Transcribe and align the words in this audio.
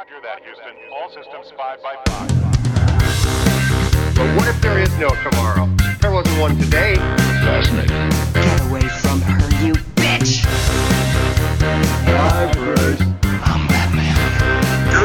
Roger 0.00 0.20
that, 0.22 0.40
Houston. 0.44 0.72
All 0.96 1.10
systems 1.10 1.52
5 1.58 1.82
by 1.82 1.94
5. 2.06 2.28
But 4.16 4.36
what 4.38 4.48
if 4.48 4.58
there 4.62 4.78
is 4.78 4.88
no 4.96 5.10
tomorrow? 5.28 5.68
There 6.00 6.10
wasn't 6.10 6.40
one 6.40 6.56
today. 6.56 6.94
Fascinating. 7.44 8.08
Get 8.32 8.60
away 8.62 8.80
from 8.80 9.20
her, 9.20 9.36
you 9.62 9.74
bitch! 9.96 10.46
I'm 13.44 13.66
Batman. 13.68 14.16
Do 14.88 15.04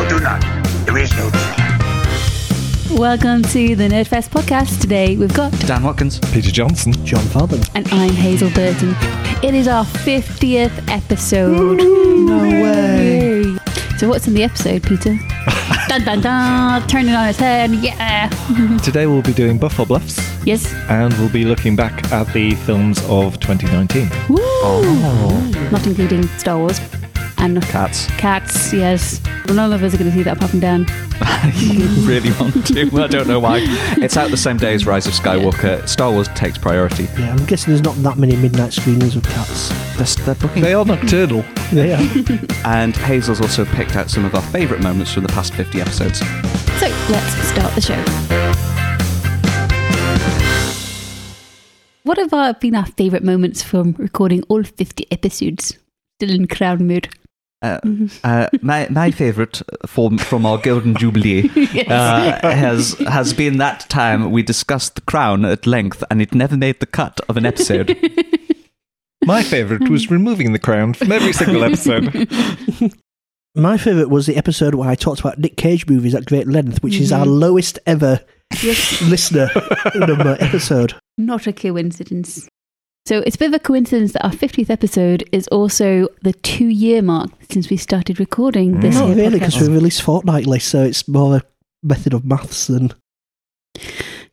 or 0.00 0.08
do 0.08 0.18
not. 0.24 0.40
There 0.86 0.96
is 0.96 1.12
no 1.14 1.28
try. 1.28 2.96
Welcome 2.98 3.42
to 3.42 3.76
the 3.76 3.88
Nerdfest 3.88 4.30
podcast. 4.30 4.80
Today 4.80 5.18
we've 5.18 5.34
got, 5.34 5.52
Dan 5.66 5.82
Watkins. 5.82 6.20
Peter 6.32 6.50
Johnson. 6.50 6.94
John 7.04 7.26
Farthing. 7.26 7.62
and 7.74 7.86
I'm 7.88 8.14
Hazel 8.14 8.48
Burton. 8.48 8.96
It 9.42 9.54
is 9.54 9.68
our 9.68 9.84
50th 9.84 10.88
episode. 10.88 11.82
No 11.82 12.62
way. 12.62 13.58
So, 13.98 14.08
what's 14.10 14.26
in 14.28 14.34
the 14.34 14.42
episode, 14.42 14.82
Peter? 14.82 15.18
dun 15.88 16.02
dun 16.04 16.20
dun! 16.20 16.86
Turn 16.86 17.06
it 17.08 17.14
on 17.14 17.28
its 17.28 17.38
head, 17.38 17.70
yeah! 17.70 18.28
Today 18.84 19.06
we'll 19.06 19.22
be 19.22 19.32
doing 19.32 19.56
Buff 19.56 19.78
or 19.80 19.86
Bluffs 19.86 20.18
Yes. 20.44 20.70
and 20.90 21.14
we'll 21.14 21.30
be 21.30 21.46
looking 21.46 21.76
back 21.76 22.12
at 22.12 22.30
the 22.34 22.54
films 22.66 22.98
of 23.08 23.40
2019. 23.40 24.10
Woo! 24.28 24.36
Oh. 24.40 25.68
Not 25.72 25.86
including 25.86 26.26
Star 26.38 26.58
Wars 26.58 26.78
and 27.38 27.62
Cats. 27.62 28.06
Cats, 28.18 28.70
yes. 28.74 29.20
None 29.48 29.72
of 29.72 29.82
us 29.82 29.94
are 29.94 29.98
going 29.98 30.10
to 30.10 30.16
see 30.16 30.22
that 30.24 30.36
apart 30.36 30.50
from 30.50 30.60
Dan. 30.60 30.84
You 31.54 31.86
really 32.06 32.30
want 32.32 32.66
to. 32.66 33.02
I 33.02 33.06
don't 33.06 33.26
know 33.28 33.40
why. 33.40 33.60
It's 33.98 34.16
out 34.16 34.30
the 34.30 34.36
same 34.36 34.56
day 34.56 34.74
as 34.74 34.86
Rise 34.86 35.06
of 35.06 35.12
Skywalker. 35.12 35.88
Star 35.88 36.10
Wars 36.10 36.28
takes 36.28 36.58
priority. 36.58 37.04
Yeah, 37.18 37.32
I'm 37.32 37.44
guessing 37.46 37.72
there's 37.72 37.82
not 37.82 37.96
that 37.96 38.18
many 38.18 38.36
midnight 38.36 38.72
screenings 38.72 39.14
with 39.14 39.26
cats. 39.26 39.68
They're, 39.96 40.24
they're 40.24 40.34
booking. 40.34 40.62
They 40.62 40.74
are 40.74 40.84
nocturnal. 40.84 41.44
They 41.72 41.94
are. 41.94 42.36
And 42.66 42.96
Hazel's 42.96 43.40
also 43.40 43.64
picked 43.64 43.96
out 43.96 44.10
some 44.10 44.24
of 44.24 44.34
our 44.34 44.42
favourite 44.42 44.82
moments 44.82 45.12
from 45.12 45.22
the 45.22 45.28
past 45.28 45.54
50 45.54 45.80
episodes. 45.80 46.18
So, 46.18 46.88
let's 47.08 47.48
start 47.48 47.74
the 47.74 47.80
show. 47.80 48.02
What 52.02 52.18
have 52.18 52.32
uh, 52.32 52.54
been 52.60 52.74
our 52.74 52.86
favourite 52.86 53.24
moments 53.24 53.62
from 53.62 53.94
recording 53.98 54.42
all 54.48 54.62
50 54.62 55.06
episodes? 55.10 55.78
Still 56.18 56.30
in 56.34 56.46
crown 56.46 56.86
mood. 56.86 57.08
Uh, 57.62 57.78
uh, 58.22 58.48
my 58.62 58.86
my 58.90 59.10
favourite 59.10 59.62
from 59.86 60.18
from 60.18 60.44
our 60.44 60.58
Golden 60.58 60.94
Jubilee 60.94 61.48
uh, 61.88 62.50
has 62.50 62.92
has 63.08 63.32
been 63.32 63.56
that 63.58 63.80
time 63.88 64.30
we 64.30 64.42
discussed 64.42 64.94
the 64.94 65.00
crown 65.00 65.44
at 65.44 65.66
length, 65.66 66.04
and 66.10 66.20
it 66.20 66.34
never 66.34 66.56
made 66.56 66.80
the 66.80 66.86
cut 66.86 67.20
of 67.28 67.36
an 67.36 67.46
episode. 67.46 67.96
My 69.24 69.42
favourite 69.42 69.88
was 69.88 70.08
removing 70.10 70.52
the 70.52 70.58
crown 70.60 70.92
from 70.94 71.10
every 71.10 71.32
single 71.32 71.64
episode. 71.64 72.14
My 73.56 73.76
favourite 73.78 74.10
was 74.10 74.26
the 74.26 74.36
episode 74.36 74.74
where 74.74 74.88
I 74.88 74.94
talked 74.94 75.20
about 75.20 75.38
Nick 75.38 75.56
Cage 75.56 75.86
movies 75.88 76.14
at 76.14 76.26
great 76.26 76.46
length, 76.46 76.82
which 76.82 76.96
is 76.96 77.10
our 77.10 77.24
Mm-hmm. 77.24 77.40
lowest 77.40 77.78
ever 77.86 78.20
listener 78.62 79.48
number 79.96 80.36
episode. 80.38 80.94
Not 81.18 81.46
a 81.48 81.52
coincidence. 81.52 82.48
So 83.06 83.22
it's 83.24 83.36
a 83.36 83.38
bit 83.38 83.46
of 83.46 83.54
a 83.54 83.60
coincidence 83.60 84.14
that 84.14 84.24
our 84.24 84.32
50th 84.32 84.68
episode 84.68 85.22
is 85.30 85.46
also 85.48 86.08
the 86.22 86.32
two 86.32 86.66
year 86.66 87.02
mark 87.02 87.30
since 87.48 87.70
we 87.70 87.76
started 87.76 88.18
recording 88.18 88.80
this 88.80 88.96
Not 88.96 89.10
here 89.10 89.16
really, 89.16 89.38
because 89.38 89.60
we 89.60 89.68
release 89.68 90.00
fortnightly, 90.00 90.58
so 90.58 90.82
it's 90.82 91.06
more 91.06 91.36
a 91.36 91.42
method 91.84 92.14
of 92.14 92.24
maths 92.24 92.66
than. 92.66 92.92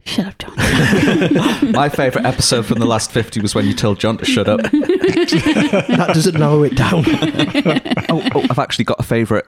Shut 0.05 0.25
up, 0.25 0.38
John. 0.39 0.55
my 1.71 1.88
favourite 1.95 2.25
episode 2.25 2.66
from 2.66 2.79
the 2.79 2.88
last 2.88 3.11
50 3.11 3.41
was 3.41 3.53
when 3.53 3.67
you 3.67 3.75
told 3.75 3.99
John 3.99 4.17
to 4.17 4.25
shut 4.25 4.49
up. 4.49 4.61
That 4.73 6.11
doesn't 6.16 6.39
narrow 6.39 6.63
it 6.63 6.75
down. 6.75 7.03
oh, 8.09 8.27
oh, 8.33 8.47
I've 8.49 8.59
actually 8.59 8.85
got 8.85 8.99
a 8.99 9.03
favourite 9.03 9.45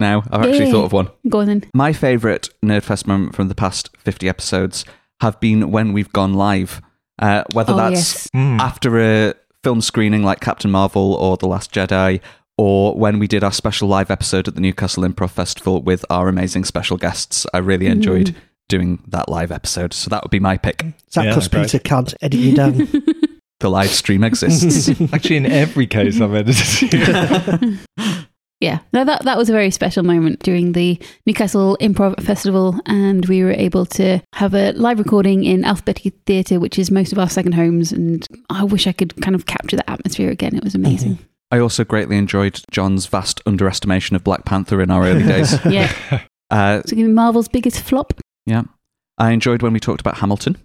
now. 0.00 0.22
I've 0.30 0.42
actually 0.42 0.66
Yay. 0.66 0.72
thought 0.72 0.84
of 0.84 0.92
one. 0.92 1.08
Go 1.30 1.40
on 1.40 1.46
then. 1.46 1.64
My 1.72 1.94
favourite 1.94 2.50
Nerdfest 2.62 3.06
moment 3.06 3.34
from 3.34 3.48
the 3.48 3.54
past 3.54 3.96
50 3.96 4.28
episodes 4.28 4.84
have 5.22 5.40
been 5.40 5.70
when 5.70 5.94
we've 5.94 6.12
gone 6.12 6.34
live. 6.34 6.82
Uh, 7.18 7.44
whether 7.52 7.72
Oh, 7.72 7.76
that's 7.76 7.92
yes. 7.92 8.30
Mm. 8.34 8.58
after 8.60 9.00
a 9.00 9.34
film 9.62 9.80
screening 9.80 10.22
like 10.22 10.40
Captain 10.40 10.70
Marvel 10.70 11.14
or 11.14 11.36
The 11.36 11.48
Last 11.48 11.72
Jedi, 11.72 12.20
or 12.58 12.94
when 12.94 13.18
we 13.18 13.26
did 13.26 13.42
our 13.44 13.52
special 13.52 13.88
live 13.88 14.10
episode 14.10 14.48
at 14.48 14.54
the 14.54 14.60
Newcastle 14.60 15.02
Improv 15.04 15.30
Festival 15.30 15.82
with 15.82 16.04
our 16.10 16.28
amazing 16.28 16.64
special 16.64 16.96
guests. 16.96 17.46
I 17.52 17.58
really 17.58 17.86
enjoyed 17.86 18.28
Mm-hmm. 18.28 18.38
doing 18.68 19.02
that 19.08 19.28
live 19.28 19.52
episode. 19.52 19.92
So 19.92 20.08
that 20.10 20.22
would 20.24 20.30
be 20.30 20.40
my 20.40 20.56
pick. 20.56 20.82
Is 20.82 20.92
that 21.14 21.24
Yeah, 21.24 21.30
because 21.32 21.48
great. 21.48 21.62
Peter 21.64 21.78
can't 21.78 22.14
edit 22.22 22.40
you 22.40 22.54
down? 22.54 22.88
The 23.60 23.70
live 23.70 23.88
stream 23.88 24.22
exists. 24.22 24.90
Actually, 25.14 25.36
in 25.38 25.46
every 25.46 25.86
case 25.86 26.20
I've 26.20 26.34
edited. 26.34 27.78
Yeah, 28.60 28.78
no, 28.92 29.04
that 29.04 29.24
that 29.24 29.36
was 29.36 29.50
a 29.50 29.52
very 29.52 29.70
special 29.70 30.02
moment 30.02 30.40
during 30.40 30.72
the 30.72 30.98
Newcastle 31.26 31.76
Improv 31.80 32.22
Festival, 32.22 32.80
and 32.86 33.26
we 33.26 33.42
were 33.44 33.52
able 33.52 33.84
to 33.86 34.20
have 34.34 34.54
a 34.54 34.72
live 34.72 34.98
recording 34.98 35.44
in 35.44 35.62
Alphabetti 35.62 36.12
Theatre, 36.24 36.58
which 36.58 36.78
is 36.78 36.90
most 36.90 37.12
of 37.12 37.18
our 37.18 37.28
second 37.28 37.52
homes. 37.52 37.92
And 37.92 38.26
I 38.48 38.64
wish 38.64 38.86
I 38.86 38.92
could 38.92 39.20
kind 39.20 39.34
of 39.34 39.44
capture 39.44 39.76
that 39.76 39.90
atmosphere 39.90 40.30
again. 40.30 40.56
It 40.56 40.64
was 40.64 40.74
amazing. 40.74 41.18
I 41.50 41.58
also 41.58 41.84
greatly 41.84 42.16
enjoyed 42.16 42.60
John's 42.70 43.06
vast 43.06 43.40
underestimation 43.46 44.16
of 44.16 44.24
Black 44.24 44.44
Panther 44.46 44.80
in 44.80 44.90
our 44.90 45.04
early 45.04 45.22
days. 45.34 45.54
Yeah, 45.66 45.92
Uh, 46.50 46.80
so 46.86 46.94
give 46.96 47.06
me 47.06 47.12
Marvel's 47.12 47.48
biggest 47.48 47.80
flop. 47.82 48.14
yeah. 48.46 48.62
I 49.18 49.32
enjoyed 49.32 49.62
when 49.62 49.72
we 49.72 49.80
talked 49.80 50.00
about 50.00 50.18
Hamilton. 50.18 50.56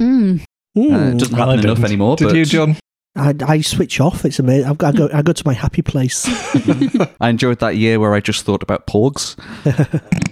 Mm. 0.00 0.40
Uh, 0.40 0.42
it 0.76 1.18
doesn't 1.18 1.36
Well, 1.36 1.50
happen 1.50 1.64
enough 1.64 1.84
anymore. 1.84 2.16
Did 2.16 2.28
but 2.28 2.36
you, 2.36 2.44
John? 2.44 2.76
I, 3.16 3.34
I 3.46 3.60
switch 3.60 4.00
off. 4.00 4.24
It's 4.24 4.38
amazing. 4.38 4.68
I've 4.68 4.78
got, 4.78 4.94
I, 4.94 4.98
go, 4.98 5.08
I 5.12 5.22
go 5.22 5.32
to 5.32 5.42
my 5.46 5.52
happy 5.54 5.82
place. 5.82 6.24
I 7.20 7.28
enjoyed 7.28 7.58
that 7.60 7.76
year 7.76 7.98
where 7.98 8.14
I 8.14 8.20
just 8.20 8.44
thought 8.44 8.62
about 8.62 8.86
porgs. 8.86 9.36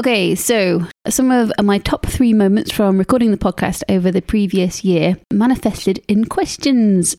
Okay, 0.00 0.34
so 0.34 0.86
some 1.06 1.30
of 1.30 1.52
my 1.62 1.76
top 1.76 2.06
three 2.06 2.32
moments 2.32 2.72
from 2.72 2.96
recording 2.96 3.30
the 3.30 3.36
podcast 3.36 3.82
over 3.90 4.10
the 4.10 4.22
previous 4.22 4.82
year 4.82 5.18
manifested 5.30 6.02
in 6.08 6.24
questions. 6.24 7.14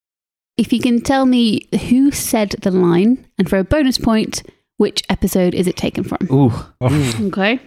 If 0.57 0.73
you 0.73 0.79
can 0.79 0.99
tell 0.99 1.27
me 1.27 1.67
who 1.89 2.09
said 2.09 2.55
the 2.63 2.71
line, 2.71 3.27
and 3.37 3.47
for 3.47 3.59
a 3.59 3.63
bonus 3.63 3.99
point, 3.99 4.41
which 4.77 5.03
episode 5.07 5.53
is 5.53 5.67
it 5.67 5.77
taken 5.77 6.03
from? 6.03 6.17
Ooh, 6.31 6.51
Okay. 6.81 7.59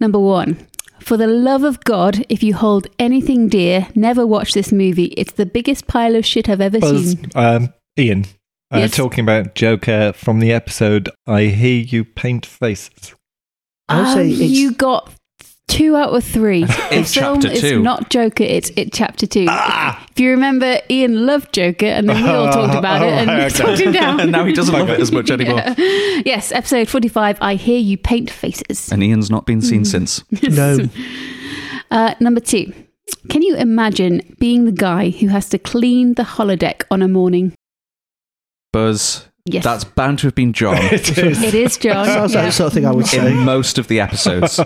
Number 0.00 0.18
one. 0.18 0.66
For 1.02 1.16
the 1.16 1.26
love 1.26 1.64
of 1.64 1.80
God, 1.84 2.24
if 2.28 2.42
you 2.42 2.54
hold 2.54 2.86
anything 2.98 3.48
dear, 3.48 3.88
never 3.94 4.26
watch 4.26 4.52
this 4.54 4.72
movie. 4.72 5.06
It's 5.16 5.32
the 5.32 5.46
biggest 5.46 5.86
pile 5.86 6.14
of 6.16 6.24
shit 6.24 6.48
I've 6.48 6.60
ever 6.60 6.78
Buzz, 6.78 7.12
seen. 7.12 7.30
um, 7.34 7.72
Ian, 7.98 8.24
uh, 8.72 8.78
Yes. 8.78 8.96
talking 8.96 9.22
about 9.24 9.54
Joker 9.54 10.12
from 10.14 10.38
the 10.40 10.52
episode 10.52 11.10
I 11.26 11.44
Hear 11.44 11.82
You 11.84 12.04
Paint 12.04 12.46
Faces. 12.46 13.14
I 13.88 13.98
would 14.00 14.12
say 14.14 14.44
Um, 14.46 14.50
you 14.50 14.72
got 14.72 15.12
two 15.68 15.96
out 15.96 16.14
of 16.14 16.22
three. 16.24 16.64
the 16.64 16.88
It's 16.90 17.14
film 17.14 17.40
chapter 17.40 17.54
is 17.56 17.60
two. 17.62 17.82
not 17.82 18.10
Joker, 18.10 18.44
it's 18.44 18.70
it 18.76 18.92
chapter 18.92 19.26
two. 19.26 19.46
Ah! 19.48 20.04
If 20.10 20.20
you 20.20 20.30
remember, 20.30 20.80
Ian 20.90 21.24
loved 21.26 21.52
Joker, 21.54 21.86
and 21.86 22.08
then 22.08 22.22
we 22.22 22.28
all 22.28 22.52
talked 22.52 22.74
about 22.74 23.02
it 23.02 23.12
and 23.12 23.30
Oh, 23.30 23.34
okay. 23.46 23.48
talked 23.48 23.80
him 23.80 23.92
down. 24.02 24.20
and 24.20 24.32
now 24.32 24.44
he 24.44 24.52
doesn't 24.52 24.74
love 24.74 24.90
it 24.90 25.00
as 25.00 25.10
much 25.12 25.30
anymore. 25.30 25.62
Yeah. 25.66 26.22
Yes, 26.26 26.52
episode 26.52 26.88
45 26.88 27.38
I 27.40 27.54
Hear 27.54 27.78
You 27.78 27.96
Paint 27.96 28.30
Faces. 28.30 28.92
And 28.92 29.02
Ian's 29.02 29.30
not 29.30 29.46
been 29.46 29.60
Mm. 29.60 29.64
seen 29.64 29.84
since. 29.84 30.22
no. 30.42 30.88
Uh, 31.90 32.14
number 32.20 32.40
two. 32.40 32.72
Can 33.28 33.42
you 33.42 33.54
imagine 33.56 34.20
being 34.38 34.64
the 34.64 34.72
guy 34.72 35.10
who 35.10 35.28
has 35.28 35.48
to 35.50 35.58
clean 35.58 36.14
the 36.14 36.22
holodeck 36.22 36.82
on 36.90 37.02
a 37.02 37.08
morning? 37.08 37.52
Buzz, 38.72 39.28
Yes. 39.44 39.64
that's 39.64 39.84
bound 39.84 40.20
to 40.20 40.26
have 40.28 40.34
been 40.34 40.52
John 40.52 40.76
It 40.78 41.18
is. 41.18 41.42
it 41.42 41.54
is 41.54 41.76
John. 41.76 42.06
Sounds 42.06 42.34
like 42.34 42.46
the 42.46 42.52
sort 42.52 42.68
of 42.68 42.72
thing 42.72 42.86
I 42.86 42.92
would 42.92 43.06
say. 43.06 43.30
in 43.32 43.38
most 43.38 43.76
of 43.78 43.88
the 43.88 44.00
episodes. 44.00 44.60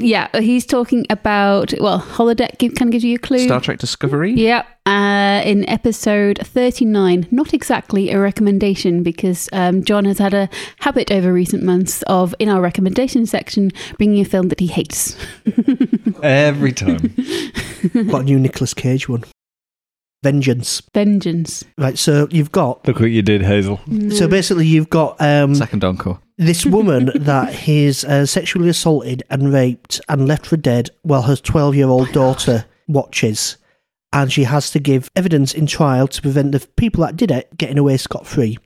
Yeah, 0.00 0.28
he's 0.40 0.66
talking 0.66 1.06
about, 1.10 1.72
well, 1.80 2.00
holodeck 2.00 2.58
can 2.58 2.70
give, 2.70 2.74
kind 2.74 2.88
of 2.88 2.92
gives 2.92 3.04
you 3.04 3.16
a 3.16 3.18
clue. 3.18 3.40
Star 3.40 3.60
Trek 3.60 3.78
Discovery? 3.78 4.32
Yeah, 4.32 4.64
uh, 4.86 5.42
in 5.44 5.68
episode 5.68 6.38
39, 6.42 7.28
not 7.30 7.54
exactly 7.54 8.10
a 8.10 8.18
recommendation 8.18 9.02
because 9.02 9.48
um, 9.52 9.84
John 9.84 10.04
has 10.04 10.18
had 10.18 10.34
a 10.34 10.48
habit 10.80 11.10
over 11.10 11.32
recent 11.32 11.62
months 11.62 12.02
of, 12.02 12.34
in 12.38 12.48
our 12.48 12.60
recommendation 12.60 13.26
section, 13.26 13.70
bringing 13.98 14.20
a 14.20 14.24
film 14.24 14.48
that 14.48 14.60
he 14.60 14.66
hates. 14.66 15.16
Every 16.22 16.72
time. 16.72 17.14
Got 17.92 18.22
a 18.22 18.24
new 18.24 18.38
Nicolas 18.38 18.74
Cage 18.74 19.08
one. 19.08 19.24
Vengeance. 20.22 20.82
Vengeance. 20.92 21.64
Right, 21.78 21.98
so 21.98 22.28
you've 22.30 22.52
got. 22.52 22.86
Look 22.86 23.00
what 23.00 23.10
you 23.10 23.22
did, 23.22 23.42
Hazel. 23.42 23.80
So 24.10 24.28
basically, 24.28 24.66
you've 24.66 24.90
got 24.90 25.20
um, 25.20 25.54
Second 25.54 25.82
uncle. 25.84 26.20
this 26.36 26.66
woman 26.66 27.10
that 27.24 27.54
he's 27.54 28.04
uh, 28.04 28.26
sexually 28.26 28.68
assaulted 28.68 29.22
and 29.30 29.52
raped 29.52 30.00
and 30.08 30.28
left 30.28 30.46
for 30.46 30.56
dead 30.58 30.90
while 31.02 31.22
her 31.22 31.36
12 31.36 31.74
year 31.74 31.88
old 31.88 32.12
daughter 32.12 32.66
watches. 32.86 33.56
And 34.12 34.30
she 34.32 34.42
has 34.44 34.70
to 34.72 34.78
give 34.80 35.08
evidence 35.14 35.54
in 35.54 35.66
trial 35.66 36.08
to 36.08 36.20
prevent 36.20 36.52
the 36.52 36.60
people 36.76 37.04
that 37.04 37.16
did 37.16 37.30
it 37.30 37.56
getting 37.56 37.78
away 37.78 37.96
scot 37.96 38.26
free. 38.26 38.58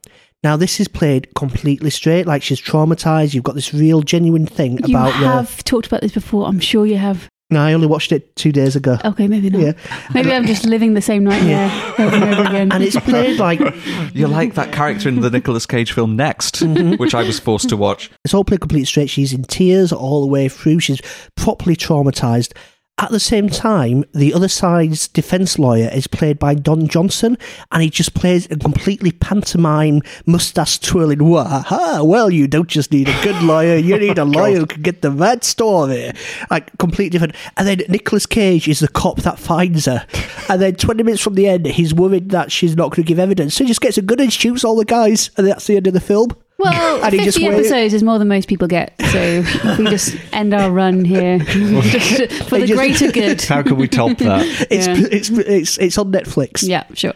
Now, 0.43 0.57
this 0.57 0.79
is 0.81 0.89
played 0.89 1.35
completely 1.35 1.91
straight, 1.91 2.27
like 2.27 2.43
she's 2.43 2.61
traumatized. 2.61 3.33
You've 3.33 3.45
got 3.45 3.55
this 3.55 3.73
real, 3.73 4.03
genuine 4.03 4.45
thing 4.47 4.79
You 4.87 4.95
about 4.97 5.13
the. 5.21 5.27
have 5.27 5.63
talked 5.65 5.87
about 5.87 6.01
this 6.03 6.13
before, 6.13 6.47
I'm 6.47 6.61
sure 6.61 6.85
you 6.85 6.97
have. 6.99 7.29
No, 7.55 7.61
I 7.61 7.73
only 7.73 7.87
watched 7.87 8.11
it 8.11 8.35
two 8.35 8.51
days 8.51 8.75
ago. 8.75 8.99
Okay, 9.05 9.29
maybe 9.29 9.49
not. 9.49 9.63
Yeah. 9.63 9.73
Maybe 10.13 10.33
I'm 10.33 10.45
just 10.45 10.65
living 10.65 10.95
the 10.95 11.01
same 11.01 11.23
nightmare 11.23 11.71
over 12.01 12.17
and 12.17 12.25
over 12.25 12.43
again. 12.43 12.73
And 12.73 12.83
it's 12.83 12.99
played 12.99 13.39
like 13.39 13.61
You're 14.13 14.29
like 14.29 14.55
that 14.55 14.73
character 14.73 15.09
in 15.09 15.21
the 15.21 15.31
Nicolas 15.31 15.65
Cage 15.65 15.93
film 15.93 16.17
Next, 16.17 16.57
mm-hmm. 16.57 16.95
which 16.95 17.15
I 17.15 17.23
was 17.23 17.39
forced 17.39 17.69
to 17.69 17.77
watch. 17.77 18.11
it's 18.25 18.35
all 18.35 18.43
played 18.43 18.61
complete 18.61 18.87
straight. 18.87 19.09
She's 19.09 19.33
in 19.33 19.45
tears 19.45 19.93
all 19.93 20.21
the 20.21 20.27
way 20.27 20.49
through. 20.49 20.81
She's 20.81 21.01
properly 21.37 21.77
traumatized. 21.77 22.55
At 22.97 23.11
the 23.11 23.19
same 23.19 23.49
time, 23.49 24.05
the 24.15 24.33
other 24.33 24.47
side's 24.47 25.09
defense 25.09 25.59
lawyer 25.59 25.91
is 25.93 26.07
played 26.07 26.39
by 26.39 26.55
Don 26.55 26.87
Johnson, 26.87 27.37
and 27.73 27.83
he 27.83 27.91
just 27.91 28.15
plays 28.15 28.49
a 28.53 28.57
completely 28.57 29.11
pantomime, 29.11 30.01
mustache 30.27 30.79
twirling. 30.79 31.29
Wah, 31.29 31.65
ha, 31.65 32.03
well, 32.05 32.31
you 32.31 32.47
don't 32.47 32.69
just 32.69 32.93
need 32.93 33.09
a 33.09 33.23
good 33.25 33.43
lawyer, 33.43 33.75
you 33.75 33.95
oh 33.97 33.99
need 33.99 34.19
a 34.19 34.25
lawyer 34.25 34.59
who 34.59 34.67
can 34.67 34.83
get 34.83 35.03
the 35.03 35.11
right 35.11 35.43
story. 35.43 36.13
Like, 36.53 36.71
completely 36.79 37.11
different. 37.11 37.35
And 37.57 37.67
then 37.67 37.83
Nicolas 37.89 38.27
Cage 38.27 38.69
is 38.69 38.79
the 38.79 38.87
cop 38.87 39.23
that 39.23 39.41
finds 39.41 39.87
her. 39.87 40.07
And 40.49 40.63
then 40.63 40.77
20 40.77 41.03
minutes 41.03 41.23
from 41.23 41.35
the 41.35 41.49
end, 41.49 41.67
he's 41.67 41.93
worried 41.93 42.31
that 42.31 42.53
she's 42.53 42.77
not 42.77 42.91
going 42.91 43.05
to 43.05 43.09
give 43.09 43.19
evidence. 43.19 43.57
So 43.57 43.65
he 43.65 43.69
just 43.69 43.81
gets 43.81 43.99
a 43.99 44.03
gun 44.03 44.21
and 44.21 44.33
shoots 44.33 44.63
all 44.63 44.77
the 44.77 44.85
guys, 44.85 45.31
and 45.37 45.49
that's 45.49 45.67
the 45.67 45.77
end 45.77 45.89
of 45.89 45.95
the 45.95 46.01
film. 46.01 46.31
Well, 46.59 47.03
And 47.05 47.13
he 47.13 47.19
50 47.19 47.25
just 47.25 47.39
wait- 47.39 47.55
episodes 47.55 47.95
is 47.95 48.03
more 48.03 48.19
than 48.19 48.29
most 48.29 48.49
people 48.49 48.69
get. 48.69 48.95
So 49.11 49.45
we 49.79 49.85
just 49.91 50.17
end 50.33 50.55
our 50.55 50.71
run 50.71 51.05
here 51.05 51.39
just 51.83 52.33
for 52.49 52.59
the 52.59 52.67
just- 52.67 52.79
greater 52.79 53.11
good. 53.13 53.43
How 53.43 53.63
can 53.63 53.77
we 53.77 53.89
top 53.89 54.19
that? 54.19 54.47
It's, 54.71 54.87
Yeah. 54.87 54.95
it's, 55.11 55.31
it's, 55.31 55.79
it's 55.79 55.99
on 55.99 56.13
Netflix. 56.13 56.67
Yeah, 56.67 56.85
sure. 56.95 57.15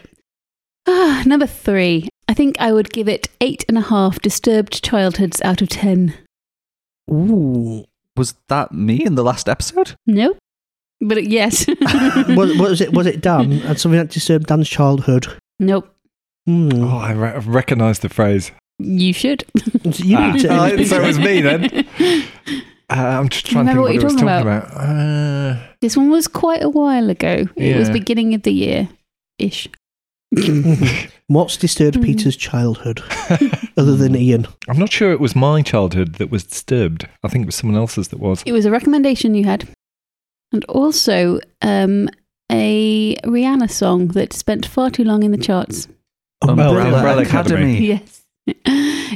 Ah, 0.87 1.23
number 1.25 1.45
three. 1.47 2.09
I 2.27 2.33
think 2.33 2.59
I 2.59 2.71
would 2.71 2.91
give 2.91 3.07
it 3.07 3.27
eight 3.41 3.65
and 3.67 3.77
a 3.77 3.81
half 3.81 4.19
disturbed 4.21 4.83
childhoods 4.83 5.41
out 5.41 5.61
of 5.61 5.69
ten. 5.69 6.13
Ooh. 7.11 7.85
Was 8.17 8.35
that 8.49 8.71
me 8.71 9.03
in 9.03 9.15
the 9.15 9.23
last 9.23 9.47
episode? 9.49 9.95
No, 10.05 10.35
but 11.01 11.17
it- 11.17 11.29
yes. 11.29 11.65
what, 11.67 12.57
what 12.57 12.69
was 12.69 12.81
it? 12.81 12.93
Was 12.93 13.07
it 13.07 13.21
Dan? 13.21 13.51
And 13.61 13.79
something 13.79 13.97
that 13.99 14.09
disturbed 14.09 14.47
Dan's 14.47 14.69
childhood. 14.69 15.27
nope. 15.59 15.93
Hmm. 16.45 16.69
Oh, 16.83 16.97
I 16.97 17.11
re- 17.11 17.39
recognise 17.45 17.99
the 17.99 18.09
phrase. 18.09 18.51
You 18.79 19.13
should. 19.13 19.43
You 19.83 20.17
Ah, 20.17 20.31
need 20.31 20.41
to- 20.41 20.49
oh, 20.49 20.83
so 20.83 21.01
it 21.01 21.05
was 21.07 21.19
me 21.19 21.41
then. 21.41 21.85
Uh, 22.91 23.19
I'm 23.19 23.29
just 23.29 23.45
trying 23.45 23.67
to 23.67 23.71
think 23.71 23.77
Remember 23.77 23.81
what, 23.81 23.93
what 23.93 23.93
you're 23.93 24.01
talking 24.01 24.17
talking 24.27 24.47
about. 24.47 24.71
Uh, 24.75 25.59
This 25.79 25.95
one 25.95 26.09
was 26.09 26.27
quite 26.27 26.63
a 26.63 26.69
while 26.69 27.11
ago. 27.11 27.45
It 27.55 27.77
was 27.77 27.87
beginning 27.91 28.33
of 28.33 28.41
the 28.41 28.51
year 28.51 28.89
ish. 29.37 29.67
What's 31.27 31.55
disturbed 31.57 31.97
Hmm. 31.97 32.01
Peter's 32.03 32.35
childhood 32.35 33.03
other 33.77 33.95
than 33.95 34.15
Ian? 34.15 34.47
I'm 34.67 34.79
not 34.79 34.91
sure 34.91 35.11
it 35.11 35.19
was 35.19 35.35
my 35.35 35.61
childhood 35.61 36.15
that 36.15 36.31
was 36.31 36.43
disturbed. 36.43 37.07
I 37.23 37.27
think 37.27 37.43
it 37.43 37.45
was 37.45 37.55
someone 37.55 37.77
else's 37.77 38.07
that 38.07 38.19
was. 38.19 38.41
It 38.47 38.53
was 38.53 38.65
a 38.65 38.71
recommendation 38.71 39.35
you 39.35 39.43
had, 39.43 39.67
and 40.51 40.65
also 40.65 41.39
um, 41.61 42.09
a 42.51 43.15
Rihanna 43.17 43.69
song 43.69 44.07
that 44.09 44.33
spent 44.33 44.65
far 44.65 44.89
too 44.89 45.03
long 45.03 45.21
in 45.21 45.29
the 45.31 45.37
charts. 45.37 45.87
Umbrella, 46.41 46.85
Umbrella 46.85 47.21
Academy. 47.21 47.55
Academy. 47.75 47.85
Yes. 47.85 48.18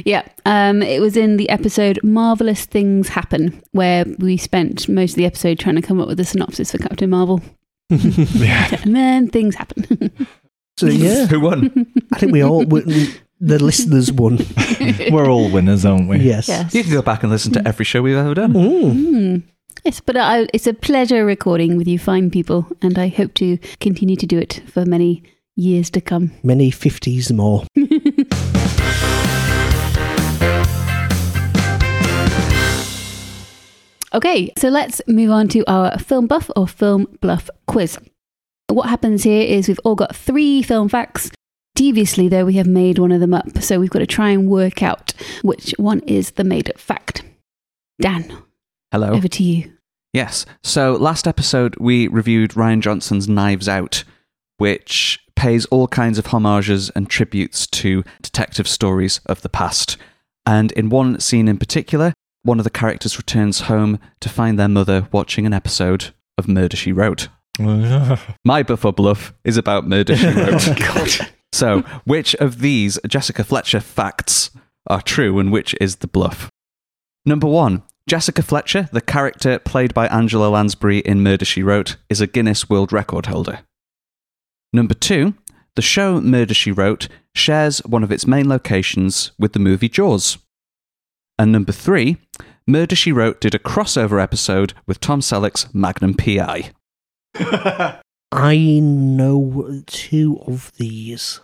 yeah. 0.04 0.26
Um, 0.46 0.82
it 0.82 1.00
was 1.00 1.16
in 1.16 1.36
the 1.36 1.48
episode 1.50 1.98
Marvelous 2.02 2.64
Things 2.64 3.08
Happen, 3.08 3.62
where 3.72 4.04
we 4.18 4.36
spent 4.36 4.88
most 4.88 5.12
of 5.12 5.16
the 5.16 5.26
episode 5.26 5.58
trying 5.58 5.76
to 5.76 5.82
come 5.82 6.00
up 6.00 6.08
with 6.08 6.20
a 6.20 6.24
synopsis 6.24 6.72
for 6.72 6.78
Captain 6.78 7.10
Marvel. 7.10 7.40
Yeah. 7.90 8.76
And 8.82 8.96
then 8.96 9.28
things 9.28 9.54
happen. 9.56 10.10
So 10.78 10.86
yeah, 10.86 11.26
Who 11.26 11.38
won? 11.40 11.86
I 12.12 12.18
think 12.18 12.32
we 12.32 12.42
all 12.42 12.64
we- 12.64 13.14
the 13.40 13.62
listeners 13.62 14.10
won. 14.10 14.38
We're 15.12 15.28
all 15.28 15.50
winners, 15.50 15.84
aren't 15.84 16.08
we? 16.08 16.18
Yes. 16.20 16.48
yes. 16.48 16.74
You 16.74 16.82
can 16.82 16.92
go 16.92 17.02
back 17.02 17.22
and 17.22 17.30
listen 17.30 17.52
to 17.52 17.68
every 17.68 17.84
show 17.84 18.00
we've 18.00 18.16
ever 18.16 18.34
done. 18.34 18.54
Mm. 18.54 18.92
Mm. 18.94 19.42
Yes, 19.84 20.00
but 20.00 20.16
I, 20.16 20.46
it's 20.54 20.66
a 20.66 20.72
pleasure 20.72 21.26
recording 21.26 21.76
with 21.76 21.86
you 21.86 21.98
fine 21.98 22.30
people, 22.30 22.66
and 22.80 22.98
I 22.98 23.08
hope 23.08 23.34
to 23.34 23.58
continue 23.80 24.16
to 24.16 24.26
do 24.26 24.38
it 24.38 24.62
for 24.66 24.86
many 24.86 25.22
years 25.56 25.90
to 25.90 26.00
come. 26.00 26.32
Many 26.42 26.70
fifties 26.70 27.30
more. 27.32 27.64
Okay, 34.14 34.52
so 34.56 34.68
let's 34.68 35.02
move 35.08 35.32
on 35.32 35.48
to 35.48 35.68
our 35.68 35.98
film 35.98 36.28
buff 36.28 36.48
or 36.54 36.68
film 36.68 37.06
bluff 37.20 37.50
quiz. 37.66 37.98
What 38.68 38.88
happens 38.88 39.24
here 39.24 39.42
is 39.42 39.66
we've 39.66 39.80
all 39.82 39.96
got 39.96 40.14
three 40.14 40.62
film 40.62 40.88
facts. 40.88 41.32
Deviously, 41.74 42.28
though, 42.28 42.44
we 42.44 42.54
have 42.54 42.68
made 42.68 43.00
one 43.00 43.10
of 43.10 43.20
them 43.20 43.34
up, 43.34 43.60
so 43.60 43.80
we've 43.80 43.90
got 43.90 43.98
to 43.98 44.06
try 44.06 44.30
and 44.30 44.48
work 44.48 44.84
out 44.84 45.12
which 45.42 45.74
one 45.78 45.98
is 46.06 46.32
the 46.32 46.44
made 46.44 46.70
up 46.70 46.78
fact. 46.78 47.24
Dan, 48.00 48.32
Hello. 48.92 49.08
over 49.10 49.26
to 49.26 49.42
you. 49.42 49.72
Yes. 50.12 50.46
So 50.62 50.92
last 50.92 51.26
episode 51.26 51.74
we 51.80 52.06
reviewed 52.06 52.52
Rian 52.52 52.80
Johnson's 52.80 53.28
Knives 53.28 53.68
Out, 53.68 54.04
which 54.58 55.18
pays 55.34 55.66
all 55.66 55.88
kinds 55.88 56.18
of 56.18 56.26
homages 56.26 56.88
and 56.90 57.10
tributes 57.10 57.66
to 57.66 58.04
detective 58.22 58.68
stories 58.68 59.20
of 59.26 59.42
the 59.42 59.48
past. 59.48 59.96
And 60.46 60.70
in 60.72 60.88
one 60.88 61.18
scene 61.18 61.48
in 61.48 61.58
particular, 61.58 62.14
one 62.44 62.60
of 62.60 62.64
the 62.64 62.70
characters 62.70 63.18
returns 63.18 63.62
home 63.62 63.98
to 64.20 64.28
find 64.28 64.58
their 64.58 64.68
mother 64.68 65.08
watching 65.10 65.46
an 65.46 65.52
episode 65.52 66.14
of 66.38 66.46
Murder 66.46 66.76
She 66.76 66.92
Wrote. 66.92 67.28
My 67.58 68.62
buffer 68.62 68.92
Bluff 68.92 69.32
is 69.44 69.56
about 69.56 69.88
Murder 69.88 70.16
She 70.16 70.26
Wrote. 70.28 71.20
So, 71.52 71.82
which 72.04 72.34
of 72.34 72.58
these 72.58 72.98
Jessica 73.06 73.44
Fletcher 73.44 73.78
facts 73.78 74.50
are 74.88 75.00
true 75.00 75.38
and 75.38 75.52
which 75.52 75.72
is 75.80 75.96
the 75.96 76.08
bluff? 76.08 76.50
Number 77.24 77.46
one, 77.46 77.84
Jessica 78.08 78.42
Fletcher, 78.42 78.88
the 78.90 79.00
character 79.00 79.60
played 79.60 79.94
by 79.94 80.08
Angela 80.08 80.48
Lansbury 80.48 80.98
in 80.98 81.22
Murder 81.22 81.44
She 81.44 81.62
Wrote, 81.62 81.96
is 82.10 82.20
a 82.20 82.26
Guinness 82.26 82.68
World 82.68 82.92
Record 82.92 83.26
holder. 83.26 83.60
Number 84.72 84.94
two, 84.94 85.34
the 85.76 85.82
show 85.82 86.20
Murder 86.20 86.54
She 86.54 86.72
Wrote 86.72 87.06
shares 87.36 87.78
one 87.86 88.02
of 88.02 88.10
its 88.10 88.26
main 88.26 88.48
locations 88.48 89.30
with 89.38 89.52
the 89.52 89.60
movie 89.60 89.88
Jaws. 89.88 90.38
And 91.38 91.50
number 91.52 91.72
three, 91.72 92.18
Murder 92.66 92.96
She 92.96 93.12
Wrote 93.12 93.40
did 93.40 93.54
a 93.54 93.58
crossover 93.58 94.22
episode 94.22 94.72
with 94.86 95.00
Tom 95.00 95.20
Selleck's 95.20 95.72
Magnum 95.74 96.14
PI. 96.14 96.70
I 98.32 98.80
know 98.82 99.82
two 99.86 100.40
of 100.46 100.72
these. 100.76 101.40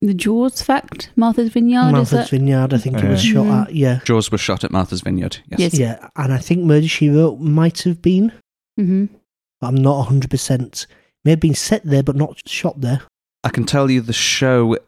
The 0.00 0.14
Jaws 0.14 0.62
fact, 0.62 1.10
Martha's 1.16 1.50
Vineyard, 1.50 1.86
is 1.88 1.92
Martha's 1.92 2.10
that? 2.10 2.28
Vineyard, 2.30 2.72
I 2.72 2.78
think 2.78 2.98
it 2.98 3.08
was 3.08 3.22
shot 3.22 3.46
at. 3.68 3.74
Yeah. 3.74 3.98
Jaws 4.04 4.30
was 4.30 4.40
shot 4.40 4.62
at 4.62 4.70
Martha's 4.70 5.00
Vineyard. 5.00 5.38
Yes. 5.48 5.58
Yes. 5.58 5.74
Yeah, 5.78 6.08
and 6.14 6.32
I 6.32 6.38
think 6.38 6.62
Murder 6.62 6.86
She 6.86 7.08
Wrote 7.08 7.40
might 7.40 7.82
have 7.82 8.00
been. 8.00 8.32
hmm 8.76 9.06
But 9.60 9.68
I'm 9.68 9.74
not 9.76 10.06
100%. 10.08 10.86
May 11.24 11.32
have 11.32 11.40
been 11.40 11.54
set 11.54 11.82
there, 11.84 12.04
but 12.04 12.14
not 12.14 12.40
shot 12.48 12.80
there. 12.80 13.02
I 13.42 13.48
can 13.48 13.64
tell 13.64 13.90
you 13.90 14.00
the 14.00 14.12
show 14.12 14.78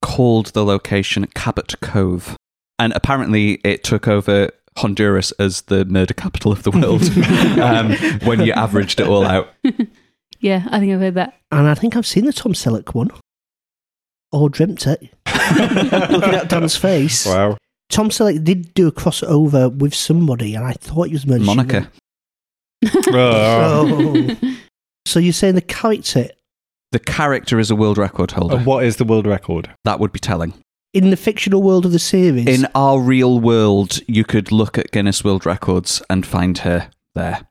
called 0.00 0.46
the 0.54 0.64
location 0.64 1.26
Cabot 1.34 1.78
Cove. 1.82 2.34
And 2.78 2.92
apparently 2.94 3.60
it 3.64 3.84
took 3.84 4.08
over 4.08 4.50
Honduras 4.76 5.30
as 5.32 5.62
the 5.62 5.84
murder 5.84 6.14
capital 6.14 6.50
of 6.52 6.62
the 6.64 6.70
world 6.72 7.02
um, 7.60 7.92
when 8.26 8.40
you 8.44 8.52
averaged 8.52 9.00
it 9.00 9.06
all 9.08 9.24
out. 9.24 9.48
Yeah, 10.40 10.66
I 10.70 10.78
think 10.78 10.92
I've 10.92 11.00
heard 11.00 11.14
that. 11.14 11.38
And 11.50 11.66
I 11.66 11.74
think 11.74 11.96
I've 11.96 12.06
seen 12.06 12.26
the 12.26 12.32
Tom 12.32 12.52
Selleck 12.52 12.92
one. 12.94 13.10
Or 14.30 14.50
dreamt 14.50 14.86
it. 14.86 15.00
Looking 15.26 16.34
at 16.34 16.50
Dan's 16.50 16.76
face. 16.76 17.24
wow. 17.24 17.56
Tom 17.88 18.10
Selleck 18.10 18.44
did 18.44 18.74
do 18.74 18.86
a 18.88 18.92
crossover 18.92 19.74
with 19.74 19.94
somebody, 19.94 20.54
and 20.54 20.62
I 20.66 20.72
thought 20.74 21.06
he 21.06 21.14
was 21.14 21.26
Murder 21.26 21.44
Monica. 21.44 21.90
Oh. 23.08 24.26
Oh. 24.42 24.56
so 25.06 25.18
you're 25.18 25.32
saying 25.32 25.54
the 25.54 25.62
character 25.62 26.28
The 26.92 26.98
character 26.98 27.58
is 27.58 27.70
a 27.70 27.76
world 27.76 27.96
record 27.96 28.32
holder. 28.32 28.56
And 28.56 28.66
what 28.66 28.84
is 28.84 28.96
the 28.96 29.04
world 29.04 29.26
record? 29.26 29.70
that 29.84 29.98
would 29.98 30.12
be 30.12 30.18
telling. 30.18 30.52
In 30.94 31.10
the 31.10 31.16
fictional 31.16 31.62
world 31.62 31.84
of 31.84 31.92
the 31.92 31.98
series? 31.98 32.46
In 32.46 32.66
our 32.74 33.00
real 33.00 33.40
world, 33.40 33.98
you 34.06 34.24
could 34.24 34.52
look 34.52 34.78
at 34.78 34.92
Guinness 34.92 35.24
World 35.24 35.44
Records 35.44 36.00
and 36.08 36.24
find 36.24 36.58
her 36.58 36.88
there. 37.14 37.46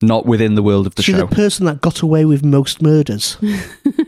Not 0.00 0.26
within 0.26 0.54
the 0.54 0.62
world 0.62 0.86
of 0.86 0.94
the 0.94 1.02
show. 1.02 1.12
she's 1.12 1.20
show. 1.20 1.26
the 1.26 1.34
person 1.34 1.66
that 1.66 1.80
got 1.80 2.00
away 2.00 2.24
with 2.24 2.44
most 2.44 2.80
murders. 2.80 3.36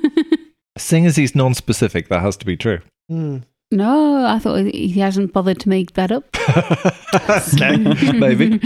Seeing 0.78 1.06
as 1.06 1.16
he's 1.16 1.34
non-specific, 1.34 2.08
that 2.08 2.20
has 2.20 2.36
to 2.38 2.46
be 2.46 2.56
true. 2.56 2.80
Hmm. 3.08 3.38
no, 3.70 4.26
I 4.26 4.38
thought 4.38 4.66
he 4.66 5.00
hasn't 5.00 5.32
bothered 5.32 5.60
to 5.60 5.68
make 5.68 5.94
that 5.94 6.12
up. 6.12 6.24
okay, 7.30 7.76
maybe. 8.12 8.60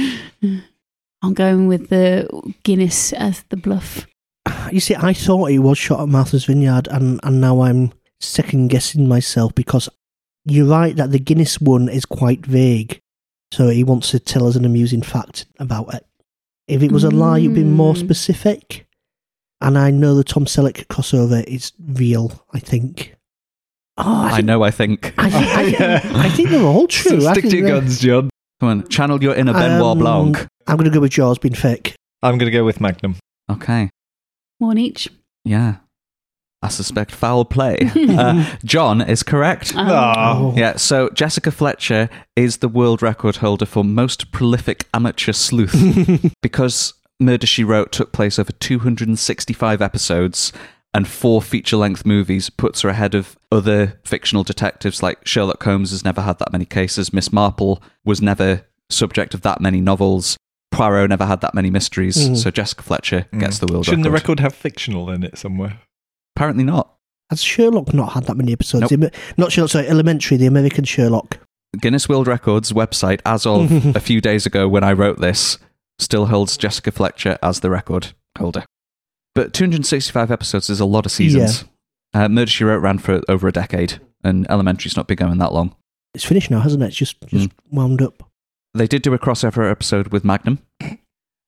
I'm 1.22 1.34
going 1.34 1.66
with 1.66 1.88
the 1.88 2.28
Guinness 2.62 3.12
as 3.12 3.44
the 3.50 3.56
bluff. 3.56 4.06
You 4.72 4.80
see, 4.80 4.96
I 4.96 5.12
thought 5.12 5.46
he 5.46 5.58
was 5.58 5.78
shot 5.78 6.00
at 6.00 6.08
Martha's 6.08 6.46
Vineyard, 6.46 6.88
and, 6.88 7.20
and 7.22 7.40
now 7.40 7.60
I'm 7.60 7.92
second 8.18 8.68
guessing 8.68 9.06
myself 9.06 9.54
because 9.54 9.88
you're 10.44 10.66
right 10.66 10.94
that 10.96 11.10
the 11.10 11.18
Guinness 11.18 11.60
one 11.60 11.88
is 11.88 12.04
quite 12.04 12.44
vague. 12.46 13.00
So 13.52 13.68
he 13.68 13.82
wants 13.84 14.10
to 14.12 14.18
tell 14.20 14.46
us 14.46 14.56
an 14.56 14.64
amusing 14.64 15.02
fact 15.02 15.46
about 15.58 15.92
it. 15.94 16.06
If 16.68 16.82
it 16.82 16.92
was 16.92 17.02
a 17.04 17.10
lie, 17.10 17.38
you'd 17.38 17.54
be 17.54 17.64
more 17.64 17.94
Mm. 17.94 17.98
specific. 17.98 18.86
And 19.60 19.76
I 19.76 19.90
know 19.90 20.14
the 20.14 20.24
Tom 20.24 20.44
Selleck 20.46 20.86
crossover 20.86 21.44
is 21.44 21.72
real, 21.78 22.46
I 22.52 22.60
think. 22.60 23.16
Oh, 23.98 24.04
I, 24.32 24.38
I 24.38 24.40
know, 24.40 24.62
I 24.62 24.70
think. 24.70 25.12
I, 25.18 25.28
think, 25.28 25.46
I, 25.46 25.98
think, 25.98 26.04
I 26.16 26.28
think 26.30 26.48
they're 26.50 26.62
all 26.64 26.86
true. 26.86 27.20
So 27.20 27.32
stick 27.32 27.44
to 27.50 27.56
your 27.58 27.68
guns, 27.68 28.00
John. 28.00 28.30
Come 28.60 28.68
on, 28.68 28.88
channel 28.88 29.22
your 29.22 29.34
inner 29.34 29.52
Benoit 29.52 29.82
Um, 29.82 29.98
Blanc. 29.98 30.46
I'm 30.66 30.76
going 30.76 30.88
to 30.88 30.94
go 30.94 31.00
with 31.00 31.10
Jaws 31.12 31.38
being 31.38 31.54
fake. 31.54 31.94
I'm 32.22 32.38
going 32.38 32.50
to 32.50 32.56
go 32.56 32.64
with 32.64 32.80
Magnum. 32.80 33.16
Okay. 33.50 33.90
One 34.58 34.78
each. 34.78 35.08
Yeah. 35.44 35.76
I 36.62 36.68
suspect 36.68 37.10
foul 37.10 37.44
play. 37.46 37.78
uh, 37.96 38.56
John 38.64 39.00
is 39.00 39.22
correct. 39.22 39.72
Oh. 39.76 40.52
Yeah, 40.56 40.76
so 40.76 41.08
Jessica 41.10 41.50
Fletcher 41.50 42.10
is 42.36 42.58
the 42.58 42.68
world 42.68 43.00
record 43.02 43.36
holder 43.36 43.64
for 43.66 43.82
most 43.82 44.30
prolific 44.30 44.86
amateur 44.92 45.32
sleuth 45.32 46.34
because 46.42 46.92
Murder 47.18 47.46
She 47.46 47.64
Wrote 47.64 47.92
took 47.92 48.12
place 48.12 48.38
over 48.38 48.52
265 48.52 49.80
episodes 49.82 50.52
and 50.92 51.06
four 51.08 51.40
feature 51.40 51.76
length 51.76 52.04
movies 52.04 52.50
puts 52.50 52.80
her 52.82 52.88
ahead 52.88 53.14
of 53.14 53.38
other 53.52 53.98
fictional 54.04 54.42
detectives 54.42 55.02
like 55.02 55.26
Sherlock 55.26 55.62
Holmes 55.62 55.92
has 55.92 56.04
never 56.04 56.20
had 56.22 56.38
that 56.40 56.52
many 56.52 56.64
cases, 56.64 57.12
Miss 57.12 57.32
Marple 57.32 57.82
was 58.04 58.20
never 58.20 58.66
subject 58.90 59.32
of 59.34 59.42
that 59.42 59.60
many 59.60 59.80
novels, 59.80 60.36
Poirot 60.72 61.08
never 61.08 61.26
had 61.26 61.40
that 61.42 61.54
many 61.54 61.70
mysteries, 61.70 62.16
Mm. 62.30 62.36
so 62.36 62.50
Jessica 62.50 62.82
Fletcher 62.82 63.26
gets 63.38 63.58
the 63.60 63.66
world 63.66 63.86
record. 63.86 63.90
Shouldn't 63.90 64.02
the 64.02 64.10
record. 64.10 64.40
record 64.40 64.40
have 64.40 64.54
fictional 64.54 65.10
in 65.10 65.22
it 65.22 65.38
somewhere? 65.38 65.78
Apparently 66.36 66.64
not. 66.64 66.94
Has 67.30 67.42
Sherlock 67.42 67.92
not 67.94 68.12
had 68.12 68.24
that 68.24 68.36
many 68.36 68.52
episodes? 68.52 68.90
Nope. 68.90 69.12
Not 69.36 69.52
Sherlock, 69.52 69.70
sorry, 69.70 69.86
Elementary, 69.88 70.36
the 70.36 70.46
American 70.46 70.84
Sherlock. 70.84 71.38
Guinness 71.80 72.08
World 72.08 72.26
Records 72.26 72.72
website, 72.72 73.20
as 73.24 73.46
of 73.46 73.70
a 73.96 74.00
few 74.00 74.20
days 74.20 74.46
ago 74.46 74.68
when 74.68 74.82
I 74.82 74.92
wrote 74.92 75.20
this, 75.20 75.58
still 75.98 76.26
holds 76.26 76.56
Jessica 76.56 76.90
Fletcher 76.90 77.38
as 77.42 77.60
the 77.60 77.70
record 77.70 78.08
holder. 78.36 78.64
But 79.34 79.52
265 79.54 80.30
episodes 80.32 80.68
is 80.68 80.80
a 80.80 80.84
lot 80.84 81.06
of 81.06 81.12
seasons. 81.12 81.64
Uh, 82.12 82.28
Murder 82.28 82.50
She 82.50 82.64
Wrote 82.64 82.78
ran 82.82 82.98
for 82.98 83.20
over 83.28 83.46
a 83.46 83.52
decade, 83.52 84.00
and 84.24 84.44
Elementary's 84.50 84.96
not 84.96 85.06
been 85.06 85.16
going 85.16 85.38
that 85.38 85.52
long. 85.52 85.76
It's 86.14 86.24
finished 86.24 86.50
now, 86.50 86.58
hasn't 86.58 86.82
it? 86.82 86.86
It's 86.88 86.96
just, 86.96 87.20
just 87.28 87.50
Mm. 87.50 87.52
wound 87.70 88.02
up. 88.02 88.28
They 88.74 88.88
did 88.88 89.02
do 89.02 89.14
a 89.14 89.18
crossover 89.20 89.70
episode 89.70 90.08
with 90.08 90.24
Magnum. 90.24 90.58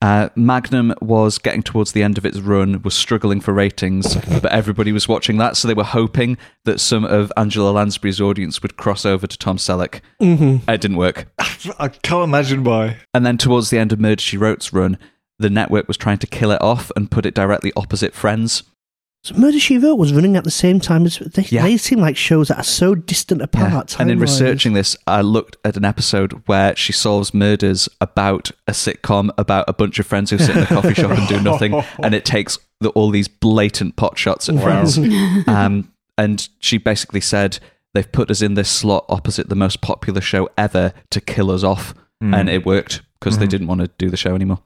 Uh, 0.03 0.29
Magnum 0.35 0.93
was 1.01 1.39
getting 1.39 1.63
towards 1.63 1.93
the 1.93 2.03
end 2.03 2.19
of 2.19 2.27
its 2.27 2.41
run, 2.41 2.83
was 2.83 2.93
struggling 2.93 3.41
for 3.41 3.55
ratings, 3.55 4.17
but 4.17 4.51
everybody 4.51 4.91
was 4.91 5.07
watching 5.07 5.37
that, 5.37 5.57
so 5.57 5.69
they 5.69 5.75
were 5.75 5.85
hoping 5.85 6.37
that 6.65 6.81
some 6.81 7.05
of 7.05 7.33
Angela 7.37 7.71
Lansbury's 7.71 8.21
audience 8.21 8.61
would 8.63 8.77
cross 8.77 9.07
over 9.07 9.29
to 9.29 9.39
Tom 9.39 9.59
Selleck. 9.59 10.01
Mm-hmm. 10.21 10.69
It 10.69 10.81
didn't 10.81 10.97
work. 10.97 11.29
I 11.79 11.87
can't 11.87 12.25
imagine 12.25 12.65
why. 12.65 12.97
And 13.15 13.25
then 13.25 13.39
towards 13.39 13.71
the 13.71 13.79
end 13.79 13.93
of 13.93 14.01
Murder 14.01 14.21
She 14.21 14.37
Wrote's 14.37 14.73
run, 14.73 14.99
the 15.39 15.49
network 15.49 15.87
was 15.87 15.97
trying 15.97 16.19
to 16.19 16.27
kill 16.27 16.51
it 16.51 16.61
off 16.61 16.91
and 16.97 17.09
put 17.09 17.25
it 17.25 17.35
directly 17.35 17.73
opposite 17.77 18.13
Friends. 18.13 18.65
So 19.25 19.37
Murder 19.37 19.61
She 19.61 19.79
Wrote 19.79 19.95
was 19.99 20.13
running 20.13 20.37
at 20.37 20.43
the 20.43 20.51
same 20.51 20.81
time 20.81 21.07
as 21.07 21.19
they, 21.19 21.43
Yeah. 21.43 21.63
they 21.63 21.77
seem 21.77 22.01
like 22.01 22.17
shows 22.17 22.49
that 22.49 22.59
are 22.59 22.65
so 22.65 22.97
distant 22.97 23.41
apart. 23.41 23.97
And 24.01 24.11
in 24.11 24.19
researching 24.19 24.73
this, 24.73 24.97
I 25.07 25.21
looked 25.21 25.57
at 25.65 25.77
an 25.77 25.85
episode 25.85 26.43
where 26.47 26.75
she 26.75 26.93
solves 26.93 27.33
murders 27.33 27.89
about 28.01 28.51
a 28.67 28.73
sitcom 28.73 29.31
about 29.39 29.67
a 29.69 29.73
bunch 29.73 30.01
of 30.01 30.07
friends 30.07 30.31
who 30.31 30.39
sit 30.39 30.57
in 30.57 30.65
a 30.65 30.67
coffee 30.67 30.95
shop 30.95 31.13
and 31.17 31.29
do 31.29 31.41
nothing, 31.41 31.73
and 32.03 32.15
it 32.15 32.25
takes 32.25 32.59
the, 32.81 32.89
all 32.91 33.11
these 33.11 33.29
blatant 33.29 33.95
pot 33.95 34.19
shots 34.19 34.49
at 34.49 34.61
friends. 34.61 34.99
um, 35.47 35.93
and 36.19 36.49
she 36.59 36.77
basically 36.79 37.21
said 37.21 37.61
they've 37.95 38.11
put 38.11 38.29
us 38.29 38.43
in 38.43 38.55
this 38.55 38.69
slot 38.69 39.05
opposite 39.09 39.49
the 39.49 39.55
most 39.55 39.81
popular 39.83 40.21
show 40.21 40.49
ever 40.59 40.93
to 41.11 41.21
kill 41.21 41.53
us 41.53 41.63
off, 41.63 41.95
Hmm. 42.21 42.35
and 42.35 42.49
it 42.51 42.67
worked 42.67 43.03
because 43.21 43.39
they 43.39 43.47
Mhm. 43.47 43.51
didn't 43.51 43.67
want 43.69 43.81
to 43.83 43.91
do 43.99 44.11
the 44.11 44.17
show 44.17 44.35
anymore. 44.35 44.63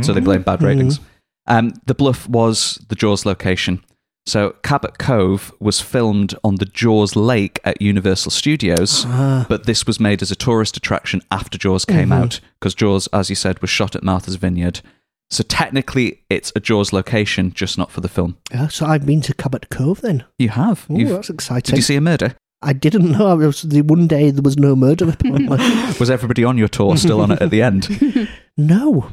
So 0.00 0.12
they 0.12 0.20
blamed 0.20 0.44
bad 0.46 0.60
ratings. 0.62 0.98
Um, 1.46 1.74
the 1.86 1.94
bluff 1.94 2.28
was 2.28 2.80
the 2.88 2.94
Jaws 2.96 3.24
location. 3.26 3.84
So 4.24 4.54
Cabot 4.62 4.98
Cove 4.98 5.52
was 5.58 5.80
filmed 5.80 6.34
on 6.44 6.56
the 6.56 6.64
Jaws 6.64 7.16
Lake 7.16 7.58
at 7.64 7.82
Universal 7.82 8.30
Studios, 8.30 9.04
Ah. 9.08 9.46
but 9.48 9.66
this 9.66 9.84
was 9.86 9.98
made 9.98 10.22
as 10.22 10.30
a 10.30 10.36
tourist 10.36 10.76
attraction 10.76 11.22
after 11.32 11.58
Jaws 11.58 11.84
came 11.84 12.10
Mhm. 12.10 12.22
out 12.22 12.40
because 12.60 12.74
Jaws, 12.74 13.08
as 13.12 13.28
you 13.30 13.34
said, 13.36 13.60
was 13.60 13.70
shot 13.70 13.96
at 13.96 14.04
Martha's 14.04 14.36
Vineyard. 14.36 14.80
So 15.28 15.42
technically, 15.42 16.20
it's 16.30 16.52
a 16.54 16.60
Jaws 16.60 16.92
location, 16.92 17.52
just 17.52 17.76
not 17.78 17.90
for 17.90 18.00
the 18.00 18.08
film. 18.08 18.36
Yeah, 18.52 18.68
so 18.68 18.86
I've 18.86 19.04
been 19.06 19.22
to 19.22 19.34
Cabot 19.34 19.68
Cove 19.70 20.02
then. 20.02 20.22
You 20.38 20.50
have. 20.50 20.86
Oh, 20.88 20.96
You've- 20.98 21.12
that's 21.12 21.30
exciting. 21.30 21.72
did 21.72 21.78
you 21.78 21.82
see 21.82 21.96
a 21.96 22.00
murder? 22.00 22.34
I 22.64 22.74
didn't 22.74 23.10
know. 23.10 23.40
It 23.40 23.46
was 23.46 23.62
the 23.62 23.80
one 23.80 24.06
day 24.06 24.30
there 24.30 24.42
was 24.42 24.56
no 24.56 24.76
murder. 24.76 25.08
apparently. 25.08 25.58
Was 25.98 26.10
everybody 26.10 26.44
on 26.44 26.56
your 26.58 26.68
tour 26.68 26.96
still 26.96 27.20
on 27.20 27.32
it 27.32 27.42
at 27.42 27.50
the 27.50 27.60
end? 27.60 28.28
no, 28.56 29.08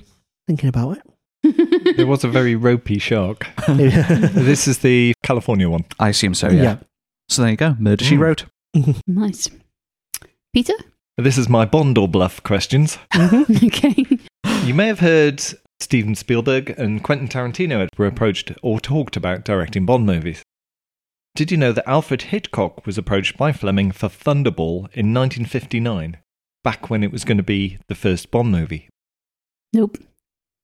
thinking 0.45 0.69
about 0.69 0.97
it. 0.97 1.03
There 1.43 2.07
was 2.07 2.23
a 2.23 2.27
very 2.27 2.55
ropey 2.55 2.99
shark. 2.99 3.47
this 3.67 4.67
is 4.67 4.79
the 4.79 5.13
California 5.23 5.69
one. 5.69 5.85
I 5.99 6.09
assume 6.09 6.33
so. 6.33 6.49
Yeah. 6.49 6.77
So 7.29 7.41
there 7.43 7.51
you 7.51 7.57
go. 7.57 7.75
Murder 7.79 8.03
She 8.05 8.15
Mm. 8.15 8.19
Wrote. 8.19 8.45
Nice. 9.07 9.49
Peter? 10.53 10.73
This 11.17 11.37
is 11.37 11.49
my 11.49 11.65
Bond 11.65 11.97
or 11.97 12.07
bluff 12.07 12.41
questions. 12.43 12.97
okay. 13.15 14.05
You 14.63 14.73
may 14.73 14.87
have 14.87 14.99
heard 14.99 15.41
Steven 15.79 16.15
Spielberg 16.15 16.71
and 16.77 17.03
Quentin 17.03 17.27
Tarantino 17.27 17.87
were 17.97 18.05
approached 18.07 18.51
or 18.61 18.79
talked 18.79 19.15
about 19.17 19.43
directing 19.45 19.85
Bond 19.85 20.05
movies. 20.05 20.43
Did 21.35 21.51
you 21.51 21.57
know 21.57 21.71
that 21.71 21.87
Alfred 21.89 22.23
Hitchcock 22.23 22.85
was 22.85 22.97
approached 22.97 23.37
by 23.37 23.51
Fleming 23.51 23.91
for 23.91 24.07
Thunderball 24.09 24.89
in 24.93 25.13
1959, 25.13 26.17
back 26.63 26.89
when 26.89 27.03
it 27.03 27.11
was 27.11 27.23
going 27.23 27.37
to 27.37 27.43
be 27.43 27.77
the 27.87 27.95
first 27.95 28.31
Bond 28.31 28.51
movie? 28.51 28.89
Nope. 29.73 29.97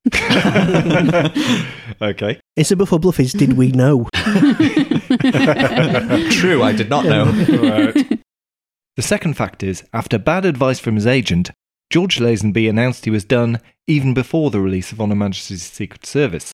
okay. 2.02 2.40
It's 2.56 2.72
a 2.72 2.76
buffer 2.76 3.00
bluff 3.00 3.20
is 3.20 3.34
did 3.34 3.54
we 3.54 3.72
know? 3.72 4.08
True, 6.32 6.62
I 6.62 6.74
did 6.76 6.90
not 6.90 7.06
know. 7.06 7.26
Right. 7.26 8.20
The 8.96 9.02
second 9.02 9.36
fact 9.36 9.64
is, 9.64 9.84
after 9.94 10.18
bad 10.18 10.46
advice 10.46 10.80
from 10.80 10.96
his 10.96 11.08
agent, 11.08 11.52
George 11.90 12.20
Lazenby 12.20 12.70
announced 12.70 13.06
he 13.06 13.12
was 13.12 13.26
done 13.26 13.60
even 13.88 14.14
before 14.14 14.52
the 14.52 14.62
release 14.62 14.92
of 14.92 15.02
On 15.02 15.10
Her 15.10 15.16
Majesty's 15.16 15.64
Secret 15.64 16.06
Service. 16.06 16.52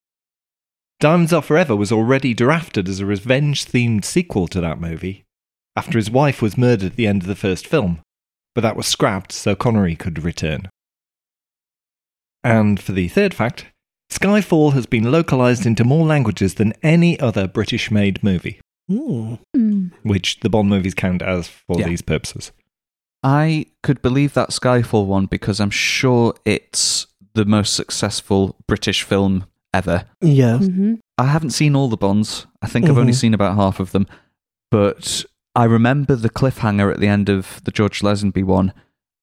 Diamonds 0.99 1.33
Are 1.33 1.41
Forever 1.41 1.75
was 1.75 1.91
already 1.91 2.33
drafted 2.33 2.87
as 2.87 2.99
a 2.99 3.05
revenge 3.05 3.65
themed 3.65 4.05
sequel 4.05 4.47
to 4.47 4.61
that 4.61 4.79
movie, 4.79 5.23
after 5.75 5.97
his 5.97 6.11
wife 6.11 6.41
was 6.41 6.57
murdered 6.57 6.91
at 6.91 6.95
the 6.95 7.07
end 7.07 7.21
of 7.21 7.27
the 7.27 7.35
first 7.35 7.67
film, 7.67 7.99
but 8.53 8.61
that 8.61 8.75
was 8.75 8.87
scrapped 8.87 9.31
so 9.31 9.55
Connery 9.55 9.95
could 9.95 10.23
return. 10.23 10.69
And 12.43 12.79
for 12.79 12.91
the 12.91 13.07
third 13.07 13.33
fact, 13.33 13.67
Skyfall 14.11 14.73
has 14.73 14.85
been 14.85 15.11
localized 15.11 15.65
into 15.65 15.83
more 15.83 16.05
languages 16.05 16.55
than 16.55 16.73
any 16.83 17.19
other 17.19 17.47
British 17.47 17.91
made 17.91 18.23
movie. 18.23 18.59
Mm. 18.89 19.91
which 20.03 20.41
the 20.41 20.49
Bond 20.49 20.67
movies 20.67 20.93
count 20.93 21.21
as 21.21 21.47
for 21.47 21.79
Yeah. 21.79 21.87
these 21.87 22.01
purposes. 22.01 22.51
I 23.23 23.67
could 23.83 24.01
believe 24.01 24.33
that 24.33 24.49
Skyfall 24.49 25.05
one 25.05 25.27
because 25.27 25.61
I'm 25.61 25.69
sure 25.69 26.33
it's 26.43 27.07
the 27.33 27.45
most 27.45 27.73
successful 27.73 28.57
British 28.67 29.03
film 29.03 29.45
ever. 29.73 30.05
Yeah. 30.19 30.57
hmm 30.57 30.95
I 31.17 31.27
haven't 31.27 31.51
seen 31.51 31.73
all 31.75 31.87
the 31.87 31.95
Bonds. 31.95 32.47
I 32.61 32.67
think 32.67 32.89
I've 32.89 32.97
only 32.97 33.13
Mhm. 33.13 33.15
seen 33.15 33.33
about 33.33 33.55
half 33.55 33.79
of 33.79 33.91
them. 33.91 34.07
But 34.71 35.23
I 35.55 35.63
remember 35.65 36.15
the 36.17 36.29
cliffhanger 36.29 36.91
at 36.91 36.99
the 36.99 37.07
end 37.07 37.29
of 37.29 37.61
the 37.63 37.71
George 37.71 38.01
Lazenby 38.01 38.43
one 38.43 38.73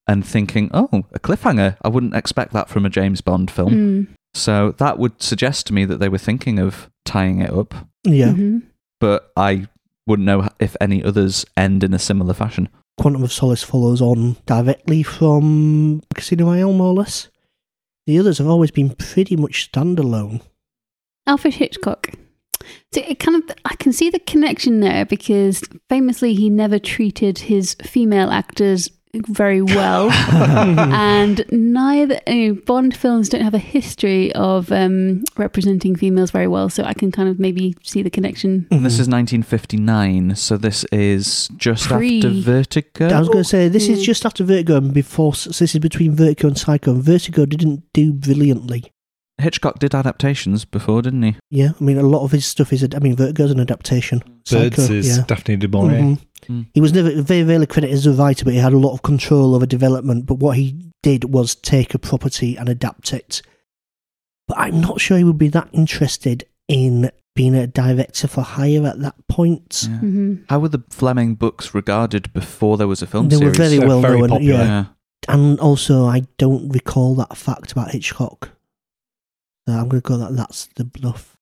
and 0.09 0.27
thinking, 0.27 0.71
oh, 0.73 1.05
a 1.13 1.21
cliffhanger. 1.21 1.77
I 1.83 1.89
wouldn't 1.89 2.17
expect 2.17 2.53
that 2.55 2.69
from 2.69 2.87
a 2.87 2.91
James 2.91 3.21
Bond 3.21 3.51
film. 3.51 3.73
Mm. 3.73 4.07
So 4.35 4.73
that 4.79 4.99
would 4.99 5.23
suggest 5.23 5.67
to 5.67 5.75
me 5.75 5.85
that 5.85 5.99
they 6.01 6.09
were 6.09 6.19
thinking 6.19 6.59
of 6.59 6.91
tying 7.05 7.41
it 7.41 7.51
up. 7.51 7.75
Yeah. 8.05 8.33
Mhm. 8.33 8.63
But 9.01 9.31
I 9.37 9.69
wouldn't 10.07 10.27
know 10.27 10.49
if 10.59 10.77
any 10.81 11.05
others 11.05 11.45
end 11.57 11.85
in 11.85 11.93
a 11.95 11.99
similar 11.99 12.35
fashion. 12.35 12.69
Quantum 12.99 13.23
of 13.23 13.33
Solace 13.33 13.63
follows 13.63 14.03
on 14.03 14.37
directly 14.47 15.03
from 15.03 16.03
Casino 16.15 16.47
Royale, 16.47 16.73
more 16.73 16.89
or 16.89 16.95
less. 16.95 17.29
The 18.07 18.19
others 18.19 18.39
have 18.39 18.49
always 18.49 18.71
been 18.71 18.91
pretty 18.91 19.37
much 19.37 19.71
standalone. 19.71 20.41
Alfred 21.27 21.55
Hitchcock. 21.55 22.11
So 22.93 23.03
it 23.07 23.19
kind 23.19 23.43
of, 23.43 23.57
I 23.65 23.77
can 23.77 23.93
see 23.93 24.11
the 24.11 24.19
connection 24.19 24.81
there 24.81 25.05
because 25.05 25.63
famously 25.89 26.35
he 26.35 26.51
never 26.51 26.79
treated 26.79 27.39
his 27.39 27.75
female 27.83 28.31
actors 28.31 28.91
very 29.15 29.63
well, 29.63 30.11
and 30.93 31.45
neither 31.51 32.21
you 32.27 32.55
know, 32.55 32.61
Bond 32.67 32.97
films 32.97 33.29
don't 33.29 33.41
have 33.43 33.55
a 33.55 33.59
history 33.59 34.33
of 34.35 34.71
um, 34.73 35.25
representing 35.37 35.97
females 35.97 36.31
very 36.31 36.47
well. 36.47 36.69
So 36.69 36.85
I 36.85 36.95
can 36.95 37.11
kind 37.11 37.29
of 37.29 37.39
maybe 37.39 37.75
see 37.83 38.03
the 38.03 38.11
connection. 38.11 38.67
And 38.71 38.85
This 38.85 38.99
is 38.99 39.09
1959, 39.09 40.37
so 40.37 40.57
this 40.57 40.85
is 40.93 41.49
just 41.57 41.87
Pre- 41.89 42.19
after 42.19 42.31
Vertigo. 42.31 43.09
I 43.09 43.19
was 43.19 43.29
going 43.29 43.45
to 43.45 43.49
say 43.49 43.69
this 43.69 43.89
is 43.89 44.01
Mm. 44.01 44.05
just 44.05 44.27
after 44.27 44.45
Vertigo 44.45 44.77
and 44.77 44.93
before. 44.93 45.35
So 45.35 45.51
this 45.51 45.75
is 45.75 45.79
between 45.81 46.15
Vertigo 46.15 46.49
and 46.49 46.59
Psycho. 46.59 46.93
And 46.93 47.03
Vertigo 47.03 47.47
didn't 47.47 47.83
do 47.93 48.13
brilliantly. 48.13 48.93
Hitchcock 49.41 49.79
did 49.79 49.95
adaptations 49.95 50.65
before, 50.65 51.03
didn't 51.03 51.23
he? 51.23 51.37
Yeah, 51.51 51.71
I 51.81 51.85
mean 51.85 51.99
a 51.99 52.03
lot 52.03 52.23
of 52.25 52.33
his 52.33 52.45
stuff 52.47 52.73
is. 52.73 52.83
I 52.95 52.99
mean 52.99 53.15
Vertigo's 53.17 53.51
an 53.51 53.61
adaptation. 53.61 54.19
Birds 54.51 54.77
Psycho, 54.77 54.93
is 54.93 55.17
yeah. 55.19 55.25
Daphne 55.27 55.57
du 55.57 55.69
Maurier. 55.69 56.01
Mhm. 56.01 56.19
Mm. 56.49 56.67
He 56.73 56.81
was 56.81 56.93
never 56.93 57.21
very 57.23 57.43
rarely 57.45 57.67
credited 57.67 57.95
as 57.95 58.07
a 58.07 58.13
writer, 58.13 58.45
but 58.45 58.55
he 58.55 58.61
had 58.61 58.73
a 58.73 58.79
lot 58.79 58.95
of 58.95 59.03
control 59.03 59.55
over 59.55 59.67
development. 59.67 60.27
But 60.27 60.37
what 60.39 60.57
he 60.57 60.93
did 61.03 61.25
was 61.33 61.55
take 61.55 61.95
a 61.95 61.99
property 61.99 62.57
and 62.57 62.69
adapt 62.69 63.13
it. 63.13 63.43
But 64.47 64.59
I'm 64.59 64.81
not 64.81 65.01
sure 65.01 65.19
he 65.19 65.25
would 65.25 65.39
be 65.39 65.49
that 65.49 65.69
interested 65.73 66.45
in 66.69 67.11
being 67.35 67.55
a 67.55 67.67
director 67.67 68.27
for 68.27 68.41
hire 68.43 68.87
at 68.87 68.99
that 69.01 69.15
point. 69.29 69.87
Yeah. 69.89 69.99
hmm 69.99 70.35
How 70.49 70.59
were 70.59 70.69
the 70.71 70.83
Fleming 70.91 71.35
books 71.37 71.75
regarded 71.75 72.33
before 72.33 72.77
there 72.77 72.89
was 72.89 73.03
a 73.03 73.07
film 73.07 73.29
They 73.29 73.37
were 73.37 73.51
very 73.51 73.79
They're 73.79 73.87
well 73.87 74.01
very 74.01 74.19
known. 74.21 74.29
popular. 74.31 74.55
Yeah. 74.59 74.65
yeah. 74.65 74.85
And 75.29 75.61
also, 75.61 76.07
I 76.07 76.23
don't 76.39 76.71
recall 76.71 77.15
that 77.17 77.37
fact 77.37 77.73
about 77.73 77.91
Hitchcock. 77.91 78.51
So 79.69 79.75
I'm 79.75 79.87
going 79.91 80.01
to 80.01 80.09
go 80.09 80.17
that 80.17 80.35
that's 80.35 80.65
the 80.77 80.85
bluff. 80.85 81.37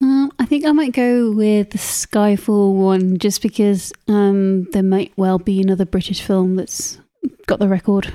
Um, 0.00 0.32
I 0.38 0.46
think 0.46 0.64
I 0.64 0.72
might 0.72 0.92
go 0.94 1.30
with 1.30 1.68
the 1.68 1.76
Skyfall 1.78 2.72
one 2.74 3.18
just 3.18 3.42
because 3.42 3.92
um, 4.08 4.64
there 4.70 4.82
might 4.82 5.12
well 5.18 5.38
be 5.38 5.60
another 5.60 5.84
British 5.84 6.22
film 6.22 6.56
that's 6.56 6.98
got 7.46 7.58
the 7.58 7.68
record. 7.68 8.10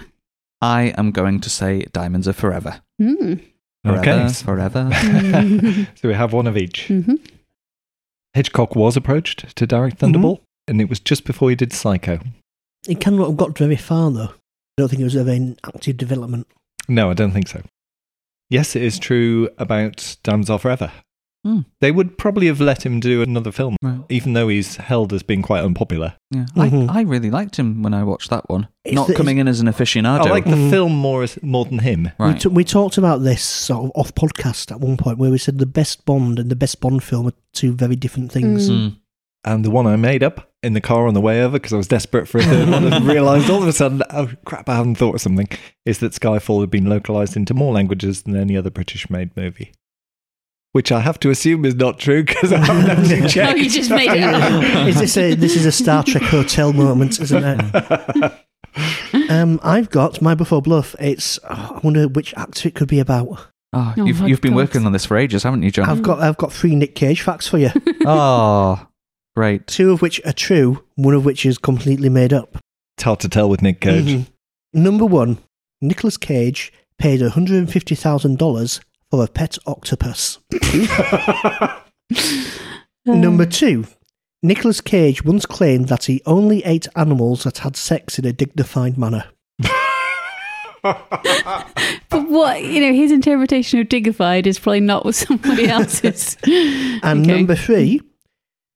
I 0.60 0.92
am 0.98 1.12
going 1.12 1.40
to 1.42 1.52
say 1.52 1.86
Diamonds 1.94 2.28
Are 2.28 2.34
Forever. 2.34 2.82
Hmm. 3.00 3.36
Forever, 3.86 4.00
Okay. 4.00 4.34
Forever. 4.34 4.90
So 6.02 6.08
we 6.08 6.16
have 6.16 6.34
one 6.34 6.48
of 6.48 6.58
each. 6.58 6.88
hmm 6.88 7.14
Hitchcock 8.34 8.76
was 8.76 8.98
approached 8.98 9.56
to 9.56 9.68
direct 9.68 10.00
Thunderball, 10.00 10.40
and 10.68 10.82
it 10.82 10.90
was 10.90 11.00
just 11.00 11.26
before 11.26 11.52
he 11.52 11.56
did 11.56 11.74
Psycho. 11.74 12.20
It 12.88 13.00
cannot 13.00 13.28
have 13.28 13.38
got 13.38 13.56
very 13.56 13.76
far 13.76 14.10
though. 14.10 14.30
I 14.32 14.78
don't 14.80 14.90
think 14.90 15.02
it 15.02 15.06
was 15.06 15.16
ever 15.16 15.32
in 15.32 15.58
active 15.64 15.98
development. 15.98 16.48
No, 16.88 17.12
I 17.12 17.14
don't 17.14 17.32
think 17.34 17.48
so. 17.48 17.62
Yes, 18.50 18.76
it 18.76 18.82
is 18.82 18.98
true 19.00 19.50
about 19.58 20.18
Diamonds 20.24 20.50
Are 20.50 20.60
Forever. 20.60 20.92
Hmm. 21.46 21.60
They 21.82 21.92
would 21.92 22.18
probably 22.18 22.48
have 22.48 22.60
let 22.60 22.86
him 22.86 23.00
do 23.00 23.22
another 23.22 23.52
film, 23.52 23.76
Right. 23.82 24.00
even 24.10 24.34
though 24.34 24.48
he's 24.48 24.78
held 24.78 25.14
as 25.14 25.24
being 25.24 25.42
quite 25.42 25.64
unpopular. 25.64 26.16
Yeah. 26.32 26.46
Mhm. 26.56 26.90
I, 26.90 27.00
I 27.00 27.02
really 27.04 27.30
liked 27.30 27.58
him 27.58 27.84
when 27.84 27.94
I 27.94 28.04
watched 28.04 28.30
that 28.32 28.50
one. 28.50 28.68
It's 28.84 28.96
Not 28.96 29.08
the- 29.08 29.14
coming 29.14 29.38
in 29.38 29.48
as 29.48 29.60
an 29.62 29.68
aficionado. 29.68 30.26
I 30.26 30.30
like 30.30 30.46
the 30.46 30.52
Mhm. 30.56 30.70
film 30.70 30.94
more 30.96 31.24
as, 31.24 31.38
more 31.44 31.64
than 31.64 31.80
him. 31.80 32.10
We, 32.20 32.26
right. 32.26 32.40
t- 32.42 32.50
we 32.50 32.64
talked 32.66 32.98
about 32.98 33.24
this 33.24 33.44
sort 33.44 33.86
of 33.86 33.92
off 33.96 34.14
podcast 34.16 34.72
at 34.72 34.82
one 34.82 34.98
point 34.98 35.20
where 35.20 35.32
we 35.32 35.38
said 35.38 35.58
the 35.60 35.66
best 35.66 36.06
Bond 36.06 36.40
and 36.40 36.50
the 36.50 36.56
best 36.56 36.82
Bond 36.82 37.04
film 37.04 37.28
are 37.28 37.34
two 37.54 37.72
very 37.74 37.96
different 37.96 38.32
things. 38.32 38.70
Mm. 38.70 38.96
And 39.48 39.64
the 39.64 39.72
one 39.72 39.88
I 39.88 39.96
made 39.96 40.24
up 40.24 40.52
in 40.62 40.74
the 40.74 40.82
car 40.82 41.08
on 41.08 41.14
the 41.14 41.22
way 41.22 41.42
over 41.42 41.54
because 41.54 41.72
I 41.72 41.78
was 41.78 41.88
desperate 41.88 42.28
for 42.28 42.40
a 42.40 42.44
third 42.44 42.70
one 42.70 42.92
and 42.92 43.06
realised 43.08 43.50
all 43.50 43.62
of 43.62 43.68
a 43.70 43.72
sudden, 43.72 44.04
oh 44.10 44.30
crap, 44.44 44.68
I 44.68 44.76
haven't 44.76 44.96
thought 44.96 45.16
of 45.16 45.22
something, 45.22 45.48
is 45.86 46.00
that 46.00 46.12
Skyfall 46.12 46.60
had 46.60 46.70
been 46.70 46.90
localised 46.90 47.38
into 47.38 47.54
more 47.54 47.72
languages 47.74 48.24
than 48.24 48.36
any 48.36 48.58
other 48.58 48.70
British 48.70 49.10
made 49.10 49.36
movie. 49.38 49.72
Which 50.74 50.92
I 50.92 51.00
have 51.00 51.18
to 51.22 51.30
assume 51.30 51.64
is 51.64 51.76
not 51.76 51.98
true 51.98 52.26
because 52.26 52.52
I 52.52 52.58
haven't 52.58 52.90
actually 52.90 53.30
checked. 53.30 53.56
no, 53.58 53.64
you 53.64 53.70
just 53.70 53.90
made 53.90 54.12
it 54.12 54.22
up. 54.22 54.88
is 54.88 55.00
this 55.00 55.16
a 55.16 55.34
this 55.34 55.56
is 55.56 55.66
a 55.66 55.72
Star 55.72 56.04
Trek 56.04 56.24
hotel 56.24 56.74
moment, 56.74 57.20
isn't 57.22 57.44
it? 57.44 58.34
Um, 59.30 59.60
I've 59.64 59.90
got 59.90 60.22
my 60.22 60.36
before 60.36 60.62
bluff. 60.62 60.96
It's 61.00 61.40
oh, 61.50 61.74
I 61.76 61.80
wonder 61.84 62.08
which 62.08 62.34
actor 62.36 62.68
it 62.68 62.76
could 62.76 62.88
be 62.88 63.00
about. 63.00 63.28
Oh, 63.74 63.94
Oh 63.98 64.06
you've, 64.06 64.22
my 64.22 64.28
you've 64.28 64.42
been 64.42 64.52
God. 64.52 64.58
working 64.58 64.86
on 64.86 64.92
this 64.92 65.06
for 65.06 65.18
ages, 65.18 65.44
haven't 65.44 65.64
you, 65.64 65.72
John? 65.72 65.90
I've 65.90 66.04
got 66.04 66.20
I've 66.20 66.38
got 66.38 66.54
three 66.54 66.76
Nick 66.76 66.94
Cage 66.96 67.22
facts 67.22 67.48
for 67.48 67.58
you. 67.58 67.72
oh, 68.06 68.88
great. 69.38 69.68
Two 69.68 69.92
of 69.92 70.02
which 70.02 70.20
are 70.26 70.34
true, 70.34 70.84
one 70.96 71.14
of 71.14 71.24
which 71.24 71.46
is 71.46 71.60
completely 71.60 72.10
made 72.10 72.34
up. 72.34 72.58
It's 72.98 73.04
hard 73.04 73.20
to 73.20 73.30
tell 73.30 73.48
with 73.48 73.62
Nick 73.62 73.82
Cage. 73.82 74.06
Mhm. 74.06 74.26
Number 74.74 75.06
one, 75.06 75.38
Nicolas 75.80 76.18
Cage 76.18 76.74
paid 76.98 77.22
$150,000 77.22 78.80
for 79.12 79.24
a 79.24 79.28
pet 79.28 79.60
octopus. 79.68 80.40
Number 83.06 83.46
two, 83.46 83.86
Nicolas 84.42 84.82
Cage 84.82 85.24
once 85.24 85.46
claimed 85.46 85.88
that 85.90 86.06
he 86.06 86.20
only 86.26 86.64
ate 86.66 86.88
animals 86.96 87.44
that 87.44 87.60
had 87.60 87.76
sex 87.76 88.18
in 88.18 88.26
a 88.26 88.34
dignified 88.34 88.98
manner. 88.98 89.26
But 92.10 92.30
what, 92.30 92.64
you 92.64 92.80
know, 92.82 92.94
his 92.94 93.12
interpretation 93.12 93.80
of 93.82 93.90
dignified 93.90 94.48
is 94.48 94.58
probably 94.58 94.80
not 94.80 95.04
what 95.06 95.14
somebody 95.16 95.68
else's. 95.70 96.38
And 96.46 97.24
Okay. 97.24 97.36
number 97.38 97.56
three, 97.56 98.02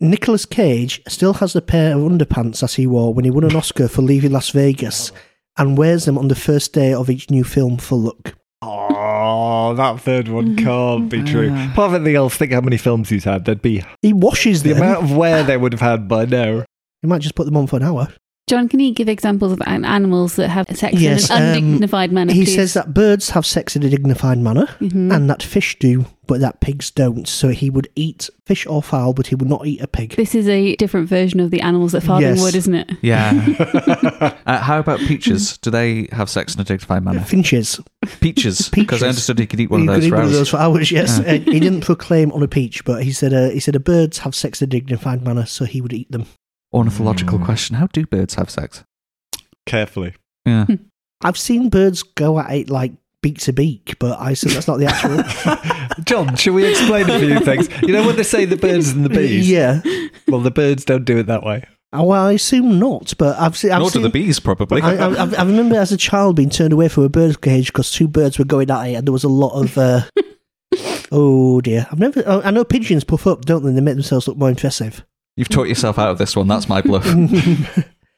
Nicolas 0.01 0.47
Cage 0.47 0.99
still 1.07 1.33
has 1.35 1.53
the 1.53 1.61
pair 1.61 1.95
of 1.95 2.01
underpants 2.01 2.61
that 2.61 2.71
he 2.73 2.87
wore 2.87 3.13
when 3.13 3.23
he 3.23 3.29
won 3.29 3.43
an 3.43 3.55
Oscar 3.55 3.87
for 3.87 4.01
leaving 4.01 4.31
Las 4.31 4.49
Vegas 4.49 5.11
and 5.59 5.77
wears 5.77 6.05
them 6.05 6.17
on 6.17 6.27
the 6.27 6.33
first 6.35 6.73
day 6.73 6.91
of 6.91 7.07
each 7.07 7.29
new 7.29 7.43
film 7.43 7.77
for 7.77 7.97
look. 7.97 8.33
Oh, 8.63 9.75
that 9.75 9.99
third 10.01 10.27
one 10.27 10.55
can't 10.55 11.07
be 11.07 11.21
true. 11.23 11.49
Apart 11.53 11.91
from 11.91 11.95
anything 11.95 12.15
else, 12.15 12.35
think 12.35 12.51
how 12.51 12.61
many 12.61 12.77
films 12.77 13.09
he's 13.09 13.25
had. 13.25 13.45
There'd 13.45 13.61
be 13.61 13.83
He 14.01 14.11
washes 14.11 14.63
the 14.63 14.73
them. 14.73 14.81
amount 14.81 15.03
of 15.03 15.15
wear 15.15 15.43
they 15.43 15.57
would 15.57 15.71
have 15.73 15.81
had 15.81 16.07
by 16.07 16.25
now. 16.25 16.65
He 17.03 17.07
might 17.07 17.21
just 17.21 17.35
put 17.35 17.45
them 17.45 17.57
on 17.57 17.67
for 17.67 17.75
an 17.75 17.83
hour. 17.83 18.07
John, 18.47 18.67
can 18.67 18.81
you 18.81 18.93
give 18.93 19.07
examples 19.07 19.53
of 19.53 19.61
an- 19.65 19.85
animals 19.85 20.35
that 20.35 20.49
have 20.49 20.65
sex 20.75 20.99
Yes, 20.99 21.29
in 21.29 21.37
an 21.37 21.41
um, 21.41 21.47
undignified 21.63 22.11
manner? 22.11 22.33
He 22.33 22.43
please? 22.43 22.55
says 22.55 22.73
that 22.73 22.93
birds 22.93 23.29
have 23.29 23.45
sex 23.45 23.75
in 23.77 23.83
a 23.83 23.89
dignified 23.89 24.39
manner 24.39 24.65
Mhm. 24.81 25.13
and 25.15 25.29
that 25.29 25.41
fish 25.41 25.77
do, 25.79 26.05
but 26.27 26.41
that 26.41 26.59
pigs 26.59 26.91
don't. 26.91 27.29
So 27.29 27.49
he 27.49 27.69
would 27.69 27.87
eat 27.95 28.29
fish 28.45 28.65
or 28.67 28.83
fowl, 28.83 29.13
but 29.13 29.27
he 29.27 29.35
would 29.35 29.47
not 29.47 29.65
eat 29.67 29.79
a 29.79 29.87
pig. 29.87 30.15
This 30.17 30.35
is 30.35 30.49
a 30.49 30.75
different 30.75 31.07
version 31.07 31.39
of 31.39 31.49
the 31.49 31.61
animals 31.61 31.93
that 31.93 32.01
Farthing 32.01 32.29
Yes. 32.35 32.41
would, 32.41 32.55
isn't 32.55 32.75
it? 32.75 32.91
Yeah. 33.01 34.35
uh, 34.45 34.59
how 34.59 34.79
about 34.79 34.99
peaches? 34.99 35.57
Do 35.59 35.69
they 35.69 36.09
have 36.11 36.29
sex 36.29 36.53
in 36.53 36.59
a 36.59 36.65
dignified 36.65 37.05
manner? 37.05 37.21
Finches. 37.21 37.79
Peaches, 38.19 38.67
because 38.67 38.71
Peaches. 38.99 39.03
I 39.03 39.07
understood 39.09 39.39
he 39.39 39.47
could 39.47 39.61
eat 39.61 39.69
one 39.71 39.81
he 39.81 39.87
of 39.87 39.93
could 39.93 40.01
those 40.01 40.07
eat 40.07 40.09
for 40.09 40.15
one 40.15 40.23
of 40.25 40.29
hours. 40.29 40.37
those 40.39 40.49
for 40.49 40.57
hours. 40.57 40.91
Yes, 40.91 41.21
Yeah. 41.23 41.31
Uh, 41.35 41.39
he 41.51 41.59
didn't 41.61 41.81
proclaim 41.81 42.33
on 42.33 42.43
a 42.43 42.49
peach, 42.49 42.83
but 42.83 43.03
he 43.03 43.13
said 43.13 43.33
uh, 43.33 43.49
he 43.51 43.61
said 43.61 43.77
a 43.77 43.79
birds 43.79 44.17
have 44.19 44.35
sex 44.35 44.61
in 44.61 44.65
a 44.65 44.69
dignified 44.69 45.23
manner, 45.23 45.45
so 45.45 45.63
he 45.63 45.79
would 45.79 45.93
eat 45.93 46.11
them. 46.11 46.25
Ornithological 46.73 47.39
Mm. 47.39 47.45
question: 47.45 47.75
How 47.77 47.87
do 47.87 48.05
birds 48.05 48.35
have 48.35 48.49
sex? 48.49 48.83
Carefully. 49.65 50.13
Yeah. 50.45 50.65
I've 51.23 51.37
seen 51.37 51.69
birds 51.69 52.01
go 52.03 52.39
at 52.39 52.51
it 52.51 52.69
like 52.69 52.93
beak 53.21 53.37
to 53.39 53.53
beak, 53.53 53.95
but 53.99 54.19
I 54.19 54.31
assume 54.31 54.53
that's 54.53 54.67
not 54.67 54.77
the 54.79 54.85
actual. 54.87 55.23
John, 56.05 56.35
shall 56.35 56.53
we 56.53 56.65
explain 56.65 57.09
a 57.09 57.19
few 57.19 57.39
things? 57.41 57.69
You 57.83 57.89
know 57.93 58.05
when 58.05 58.15
they 58.15 58.23
say 58.23 58.45
the 58.45 58.57
birds 58.57 58.89
and 58.89 59.05
the 59.05 59.09
bees? 59.09 59.49
yeah. 59.49 59.81
Well, 60.27 60.39
the 60.41 60.49
birds 60.51 60.83
don't 60.85 61.05
do 61.05 61.17
it 61.17 61.27
that 61.27 61.43
way. 61.43 61.63
Oh, 61.93 62.03
Well, 62.05 62.25
I 62.27 62.31
assume 62.33 62.79
not, 62.79 63.13
but 63.19 63.37
I've 63.37 63.55
seen. 63.57 63.71
I've 63.71 63.79
Nor 63.81 63.89
do 63.89 63.93
seen 63.95 64.01
the 64.03 64.09
bees, 64.09 64.39
probably. 64.39 64.81
I, 64.81 64.93
I, 65.09 65.25
I 65.25 65.43
remember 65.43 65.75
as 65.75 65.91
a 65.91 65.97
child 65.97 66.37
being 66.37 66.49
turned 66.49 66.71
away 66.73 66.87
from 66.87 67.03
a 67.03 67.09
bird 67.09 67.41
cage 67.41 67.67
because 67.67 67.91
two 67.91 68.07
birds 68.07 68.39
were 68.39 68.45
going 68.45 68.71
at 68.71 68.83
it, 68.87 68.93
and 68.95 69.05
there 69.05 69.11
was 69.13 69.25
a 69.25 69.29
lot 69.29 69.49
of. 69.61 69.77
Uh, 69.77 70.03
oh 71.11 71.59
dear! 71.61 71.85
I've 71.91 71.99
never. 71.99 72.23
oh, 72.25 72.41
I 72.43 72.51
know 72.51 72.63
pigeons 72.63 73.03
puff 73.03 73.27
up, 73.27 73.41
don't 73.45 73.63
they? 73.63 73.73
They 73.73 73.81
make 73.81 73.95
themselves 73.95 74.27
look 74.27 74.37
more 74.37 74.49
impressive. 74.49 75.05
You've 75.37 75.49
taught 75.49 75.67
yourself 75.67 75.97
out 75.97 76.09
of 76.09 76.17
this 76.17 76.35
one. 76.35 76.47
That's 76.47 76.67
my 76.69 76.81
bluff. 76.81 77.05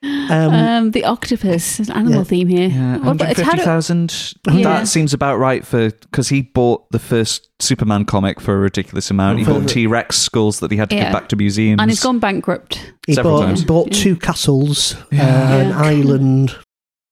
Um, 0.06 0.54
Um, 0.54 0.92
the 0.92 1.06
octopus, 1.06 1.80
an 1.80 1.90
animal 1.92 2.18
yeah. 2.20 2.24
theme 2.26 2.48
here. 2.50 2.68
Yeah, 2.68 2.98
What 2.98 3.12
about- 3.16 3.32
it's 3.32 3.40
had 3.40 3.58
a- 3.60 3.64
150,000. 3.64 4.34
Yeah. 4.52 4.64
That 4.64 4.88
seems 4.90 5.14
about 5.14 5.38
right 5.38 5.66
for 5.66 5.92
because 5.92 6.28
he 6.28 6.42
bought 6.42 6.90
the 6.92 7.00
first 7.00 7.48
Superman 7.62 8.04
comic 8.04 8.42
for 8.42 8.54
a 8.54 8.58
ridiculous 8.58 9.10
amount. 9.10 9.40
He 9.40 9.46
bought 9.46 9.70
T 9.70 9.88
Rex 9.88 10.18
skulls 10.18 10.60
that 10.60 10.72
he 10.72 10.78
had 10.78 10.90
to 10.90 10.98
Yeah. 10.98 11.06
give 11.06 11.14
back 11.14 11.30
to 11.30 11.38
museums. 11.38 11.80
and 11.82 11.90
he's 11.90 12.04
gone 12.04 12.20
bankrupt. 12.20 12.94
he 13.08 13.14
several 13.14 13.38
bought, 13.38 13.46
times. 13.46 13.64
bought 13.64 13.88
Yeah. 13.96 14.04
two 14.04 14.16
castles, 14.18 14.96
Yeah. 15.10 15.24
uh, 15.24 15.58
an 15.60 15.72
island. 15.72 16.54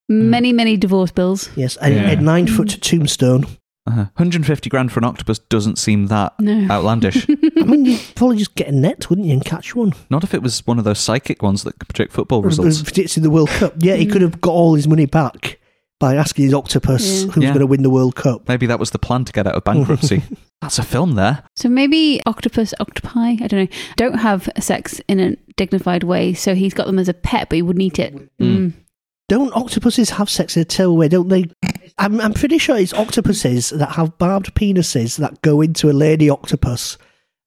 Many, 0.09 0.51
many 0.51 0.75
divorce 0.75 1.11
bills. 1.11 1.49
Yes, 1.55 1.77
a, 1.81 1.89
Yeah. 1.93 2.09
a 2.11 2.15
nine 2.17 2.47
foot 2.47 2.77
tombstone. 2.81 3.45
Uh-huh. 3.87 4.05
150 4.15 4.69
grand 4.69 4.91
for 4.91 4.99
an 4.99 5.05
octopus 5.05 5.39
doesn't 5.39 5.77
seem 5.79 6.05
that 6.07 6.39
No. 6.39 6.67
outlandish. 6.71 7.27
I 7.57 7.63
mean, 7.63 7.85
you'd 7.85 7.99
probably 8.15 8.37
just 8.37 8.53
get 8.55 8.67
a 8.67 8.71
net, 8.71 9.09
wouldn't 9.09 9.27
you, 9.27 9.33
and 9.33 9.43
catch 9.43 9.75
one? 9.75 9.93
Not 10.09 10.23
if 10.23 10.33
it 10.35 10.43
was 10.43 10.65
one 10.67 10.77
of 10.77 10.83
those 10.85 10.99
psychic 10.99 11.41
ones 11.41 11.63
that 11.63 11.79
could 11.79 11.89
predict 11.89 12.13
football 12.13 12.39
It 12.43 12.45
was 12.45 12.59
results. 12.59 12.83
predicting 12.83 13.23
the 13.23 13.31
World 13.31 13.49
Cup. 13.49 13.73
Yeah, 13.79 13.95
he 13.95 14.05
Mm. 14.05 14.11
could 14.11 14.21
have 14.21 14.39
got 14.39 14.51
all 14.51 14.75
his 14.75 14.87
money 14.87 15.07
back 15.07 15.59
by 15.99 16.15
asking 16.15 16.45
his 16.45 16.53
octopus 16.53 17.23
Yeah. 17.23 17.31
who's 17.31 17.43
Yeah. 17.43 17.49
going 17.49 17.59
to 17.61 17.65
win 17.67 17.81
the 17.81 17.89
World 17.89 18.15
Cup. 18.15 18.47
Maybe 18.47 18.67
that 18.67 18.79
was 18.79 18.91
the 18.91 18.99
plan 18.99 19.25
to 19.25 19.33
get 19.33 19.47
out 19.47 19.55
of 19.55 19.63
bankruptcy. 19.63 20.21
That's 20.61 20.77
a 20.77 20.83
film 20.83 21.15
there. 21.15 21.43
So 21.55 21.67
maybe 21.67 22.21
octopus, 22.27 22.75
octopi, 22.79 23.31
I 23.41 23.47
don't 23.47 23.61
know, 23.61 23.67
don't 23.97 24.19
have 24.19 24.47
sex 24.59 25.01
in 25.07 25.19
a 25.19 25.35
dignified 25.57 26.03
way. 26.03 26.33
So 26.35 26.53
he's 26.53 26.75
got 26.75 26.85
them 26.85 26.99
as 26.99 27.09
a 27.09 27.15
pet, 27.15 27.49
but 27.49 27.55
he 27.55 27.61
wouldn't 27.63 27.81
eat 27.81 27.97
it. 27.97 28.29
Mm. 28.39 28.73
Don't 29.27 29.55
octopuses 29.55 30.11
have 30.11 30.29
sex 30.29 30.55
in 30.55 30.61
a 30.61 30.65
tail 30.65 30.95
way, 30.95 31.07
don't 31.07 31.29
they? 31.29 31.45
I'm, 31.97 32.19
I'm 32.21 32.33
pretty 32.33 32.57
sure 32.57 32.77
it's 32.77 32.93
octopuses 32.93 33.69
that 33.71 33.91
have 33.93 34.17
barbed 34.17 34.53
penises 34.55 35.17
that 35.17 35.41
go 35.41 35.61
into 35.61 35.89
a 35.89 35.93
lady 35.93 36.29
octopus 36.29 36.97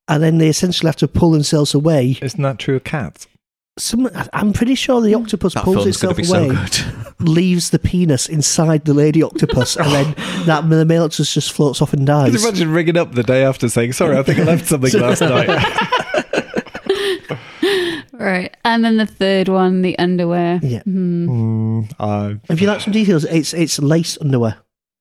and 0.08 0.22
then 0.22 0.38
they 0.38 0.48
essentially 0.48 0.88
have 0.88 0.96
to 0.96 1.08
pull 1.08 1.30
themselves 1.30 1.74
away. 1.74 2.18
Isn't 2.20 2.42
that 2.42 2.58
true 2.58 2.76
of 2.76 2.84
cats? 2.84 3.26
Some, 3.76 4.08
I'm 4.32 4.52
pretty 4.52 4.76
sure 4.76 5.00
the 5.00 5.14
octopus 5.14 5.54
That 5.54 5.64
pulls 5.64 5.82
film's 5.82 5.96
going 5.96 6.16
itself 6.20 6.48
be 6.48 6.52
away, 6.54 6.68
so 6.70 6.92
good. 6.92 7.18
leaves 7.28 7.70
the 7.70 7.78
penis 7.80 8.28
inside 8.28 8.84
the 8.84 8.94
lady 8.94 9.20
octopus, 9.20 9.76
and 9.76 9.86
then 9.90 10.14
that 10.46 10.68
the 10.68 10.84
male 10.84 11.02
octopus 11.04 11.34
just 11.34 11.50
floats 11.52 11.82
off 11.82 11.92
and 11.92 12.06
Can 12.06 12.26
you 12.26 12.32
dies. 12.32 12.44
imagine 12.44 12.70
ringing 12.70 12.96
up 12.96 13.12
the 13.16 13.24
day 13.24 13.42
after 13.42 13.68
saying, 13.68 13.92
sorry, 13.94 14.16
I 14.16 14.22
think 14.22 14.38
I 14.38 14.44
left 14.44 14.66
something 14.66 14.92
last 15.00 15.20
night? 15.22 15.48
Right. 18.18 18.56
And 18.64 18.84
then 18.84 18.96
the 18.96 19.06
third 19.06 19.48
one, 19.48 19.82
the 19.82 19.98
underwear. 19.98 20.60
Yeah. 20.62 20.82
Hmm. 20.82 21.28
Mm, 21.28 21.92
I- 21.98 22.36
If 22.48 22.60
you 22.60 22.66
like 22.68 22.80
some 22.80 22.92
details, 22.92 23.24
it's 23.24 23.52
it's 23.54 23.78
lace 23.78 24.16
underwear, 24.20 24.56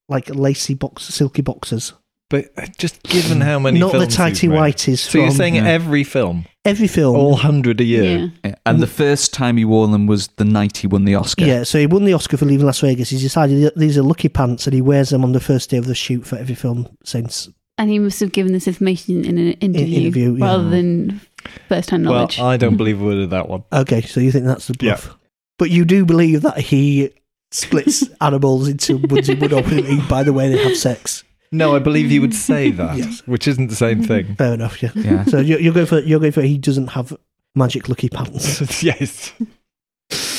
like 0.10 0.34
lacy 0.34 0.74
box, 0.74 1.04
silky 1.04 1.42
boxers, 1.42 1.94
but 2.30 2.46
just 2.78 3.02
given 3.04 3.42
how 3.42 3.60
many 3.60 3.80
not 3.80 3.92
the 3.92 4.00
films 4.00 4.06
he's 4.14 4.16
tighty 4.18 4.48
made. 4.48 4.58
whities. 4.58 5.00
So 5.00 5.20
you're 5.20 5.32
saying 5.32 5.56
Yeah. 5.56 5.68
every 5.68 6.04
film, 6.04 6.46
every 6.66 6.88
film? 6.88 7.16
all 7.16 7.36
hundred 7.36 7.80
a 7.82 7.84
year? 7.84 8.04
Yeah. 8.04 8.28
Yeah, 8.46 8.56
And 8.66 8.80
the 8.82 8.88
first 8.88 9.34
time 9.34 9.58
he 9.58 9.66
wore 9.66 9.88
them 9.88 10.08
was 10.08 10.30
the 10.38 10.46
night 10.46 10.78
he 10.78 10.88
won 10.88 11.06
the 11.06 11.16
Oscar. 11.16 11.46
Yeah, 11.46 11.64
so 11.64 11.78
he 11.78 11.86
won 11.88 12.06
the 12.06 12.14
Oscar 12.14 12.38
for 12.38 12.46
leaving 12.46 12.66
Las 12.66 12.80
Vegas. 12.82 13.10
He's 13.12 13.22
decided 13.22 13.62
that 13.64 13.78
these 13.78 13.98
are 13.98 14.04
lucky 14.04 14.30
pants, 14.30 14.66
and 14.68 14.74
he 14.74 14.82
wears 14.82 15.10
them 15.10 15.24
on 15.24 15.34
the 15.34 15.40
first 15.40 15.70
day 15.70 15.78
of 15.78 15.86
the 15.86 15.96
shoot 15.96 16.26
for 16.26 16.38
every 16.38 16.56
film 16.56 16.88
since. 17.04 17.50
And 17.78 17.90
he 17.90 17.98
must 18.00 18.20
have 18.20 18.32
given 18.32 18.54
this 18.54 18.68
information 18.68 19.26
in 19.26 19.38
an 19.40 19.54
interview, 19.54 20.02
interview, 20.02 20.36
yeah. 20.36 20.46
rather 20.46 20.70
than 20.70 21.22
first 21.70 21.90
hand 21.90 22.04
knowledge. 22.04 22.38
Well, 22.38 22.46
knowledge. 22.48 22.56
I 22.56 22.58
don't 22.66 22.78
believe 22.78 23.02
a 23.02 23.06
word 23.06 23.18
of 23.20 23.30
that 23.32 23.50
one. 23.50 23.64
Okay, 23.72 24.02
so 24.02 24.20
you 24.20 24.32
think 24.32 24.46
that's 24.46 24.68
the 24.68 24.76
Yeah. 24.80 24.94
bluff, 24.96 25.18
but 25.60 25.70
you 25.70 25.86
do 25.86 26.06
believe 26.06 26.42
that 26.42 26.58
he 26.58 27.12
splits 27.52 28.04
animals 28.22 28.68
into 28.68 28.98
ones 28.98 29.28
he 29.28 29.36
would 29.36 29.54
openly 29.54 30.00
by 30.10 30.24
the 30.24 30.34
way 30.34 30.50
they 30.50 30.64
have 30.64 30.76
sex. 30.78 31.24
No, 31.52 31.76
I 31.76 31.80
believe 31.80 32.10
he 32.10 32.20
would 32.20 32.34
say 32.34 32.72
that, 32.82 32.98
Yes. 32.98 33.22
which 33.28 33.48
isn't 33.48 33.68
the 33.68 33.76
same 33.76 34.04
thing. 34.04 34.36
Fair 34.36 34.54
enough. 34.56 34.82
Yeah. 34.82 34.92
Yeah. 34.96 35.24
So 35.26 35.40
you're, 35.40 35.60
you're 35.60 35.74
going 35.74 35.86
for 35.86 36.00
you're 36.00 36.20
going 36.20 36.32
for 36.32 36.42
he 36.42 36.58
doesn't 36.58 36.88
have 36.88 37.16
magic 37.56 37.88
lucky 37.90 38.10
pants. 38.10 38.82
yes. 38.84 39.34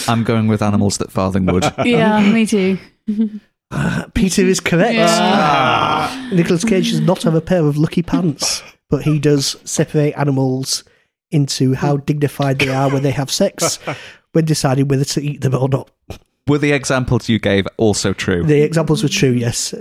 I'm 0.08 0.24
going 0.24 0.48
with 0.48 0.60
animals 0.60 0.98
that 0.98 1.10
farthing 1.10 1.46
would. 1.46 1.64
yeah, 1.84 2.20
me 2.32 2.44
too. 2.46 2.78
Ah, 3.70 4.06
Peter 4.14 4.42
is 4.42 4.60
correct. 4.60 4.94
Yeah. 4.94 6.28
Nicholas 6.32 6.64
Cage 6.64 6.90
does 6.90 7.00
not 7.00 7.22
have 7.22 7.34
a 7.34 7.40
pair 7.40 7.64
of 7.64 7.76
lucky 7.76 8.02
pants, 8.02 8.62
but 8.90 9.02
he 9.02 9.18
does 9.18 9.56
separate 9.64 10.12
animals 10.14 10.84
into 11.34 11.74
how 11.74 11.96
dignified 11.98 12.60
they 12.60 12.68
are 12.68 12.88
when 12.88 13.02
they 13.02 13.10
have 13.10 13.30
sex, 13.30 13.78
when 14.32 14.44
deciding 14.44 14.88
whether 14.88 15.04
to 15.04 15.20
eat 15.20 15.40
them 15.40 15.54
or 15.54 15.68
not. 15.68 15.90
Were 16.46 16.58
the 16.58 16.72
examples 16.72 17.28
you 17.28 17.38
gave 17.38 17.66
also 17.76 18.12
true? 18.12 18.44
The 18.44 18.62
examples 18.62 19.02
were 19.02 19.08
true, 19.08 19.30
yes. 19.30 19.74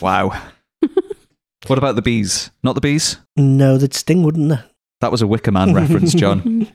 Wow. 0.00 0.40
what 1.66 1.78
about 1.78 1.96
the 1.96 2.02
bees? 2.02 2.50
Not 2.62 2.74
the 2.74 2.80
bees? 2.80 3.16
No, 3.36 3.78
they'd 3.78 3.94
sting, 3.94 4.22
wouldn't 4.22 4.50
they? 4.50 4.60
That 5.00 5.10
was 5.10 5.22
a 5.22 5.26
Wicker 5.26 5.52
Man 5.52 5.74
reference, 5.74 6.14
John. 6.14 6.68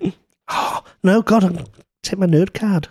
Oh, 0.50 0.84
no, 1.04 1.22
God, 1.22 1.44
I'll 1.44 1.70
take 2.04 2.20
my 2.20 2.26
nerd 2.26 2.54
card. 2.54 2.88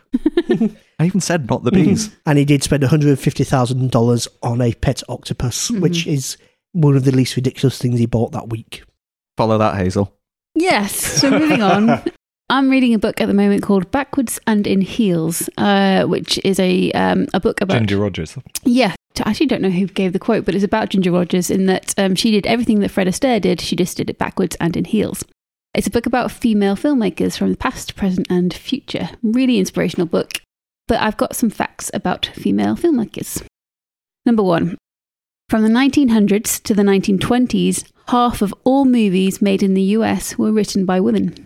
I 1.00 1.06
even 1.06 1.20
said 1.20 1.48
not 1.48 1.64
the 1.64 1.72
bees. 1.72 2.16
And 2.26 2.38
he 2.38 2.44
did 2.44 2.62
spend 2.62 2.82
$150,000 2.82 4.28
on 4.42 4.60
a 4.60 4.72
pet 4.74 5.02
octopus, 5.08 5.70
which 5.70 6.00
mm-hmm. 6.00 6.10
is 6.10 6.36
one 6.72 6.96
of 6.96 7.04
the 7.04 7.12
least 7.12 7.36
ridiculous 7.36 7.78
things 7.78 7.98
he 7.98 8.06
bought 8.06 8.32
that 8.32 8.48
week. 8.48 8.84
Follow 9.36 9.58
that, 9.58 9.76
Hazel. 9.76 10.17
Yes. 10.60 10.94
So 10.94 11.30
moving 11.30 11.62
on. 11.62 12.02
I'm 12.50 12.70
reading 12.70 12.94
a 12.94 12.98
book 12.98 13.20
at 13.20 13.26
the 13.26 13.34
moment 13.34 13.62
called 13.62 13.90
Backwards 13.90 14.40
and 14.46 14.66
in 14.66 14.80
Heels, 14.80 15.50
uh, 15.58 16.04
which 16.04 16.40
is 16.44 16.58
a 16.58 16.90
um, 16.92 17.26
a 17.34 17.40
book 17.40 17.60
about 17.60 17.76
Ginger 17.76 17.98
Rogers. 17.98 18.38
Yeah, 18.64 18.94
I 19.22 19.30
actually 19.30 19.46
don't 19.46 19.60
know 19.60 19.70
who 19.70 19.86
gave 19.86 20.14
the 20.14 20.18
quote, 20.18 20.46
but 20.46 20.54
it's 20.54 20.64
about 20.64 20.88
Ginger 20.88 21.12
Rogers 21.12 21.50
in 21.50 21.66
that 21.66 21.94
um, 21.98 22.14
she 22.14 22.30
did 22.30 22.46
everything 22.46 22.80
that 22.80 22.90
Fred 22.90 23.06
Astaire 23.06 23.40
did. 23.40 23.60
She 23.60 23.76
just 23.76 23.98
did 23.98 24.08
it 24.08 24.18
backwards 24.18 24.56
and 24.60 24.76
in 24.76 24.86
heels. 24.86 25.24
It's 25.74 25.86
a 25.86 25.90
book 25.90 26.06
about 26.06 26.32
female 26.32 26.74
filmmakers 26.74 27.36
from 27.36 27.50
the 27.50 27.56
past, 27.56 27.94
present, 27.94 28.26
and 28.30 28.54
future. 28.54 29.10
Really 29.22 29.58
inspirational 29.58 30.06
book. 30.06 30.40
But 30.86 31.02
I've 31.02 31.18
got 31.18 31.36
some 31.36 31.50
facts 31.50 31.90
about 31.92 32.26
female 32.34 32.74
filmmakers. 32.74 33.44
Number 34.24 34.42
one, 34.42 34.78
from 35.50 35.62
the 35.62 35.68
1900s 35.68 36.62
to 36.62 36.74
the 36.74 36.82
1920s, 36.82 37.84
half 38.08 38.42
of 38.42 38.54
all 38.64 38.84
movies 38.84 39.42
made 39.42 39.62
in 39.62 39.74
the 39.74 39.82
US 39.98 40.36
were 40.38 40.52
written 40.52 40.84
by 40.84 41.00
women. 41.00 41.44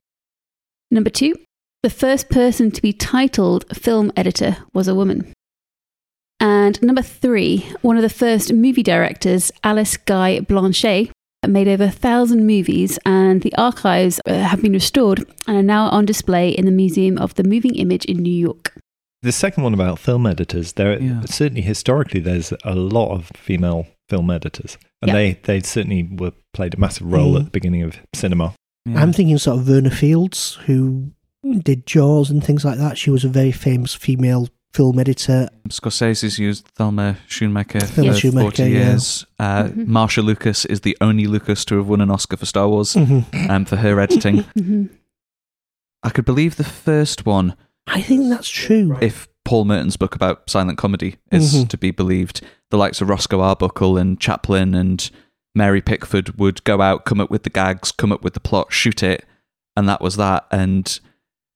Number 0.91 1.11
two, 1.11 1.35
the 1.83 1.91
first 1.91 2.29
person 2.29 2.71
to 2.71 2.83
be 2.83 2.93
titled 2.93 3.65
film 3.77 4.13
editor 4.17 4.59
was 4.73 4.89
a 4.89 4.95
woman. 4.95 5.33
And 6.41 6.81
number 6.83 7.03
three, 7.03 7.67
one 7.83 7.97
of 7.97 8.03
the 8.03 8.09
first 8.09 8.53
movie 8.53 8.83
directors, 8.83 9.53
Alice 9.63 9.97
Guy 9.97 10.41
Blanchet, 10.41 11.11
made 11.47 11.69
over 11.69 11.85
a 11.85 11.91
thousand 11.91 12.47
movies, 12.47 12.99
and 13.05 13.43
the 13.43 13.55
archives 13.57 14.21
uh, 14.27 14.35
have 14.35 14.63
been 14.63 14.73
restored 14.73 15.25
and 15.47 15.57
are 15.57 15.63
now 15.63 15.89
on 15.89 16.05
display 16.05 16.51
in 16.51 16.65
the 16.67 16.71
Museum 16.73 17.19
of 17.19 17.35
the 17.35 17.43
Moving 17.45 17.75
Image 17.75 18.05
in 18.05 18.19
New 18.19 18.33
York. 18.33 18.75
The 19.23 19.33
second 19.33 19.63
one 19.65 19.75
about 19.75 19.99
film 19.99 20.27
editors, 20.27 20.73
there 20.75 21.01
Yeah. 21.01 21.23
certainly 21.27 21.63
historically 21.63 22.21
there's 22.21 22.53
a 22.65 22.75
lot 22.75 23.13
of 23.13 23.31
female 23.37 23.87
film 24.13 24.31
editors, 24.31 24.77
and 25.01 25.09
Yeah. 25.09 25.15
they 25.15 25.39
they 25.49 25.61
certainly 25.61 26.03
were 26.21 26.33
played 26.53 26.75
a 26.75 26.79
massive 26.79 27.07
role 27.17 27.33
Mm. 27.35 27.39
at 27.41 27.45
the 27.47 27.51
beginning 27.59 27.83
of 27.83 27.93
cinema. 28.15 28.55
Yeah. 28.85 29.01
I'm 29.03 29.13
thinking 29.13 29.39
sort 29.39 29.59
of 29.59 29.65
Verna 29.65 29.91
Fields, 29.91 30.59
who 30.67 31.13
did 31.69 31.87
Jaws 31.87 32.31
and 32.31 32.43
things 32.45 32.65
like 32.65 32.79
that. 32.79 32.99
She 32.99 33.11
was 33.11 33.25
a 33.25 33.29
very 33.29 33.53
famous 33.53 33.95
female 33.95 34.49
film 34.75 34.99
editor. 34.99 35.49
Scorsese's 35.69 36.39
used 36.39 36.67
Thelma 36.77 37.17
Schoonmaker 37.29 37.81
for 37.83 38.03
Thelma 38.03 38.13
40 38.15 38.31
Schoonmaker, 38.31 38.59
yeah. 38.59 38.67
years. 38.91 39.27
Uh, 39.39 39.65
Mhm. 39.65 39.87
Marcia 39.87 40.23
Lucas 40.23 40.65
is 40.67 40.81
the 40.81 40.97
only 41.01 41.27
Lucas 41.27 41.65
to 41.67 41.77
have 41.77 41.89
won 41.89 42.01
an 42.01 42.11
Oscar 42.11 42.37
for 42.39 42.47
Star 42.47 42.69
Wars 42.69 42.95
Mhm. 42.95 43.25
um, 43.51 43.65
for 43.67 43.77
her 43.77 44.01
editing. 44.01 44.37
Mhm. 44.59 44.89
I 46.03 46.11
could 46.11 46.25
believe 46.25 46.57
the 46.57 46.65
first 46.89 47.25
one 47.27 47.55
I 47.87 48.01
think 48.03 48.29
that's 48.31 48.49
true. 48.49 48.97
if 49.01 49.29
Paul 49.45 49.65
Merton's 49.65 49.97
book 49.97 50.15
about 50.15 50.49
silent 50.49 50.79
comedy 50.79 51.17
is 51.31 51.55
Mhm. 51.55 51.69
to 51.69 51.79
be 51.79 51.91
believed. 51.91 52.41
The 52.71 52.77
likes 52.79 53.01
of 53.01 53.09
Roscoe 53.09 53.41
Arbuckle 53.41 53.97
and 53.99 54.19
Chaplin 54.21 54.75
and 54.75 55.11
Mary 55.55 55.83
Pickford 55.83 56.39
would 56.39 56.65
go 56.65 56.81
out, 56.81 57.05
come 57.05 57.21
up 57.21 57.31
with 57.31 57.43
the 57.43 57.51
gags, 57.51 57.93
come 57.93 58.13
up 58.13 58.23
with 58.25 58.35
the 58.35 58.41
plot, 58.41 58.73
shoot 58.73 59.03
it, 59.03 59.25
and 59.77 59.89
that 59.89 60.01
was 60.01 60.17
that. 60.17 60.47
And 60.51 60.99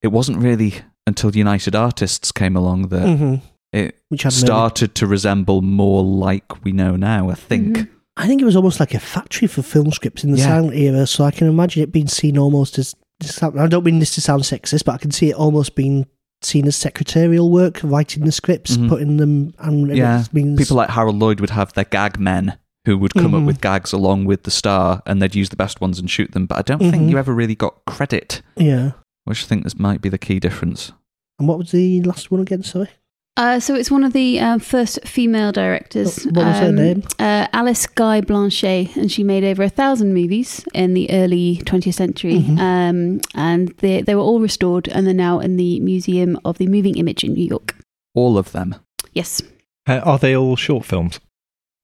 it 0.03 0.09
wasn't 0.09 0.39
really 0.39 0.75
until 1.07 1.35
United 1.35 1.75
Artists 1.75 2.33
came 2.33 2.57
along 2.57 2.89
that 2.89 3.07
Mhm. 3.07 3.41
it 3.73 3.97
Which 4.09 4.25
had 4.25 4.33
no- 4.33 4.39
started 4.47 4.95
to 4.97 5.07
resemble 5.07 5.63
more 5.63 6.03
like 6.05 6.65
we 6.65 6.73
know 6.73 6.97
now, 6.97 7.31
I 7.31 7.35
think. 7.35 7.77
Mhm. 7.79 7.89
I 8.19 8.27
think 8.27 8.43
it 8.43 8.47
was 8.47 8.57
almost 8.57 8.81
like 8.81 8.95
a 8.95 8.99
factory 8.99 9.47
for 9.47 9.63
film 9.63 9.93
scripts 9.93 10.25
in 10.25 10.33
the 10.33 10.39
Yeah. 10.39 10.47
silent 10.47 10.75
era, 10.75 11.07
so 11.07 11.25
I 11.25 11.31
can 11.31 11.47
imagine 11.49 11.83
it 11.83 11.93
being 11.93 12.09
seen 12.09 12.37
almost 12.37 12.79
as. 12.79 12.95
I 13.41 13.67
don't 13.69 13.85
mean 13.85 13.99
this 13.99 14.15
to 14.17 14.21
sound 14.21 14.43
sexist, 14.43 14.85
but 14.85 14.95
I 14.95 14.99
can 14.99 15.11
see 15.11 15.31
it 15.31 15.37
almost 15.37 15.75
being 15.75 16.07
seen 16.43 16.67
as 16.67 16.77
secretarial 16.77 17.51
work, 17.51 17.81
writing 17.83 18.25
the 18.25 18.33
scripts, 18.33 18.77
Mhm. 18.77 18.89
putting 18.89 19.17
them, 19.17 19.55
and 19.59 19.97
Yeah, 19.97 20.25
means 20.33 20.59
People 20.59 20.77
like 20.77 20.91
Harold 20.91 21.17
Lloyd 21.19 21.41
would 21.41 21.51
have 21.51 21.73
their 21.75 21.85
gag 21.85 22.19
men 22.21 22.59
who 22.85 22.97
would 22.99 23.15
come 23.15 23.35
up 23.35 23.43
Mhm. 23.43 23.47
with 23.47 23.61
gags 23.61 23.93
along 23.93 24.27
with 24.27 24.45
the 24.45 24.51
star 24.51 25.03
and 25.07 25.21
they'd 25.21 25.35
use 25.35 25.49
the 25.49 25.57
best 25.57 25.81
ones 25.81 25.99
and 25.99 26.09
shoot 26.09 26.33
them. 26.33 26.47
But 26.47 26.59
I 26.59 26.63
don't 26.63 26.81
Mhm. 26.83 26.91
think 26.91 27.11
you 27.11 27.19
ever 27.19 27.35
really 27.35 27.55
got 27.57 27.85
credit, 27.87 28.43
yeah. 28.57 28.93
which 29.25 29.43
I 29.43 29.47
think 29.47 29.65
this 29.65 29.79
might 29.79 30.01
be 30.01 30.09
the 30.09 30.19
key 30.19 30.39
difference. 30.39 30.93
And 31.39 31.49
what 31.49 31.59
was 31.59 31.73
the 31.73 32.01
last 32.03 32.31
one 32.31 32.41
again? 32.41 32.63
Sorry, 32.63 32.89
Uh, 33.37 33.61
so 33.61 33.75
it's 33.75 33.91
one 33.91 34.03
of 34.03 34.15
the 34.15 34.41
um, 34.41 34.59
first 34.59 34.99
female 35.07 35.53
directors. 35.53 36.25
What- 36.25 36.37
what 36.37 36.47
was 36.47 36.59
her 36.59 36.69
um, 36.69 36.75
name? 36.77 37.03
Uh, 37.19 37.47
Alice 37.53 37.87
Guy 37.87 38.23
Blanchet, 38.23 38.97
and 38.97 39.13
she 39.13 39.23
made 39.23 39.45
over 39.45 39.63
a 39.63 39.69
thousand 39.69 40.15
movies 40.15 40.65
in 40.73 40.95
the 40.95 41.11
early 41.11 41.61
20th 41.67 41.95
century. 41.95 42.41
Mhm. 42.41 42.59
Um, 42.59 43.21
and 43.35 43.69
they, 43.79 44.01
they 44.01 44.15
were 44.15 44.23
all 44.23 44.41
restored, 44.41 44.89
and 44.89 45.07
they're 45.07 45.13
now 45.15 45.39
in 45.41 45.57
the 45.57 45.81
Museum 45.81 46.39
of 46.47 46.57
the 46.57 46.67
Moving 46.67 46.97
Image 46.97 47.25
in 47.25 47.35
New 47.35 47.45
York. 47.45 47.77
All 48.15 48.39
of 48.39 48.53
them. 48.53 48.75
Yes. 49.13 49.43
Uh, 49.87 50.01
are 50.03 50.19
they 50.19 50.35
all 50.35 50.57
short 50.57 50.87
films? 50.87 51.21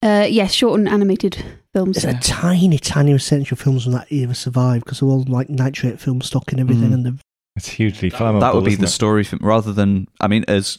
Uh, 0.03 0.27
yes, 0.29 0.53
short 0.53 0.81
and 0.81 0.89
animated 0.89 1.45
films. 1.75 2.03
There's 2.03 2.17
a 2.17 2.19
tiny, 2.21 2.79
tiny 2.79 3.13
essential 3.13 3.57
films 3.59 3.85
from 3.85 3.93
that 3.93 4.11
era 4.11 4.35
survive 4.35 4.83
because 4.85 5.01
they're 5.01 5.09
all 5.09 5.25
like 5.29 5.49
nitrate 5.51 6.01
film 6.01 6.23
stock 6.23 6.51
and 6.51 6.61
everything, 6.61 6.91
Mm. 6.91 6.95
and 6.95 7.07
they're 7.07 7.15
It's 7.57 7.69
hugely 7.69 8.11
flammable. 8.11 8.41
that 8.41 8.55
would 8.55 8.65
be 8.65 8.71
isn't 8.73 8.81
the 8.81 8.87
it? 8.87 8.91
story 8.91 9.23
film, 9.23 9.41
rather 9.45 9.73
than, 9.73 10.09
I 10.21 10.27
mean, 10.29 10.45
as 10.49 10.79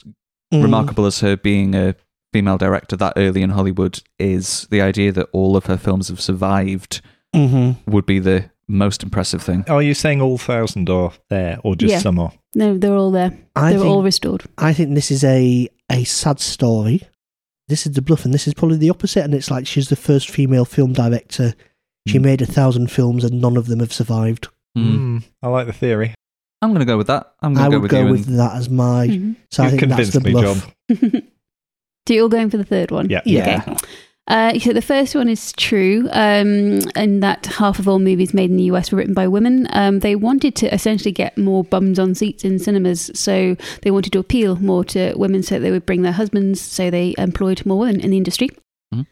Mm. 0.54 0.64
remarkable 0.64 1.06
as 1.06 1.20
her 1.22 1.36
being 1.36 1.74
a 1.76 1.96
female 2.32 2.58
director 2.58 2.96
that 2.98 3.14
early 3.16 3.42
in 3.42 3.50
Hollywood 3.52 4.02
is, 4.20 4.68
the 4.72 4.82
idea 4.82 5.12
that 5.12 5.30
all 5.34 5.56
of 5.58 5.66
her 5.66 5.78
films 5.78 6.08
have 6.10 6.22
survived 6.22 7.02
Mhm. 7.36 7.78
would 7.88 8.06
be 8.06 8.20
the 8.20 8.46
most 8.68 9.04
impressive 9.04 9.42
thing. 9.42 9.66
Are 9.68 9.82
you 9.82 9.94
saying 9.94 10.22
all 10.22 10.38
thousand 10.38 10.90
are 10.90 11.12
there, 11.30 11.60
or 11.64 11.76
just 11.76 11.92
Yeah. 11.92 12.00
some 12.00 12.20
are? 12.20 12.32
No, 12.56 12.78
they're 12.78 12.96
all 12.96 13.12
there. 13.12 13.32
I 13.56 13.72
They 13.72 13.78
were 13.78 13.84
think, 13.84 13.96
all 13.96 14.04
restored. 14.04 14.44
I 14.58 14.74
think 14.74 14.94
this 14.96 15.12
is 15.12 15.24
a 15.24 15.68
a 15.92 16.04
sad 16.06 16.40
story. 16.40 17.02
This 17.68 17.86
is 17.86 17.94
the 17.94 18.02
bluff, 18.02 18.26
and 18.26 18.34
this 18.34 18.48
is 18.48 18.54
probably 18.54 18.78
the 18.78 18.90
opposite. 18.90 19.24
And 19.24 19.34
it's 19.34 19.52
like 19.52 19.68
she's 19.68 19.90
the 19.90 19.96
first 19.96 20.30
female 20.30 20.66
film 20.66 20.94
director. 20.94 21.54
She 22.08 22.18
Mm. 22.20 22.24
made 22.24 22.42
a 22.42 22.46
thousand 22.46 22.90
films, 22.92 23.24
and 23.24 23.40
none 23.42 23.58
of 23.58 23.68
them 23.68 23.80
have 23.80 23.94
survived. 23.94 24.48
Mm. 24.78 24.96
Mm, 24.98 25.24
I 25.44 25.48
like 25.50 25.68
the 25.68 25.74
theory. 25.74 26.14
I'm 26.64 26.70
going 26.70 26.80
to 26.80 26.86
go 26.86 26.98
with 26.98 27.08
that. 27.08 27.34
I'm 27.42 27.58
I 27.58 27.70
going 27.70 27.72
to 27.72 27.72
go 27.72 27.78
would 27.78 27.82
with 27.84 27.92
go 27.92 28.06
you. 28.06 28.12
with 28.12 28.28
and- 28.28 28.40
that 28.40 28.56
as 28.56 28.70
my. 28.70 29.08
Mhm. 29.08 29.36
So 29.52 29.64
I 29.64 29.70
You've 29.70 29.80
think 29.80 29.90
that's 29.92 30.12
convinced 30.12 30.14
the 30.14 30.22
me, 30.22 30.32
bluff. 30.32 30.74
John. 30.90 31.22
so 32.08 32.14
you're 32.14 32.24
all 32.24 32.30
going 32.30 32.50
for 32.50 32.58
the 32.58 32.64
third 32.66 32.92
one? 32.92 33.10
Yeah. 33.10 33.22
Yeah. 33.26 33.62
Okay. 33.68 33.78
Uh, 34.26 34.58
so 34.58 34.72
the 34.72 34.82
first 34.82 35.16
one 35.16 35.28
is 35.28 35.52
true, 35.54 36.08
um, 36.14 36.80
in 36.96 37.20
that 37.20 37.46
half 37.46 37.78
of 37.78 37.90
all 37.90 38.00
movies 38.00 38.34
made 38.34 38.50
in 38.50 38.56
the 38.56 38.64
US 38.72 38.90
were 38.90 38.98
written 38.98 39.14
by 39.14 39.28
women. 39.28 39.68
Um, 39.72 40.00
they 40.00 40.16
wanted 40.16 40.56
to 40.56 40.74
essentially 40.74 41.12
get 41.12 41.38
more 41.38 41.66
bums 41.66 42.00
on 42.00 42.16
seats 42.16 42.46
in 42.46 42.58
cinemas, 42.58 43.12
so 43.14 43.58
they 43.82 43.92
wanted 43.92 44.14
to 44.14 44.20
appeal 44.20 44.56
more 44.56 44.86
to 44.86 45.14
women, 45.18 45.44
so 45.44 45.60
they 45.60 45.72
would 45.72 45.86
bring 45.86 46.04
their 46.04 46.14
husbands. 46.14 46.62
So 46.62 46.90
they 46.90 47.14
employed 47.18 47.66
more 47.66 47.80
women 47.80 48.00
in 48.00 48.12
the 48.12 48.18
industry. 48.18 48.50
Mhm. 48.96 49.06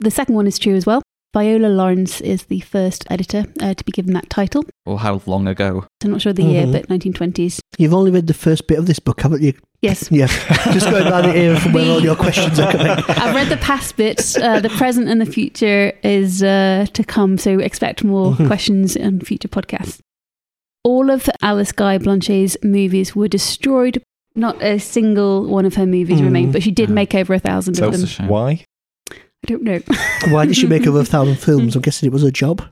The 0.00 0.10
second 0.10 0.34
one 0.36 0.46
is 0.46 0.58
true 0.58 0.74
as 0.74 0.86
well. 0.86 1.02
Viola 1.34 1.66
Lawrence 1.66 2.22
is 2.22 2.44
the 2.44 2.60
first 2.60 3.04
editor 3.10 3.44
uh, 3.60 3.74
to 3.74 3.84
be 3.84 3.92
given 3.92 4.14
that 4.14 4.30
title. 4.30 4.64
Or 4.86 4.98
how 5.00 5.20
long 5.26 5.46
ago? 5.48 5.85
I'm 6.06 6.12
not 6.12 6.22
sure 6.22 6.32
the 6.32 6.42
year, 6.44 6.64
Mhm. 6.66 6.72
but 6.72 6.88
1920s. 6.88 7.60
You've 7.78 7.92
only 7.94 8.10
read 8.10 8.26
the 8.26 8.34
first 8.34 8.66
bit 8.66 8.78
of 8.78 8.86
this 8.86 8.98
book, 8.98 9.20
haven't 9.20 9.42
you? 9.42 9.52
Yes. 9.82 10.08
Yeah. 10.10 10.26
Just 10.72 10.88
going 10.90 11.04
by 11.10 11.20
the 11.22 11.36
era 11.36 11.60
from 11.60 11.72
where 11.72 11.90
all 11.90 12.00
your 12.02 12.16
questions 12.16 12.58
are 12.58 12.72
coming. 12.72 12.86
I've 13.08 13.34
read 13.34 13.48
the 13.48 13.58
past 13.58 13.96
bits. 13.96 14.36
Uh, 14.36 14.60
the 14.60 14.70
present 14.70 15.08
and 15.08 15.20
the 15.20 15.26
future 15.26 15.92
is 16.02 16.42
uh, 16.42 16.86
to 16.92 17.04
come, 17.04 17.36
so 17.38 17.58
expect 17.58 18.02
more 18.04 18.32
Mhm. 18.32 18.46
questions 18.46 18.96
on 18.96 19.20
future 19.20 19.48
podcasts. 19.48 19.98
All 20.84 21.10
of 21.10 21.28
Alice 21.42 21.72
Guy 21.72 21.98
Blanchet's 21.98 22.56
movies 22.62 23.14
were 23.16 23.28
destroyed. 23.28 24.00
Not 24.34 24.62
a 24.62 24.78
single 24.78 25.46
one 25.46 25.66
of 25.66 25.74
her 25.74 25.86
movies 25.86 26.20
Mm. 26.20 26.24
remained, 26.24 26.52
but 26.52 26.62
she 26.62 26.70
did 26.70 26.90
make 26.90 27.14
over 27.14 27.34
a 27.34 27.38
thousand 27.38 27.74
So 27.74 27.86
of 27.86 27.92
them. 27.92 28.04
a 28.04 28.06
shame. 28.06 28.28
why? 28.28 28.64
I 29.10 29.16
don't 29.46 29.62
know. 29.62 29.80
Why 30.30 30.46
did 30.46 30.56
she 30.56 30.66
make 30.66 30.86
over 30.86 31.00
a 31.00 31.04
thousand 31.14 31.36
films? 31.36 31.74
I'm 31.76 31.82
guessing 31.82 32.06
it 32.06 32.12
was 32.12 32.22
a 32.24 32.30
job. 32.32 32.62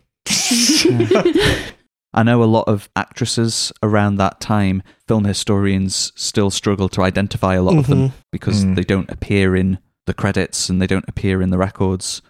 I 2.14 2.22
know 2.22 2.42
a 2.42 2.44
lot 2.44 2.66
of 2.68 2.88
actresses 2.96 3.72
around 3.83 4.16
that 4.16 4.40
time, 4.40 4.83
film 5.09 5.24
historians 5.24 6.12
still 6.16 6.50
struggle 6.50 6.88
to 6.90 7.03
identify 7.03 7.55
a 7.55 7.62
lot 7.62 7.77
of 7.77 7.87
them 7.88 8.09
Mhm. 8.09 8.12
because 8.33 8.64
Mm. 8.64 8.77
they 8.77 8.85
don't 8.85 9.11
appear 9.11 9.55
in 9.57 9.79
the 10.07 10.14
credits 10.14 10.68
and 10.70 10.81
they 10.81 10.87
don't 10.87 11.05
appear 11.09 11.42
in 11.42 11.50
the 11.50 11.59
records. 11.59 12.22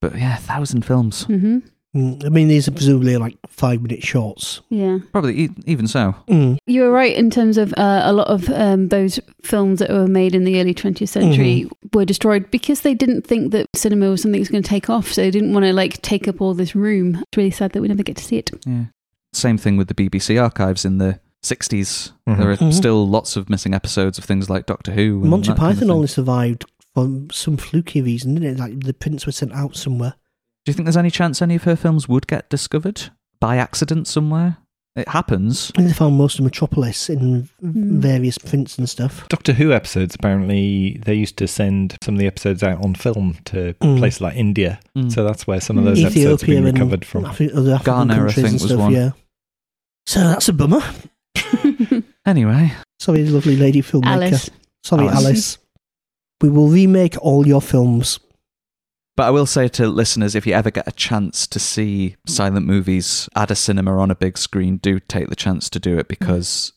But 0.00 0.16
yeah, 0.18 0.34
a 0.36 0.40
thousand 0.40 0.84
films. 0.84 1.24
hmm 1.24 1.58
Mm, 1.94 2.26
I 2.26 2.28
mean, 2.28 2.48
these 2.48 2.68
are 2.68 2.72
presumably 2.72 3.16
like 3.16 3.38
five 3.48 3.80
minute 3.80 4.02
shorts. 4.02 4.60
Yeah. 4.68 4.98
Probably 5.12 5.44
e- 5.44 5.48
even 5.64 5.86
so. 5.86 6.14
Mm. 6.28 6.58
You 6.66 6.82
were 6.82 6.90
right 6.90 7.16
in 7.16 7.30
terms 7.30 7.56
of 7.56 7.72
uh, 7.78 8.02
a 8.04 8.12
lot 8.12 8.26
of 8.28 8.50
um, 8.50 8.88
those 8.88 9.18
films 9.42 9.78
that 9.78 9.88
were 9.88 10.06
made 10.06 10.34
in 10.34 10.44
the 10.44 10.60
early 10.60 10.74
20th 10.74 11.08
century 11.08 11.66
were 11.94 12.04
destroyed 12.04 12.50
because 12.50 12.82
they 12.82 12.92
didn't 12.92 13.26
think 13.26 13.50
that 13.52 13.68
cinema 13.74 14.10
was 14.10 14.20
something 14.20 14.38
that 14.38 14.40
was 14.42 14.50
going 14.50 14.62
to 14.62 14.68
take 14.68 14.90
off. 14.90 15.10
So 15.10 15.22
they 15.22 15.30
didn't 15.30 15.54
want 15.54 15.64
to 15.64 15.72
like 15.72 16.02
take 16.02 16.28
up 16.28 16.42
all 16.42 16.52
this 16.52 16.74
room. 16.74 17.14
It's 17.28 17.36
really 17.38 17.50
sad 17.50 17.72
that 17.72 17.80
we 17.80 17.88
never 17.88 18.02
get 18.02 18.16
to 18.18 18.24
see 18.24 18.36
it. 18.36 18.50
Yeah. 18.66 18.86
Same 19.36 19.58
thing 19.58 19.76
with 19.76 19.88
the 19.88 19.94
BBC 19.94 20.38
archives 20.42 20.84
in 20.84 20.98
the 20.98 21.20
60s. 21.42 22.12
Mhm. 22.28 22.38
There 22.38 22.50
are 22.50 22.56
Mhm. 22.56 22.72
still 22.72 23.06
lots 23.06 23.36
of 23.36 23.48
missing 23.50 23.74
episodes 23.74 24.18
of 24.18 24.24
things 24.24 24.48
like 24.50 24.66
Doctor 24.66 24.92
Who. 24.92 25.20
And 25.20 25.30
Monty 25.30 25.48
that 25.48 25.56
kind 25.58 25.72
of 25.72 25.78
Python 25.78 25.90
only 25.90 26.08
survived 26.08 26.64
for 26.94 27.08
some 27.32 27.56
fluky 27.56 28.00
reason, 28.02 28.34
didn't 28.34 28.54
it? 28.54 28.58
Like 28.58 28.80
the 28.84 28.94
prints 28.94 29.26
were 29.26 29.32
sent 29.32 29.52
out 29.52 29.76
somewhere. 29.76 30.14
Do 30.64 30.70
you 30.70 30.74
think 30.74 30.86
there's 30.86 30.96
any 30.96 31.10
chance 31.10 31.40
any 31.40 31.54
of 31.56 31.64
her 31.64 31.76
films 31.76 32.08
would 32.08 32.26
get 32.26 32.50
discovered 32.50 33.10
by 33.38 33.56
accident 33.58 34.08
somewhere? 34.08 34.56
It 34.96 35.08
happens. 35.08 35.70
I 35.74 35.76
think 35.76 35.88
they 35.88 35.94
found 35.94 36.16
most 36.16 36.38
of 36.38 36.44
Metropolis 36.46 37.10
in 37.10 37.50
Hmm. 37.60 38.00
various 38.00 38.38
prints 38.38 38.78
and 38.78 38.88
stuff. 38.88 39.26
Doctor 39.28 39.52
Who 39.52 39.70
episodes, 39.72 40.14
apparently, 40.14 40.98
they 41.04 41.14
used 41.14 41.36
to 41.36 41.46
send 41.46 41.96
some 42.02 42.14
of 42.14 42.18
the 42.18 42.26
episodes 42.26 42.62
out 42.62 42.82
on 42.82 42.94
film 42.94 43.36
to 43.44 43.74
Mm. 43.82 43.98
places 43.98 44.22
like 44.22 44.36
India. 44.36 44.80
Mm. 44.96 45.12
So 45.12 45.22
that's 45.22 45.46
where 45.46 45.60
some 45.60 45.76
of 45.76 45.84
Mm. 45.84 45.88
those 45.88 46.04
episodes 46.04 46.42
have 46.42 46.48
been 46.48 46.64
recovered 46.64 47.04
from. 47.04 47.24
Afri- 47.24 47.54
other 47.54 47.74
African 47.74 48.08
Ghana, 48.08 48.24
I 48.26 48.32
think, 48.32 48.46
and 48.46 48.54
was 48.54 48.62
stuff. 48.64 48.78
one. 48.80 48.92
Yeah. 48.92 49.10
So 50.06 50.20
that's 50.20 50.48
a 50.48 50.52
bummer. 50.52 50.82
Anyway, 52.26 52.72
Sorry, 52.98 53.24
lovely 53.24 53.54
lady 53.56 53.82
filmmaker. 53.82 54.06
Alice. 54.06 54.50
Sorry, 54.82 55.06
Alice. 55.06 55.24
Alice. 55.24 55.58
We 56.40 56.48
will 56.50 56.68
remake 56.68 57.16
all 57.22 57.46
your 57.46 57.60
films. 57.62 58.18
but 59.16 59.24
I 59.24 59.30
will 59.30 59.46
say 59.46 59.68
to 59.68 59.86
listeners 59.88 60.34
if 60.34 60.46
you 60.46 60.52
ever 60.52 60.70
get 60.70 60.88
a 60.88 60.92
chance 60.92 61.46
to 61.46 61.58
see 61.60 62.16
silent 62.26 62.66
movies 62.66 63.28
at 63.36 63.50
a 63.50 63.54
cinema 63.54 63.96
on 63.96 64.10
a 64.10 64.14
big 64.16 64.36
screen, 64.38 64.76
do 64.78 64.98
take 64.98 65.28
the 65.28 65.36
chance 65.36 65.70
to 65.70 65.78
do 65.78 65.98
it 65.98 66.08
because 66.08 66.72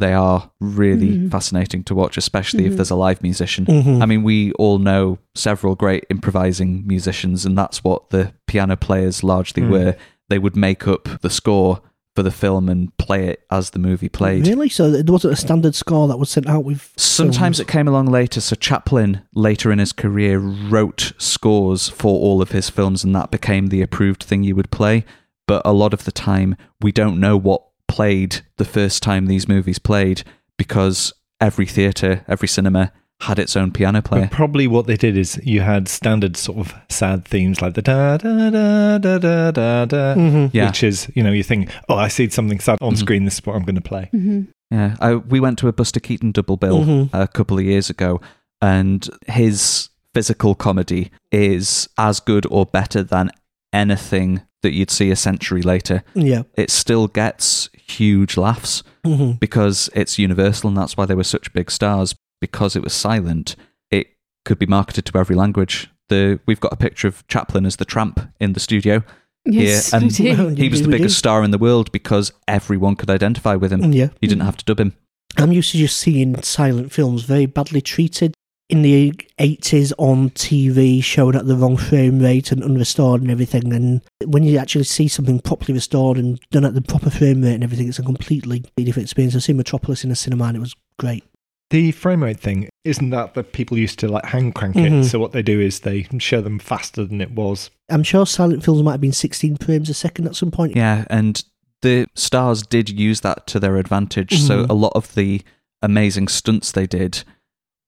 they 0.00 0.12
are 0.14 0.50
really 0.58 1.10
Mhm. 1.18 1.30
fascinating 1.30 1.84
to 1.84 1.94
watch, 1.94 2.16
especially 2.16 2.64
if 2.64 2.72
Mhm. 2.72 2.76
there's 2.76 2.90
a 2.90 2.96
live 2.96 3.22
musician. 3.22 3.66
Mhm. 3.66 4.02
I 4.02 4.06
mean, 4.06 4.22
we 4.24 4.50
all 4.52 4.78
know 4.78 5.18
several 5.36 5.74
great 5.76 6.04
improvising 6.10 6.84
musicians, 6.86 7.44
and 7.46 7.56
that's 7.58 7.84
what 7.84 8.10
the 8.10 8.32
piano 8.48 8.74
players 8.76 9.22
largely 9.22 9.62
Hmm. 9.62 9.70
were. 9.70 9.96
They 10.30 10.38
would 10.40 10.56
make 10.56 10.88
up 10.88 11.08
the 11.20 11.30
score 11.30 11.80
for 12.14 12.22
the 12.22 12.30
film 12.30 12.68
and 12.68 12.96
play 12.96 13.28
it 13.28 13.44
as 13.50 13.70
the 13.70 13.78
movie 13.78 14.08
played. 14.08 14.46
Really? 14.46 14.68
So 14.68 14.90
there 14.90 15.12
wasn't 15.12 15.32
a 15.32 15.36
standard 15.36 15.74
score 15.74 16.06
that 16.08 16.16
was 16.16 16.30
sent 16.30 16.48
out 16.48 16.64
with. 16.64 16.92
Sometimes 16.96 17.58
it 17.58 17.68
came 17.68 17.88
along 17.88 18.06
later. 18.06 18.40
So 18.40 18.54
Chaplin, 18.56 19.22
later 19.34 19.72
in 19.72 19.78
his 19.78 19.92
career, 19.92 20.38
wrote 20.38 21.12
scores 21.18 21.88
for 21.88 22.18
all 22.20 22.40
of 22.40 22.52
his 22.52 22.70
films, 22.70 23.02
and 23.04 23.14
that 23.16 23.30
became 23.30 23.68
the 23.68 23.82
approved 23.82 24.22
thing 24.22 24.42
you 24.44 24.54
would 24.54 24.70
play. 24.70 25.04
But 25.46 25.62
a 25.64 25.72
lot 25.72 25.92
of 25.92 26.04
the 26.04 26.12
time, 26.12 26.56
we 26.80 26.92
don't 26.92 27.20
know 27.20 27.36
what 27.36 27.62
played 27.88 28.40
the 28.56 28.64
first 28.64 29.02
time 29.02 29.26
these 29.26 29.48
movies 29.48 29.78
played 29.78 30.22
because 30.56 31.12
every 31.40 31.66
theatre, 31.66 32.24
every 32.28 32.48
cinema 32.48 32.92
had 33.26 33.38
its 33.38 33.56
own 33.56 33.70
piano 33.72 34.00
player. 34.02 34.22
But 34.22 34.30
probably 34.30 34.66
what 34.66 34.86
they 34.86 34.96
did 34.96 35.16
is 35.16 35.40
you 35.44 35.60
had 35.62 35.88
standard 35.88 36.36
sort 36.36 36.58
of 36.58 36.74
sad 36.88 37.24
themes 37.24 37.60
like 37.62 37.74
the 37.74 37.82
da 37.82 38.16
da 38.16 38.50
da 38.50 38.98
da 38.98 39.18
da 39.18 39.50
da 39.50 39.84
da, 39.84 40.14
Mhm. 40.14 40.50
Yeah. 40.52 40.66
which 40.68 40.82
is 40.82 41.10
you 41.14 41.22
know 41.22 41.32
you 41.32 41.42
think 41.42 41.70
oh 41.88 41.96
I 41.96 42.08
see 42.08 42.28
something 42.30 42.60
sad 42.60 42.78
on 42.80 42.94
Mhm. 42.94 42.98
screen 42.98 43.24
this 43.24 43.34
is 43.38 43.46
what 43.46 43.56
I'm 43.56 43.64
going 43.64 43.76
to 43.82 43.88
play. 43.92 44.08
hmm 44.12 44.42
Yeah, 44.70 44.96
I, 45.00 45.14
we 45.16 45.40
went 45.40 45.58
to 45.60 45.68
a 45.68 45.72
Buster 45.72 46.00
Keaton 46.00 46.32
double 46.32 46.56
bill 46.56 46.84
Mhm. 46.84 47.10
a 47.12 47.28
couple 47.28 47.58
of 47.58 47.64
years 47.64 47.90
ago, 47.90 48.20
and 48.62 49.08
his 49.26 49.88
physical 50.14 50.54
comedy 50.54 51.10
is 51.32 51.88
as 51.98 52.20
good 52.20 52.46
or 52.50 52.64
better 52.66 53.02
than 53.02 53.30
anything 53.72 54.40
that 54.62 54.72
you'd 54.72 54.90
see 54.90 55.10
a 55.10 55.16
century 55.16 55.62
later. 55.62 56.02
Yeah. 56.14 56.42
It 56.56 56.70
still 56.70 57.06
gets 57.08 57.68
huge 57.86 58.36
laughs 58.36 58.82
hmm 59.04 59.32
because 59.32 59.90
it's 59.94 60.18
universal, 60.18 60.68
and 60.68 60.76
that's 60.78 60.96
why 60.96 61.04
they 61.06 61.14
were 61.14 61.24
such 61.24 61.52
big 61.52 61.70
stars. 61.70 62.14
Because 62.44 62.76
it 62.76 62.82
was 62.84 62.92
silent, 62.92 63.56
it 63.90 64.06
could 64.44 64.58
be 64.58 64.66
marketed 64.66 65.06
to 65.06 65.18
every 65.18 65.34
language. 65.34 65.88
The 66.10 66.38
we've 66.46 66.60
got 66.60 66.74
a 66.74 66.76
picture 66.76 67.08
of 67.08 67.26
Chaplin 67.26 67.64
as 67.64 67.76
the 67.76 67.86
tramp 67.86 68.20
in 68.38 68.52
the 68.52 68.60
studio. 68.60 69.02
Yes, 69.46 69.92
Yeah, 69.92 69.98
and- 69.98 70.38
Well, 70.38 70.48
He 70.54 70.68
was 70.68 70.82
the 70.82 70.88
we 70.88 70.92
do. 70.92 70.98
biggest 70.98 71.16
star 71.18 71.42
in 71.42 71.50
the 71.52 71.58
world 71.58 71.90
because 71.90 72.32
everyone 72.46 72.96
could 72.96 73.08
identify 73.08 73.54
with 73.54 73.72
him. 73.72 73.92
Yeah. 73.92 74.08
You 74.20 74.28
didn't 74.28 74.42
have 74.44 74.58
to 74.58 74.64
dub 74.66 74.78
him. 74.80 74.92
I'm 75.38 75.52
used 75.52 75.72
to 75.72 75.78
just 75.78 75.96
seeing 75.98 76.40
silent 76.42 76.92
films 76.92 77.22
very 77.22 77.46
badly 77.46 77.80
treated 77.80 78.34
in 78.70 78.82
the 78.82 79.12
80s 79.38 79.92
on 79.98 80.30
TV, 80.30 81.02
shown 81.02 81.36
at 81.36 81.46
the 81.46 81.56
wrong 81.56 81.76
frame 81.78 82.18
rate 82.18 82.52
and 82.52 82.62
unrestored 82.62 83.20
and 83.22 83.30
everything. 83.30 83.72
And 83.72 84.00
when 84.26 84.42
you 84.42 84.58
actually 84.58 84.84
see 84.84 85.08
something 85.08 85.40
properly 85.40 85.72
restored 85.74 86.18
and 86.18 86.38
done 86.50 86.64
at 86.66 86.74
the 86.74 86.80
proper 86.82 87.10
frame 87.10 87.42
rate 87.42 87.54
and 87.54 87.64
everything, 87.64 87.88
it's 87.88 87.98
a 87.98 88.02
completely 88.02 88.64
different 88.76 89.06
experience. 89.06 89.34
I've 89.34 89.42
seen 89.42 89.56
Metropolis 89.56 90.04
in 90.04 90.10
a 90.10 90.16
cinema 90.16 90.44
and 90.44 90.56
it 90.58 90.60
was 90.60 90.74
great. 90.98 91.24
The 91.70 91.92
frame 91.92 92.22
rate 92.22 92.38
thing 92.38 92.68
isn't 92.84 93.10
that 93.10 93.34
that 93.34 93.52
people 93.52 93.76
used 93.78 93.98
to 94.00 94.08
like 94.08 94.26
hand 94.26 94.54
crank 94.54 94.76
it. 94.76 95.04
So 95.04 95.18
what 95.18 95.32
they 95.32 95.42
do 95.42 95.60
is 95.60 95.80
they 95.80 96.06
show 96.18 96.40
them 96.40 96.58
faster 96.58 97.04
than 97.04 97.20
it 97.20 97.32
was. 97.32 97.70
I'm 97.90 98.02
sure 98.02 98.26
silent 98.26 98.62
films 98.64 98.82
might 98.82 98.92
have 98.92 99.00
been 99.00 99.12
16 99.12 99.56
frames 99.56 99.88
a 99.88 99.94
second 99.94 100.26
at 100.26 100.36
some 100.36 100.50
point. 100.50 100.76
Yeah, 100.76 101.04
and 101.10 101.42
the 101.82 102.06
stars 102.14 102.62
did 102.62 102.88
use 102.90 103.20
that 103.22 103.46
to 103.48 103.58
their 103.60 103.76
advantage. 103.76 104.38
So 104.40 104.64
Mhm. 104.64 104.70
a 104.70 104.74
lot 104.74 104.92
of 104.94 105.14
the 105.14 105.42
amazing 105.82 106.28
stunts 106.28 106.70
they 106.72 106.86
did 106.86 107.24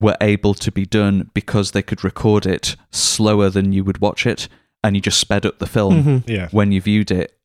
were 0.00 0.16
able 0.20 0.54
to 0.54 0.72
be 0.72 0.84
done 0.84 1.30
because 1.32 1.70
they 1.70 1.82
could 1.82 2.02
record 2.04 2.44
it 2.46 2.76
slower 2.90 3.48
than 3.50 3.72
you 3.72 3.84
would 3.84 4.00
watch 4.00 4.26
it, 4.26 4.48
and 4.82 4.96
you 4.96 5.02
just 5.02 5.18
sped 5.20 5.46
up 5.46 5.58
the 5.58 5.66
film. 5.66 6.02
Mhm. 6.04 6.28
Yeah. 6.28 6.48
When 6.50 6.72
you 6.72 6.80
viewed 6.80 7.10
it, 7.10 7.38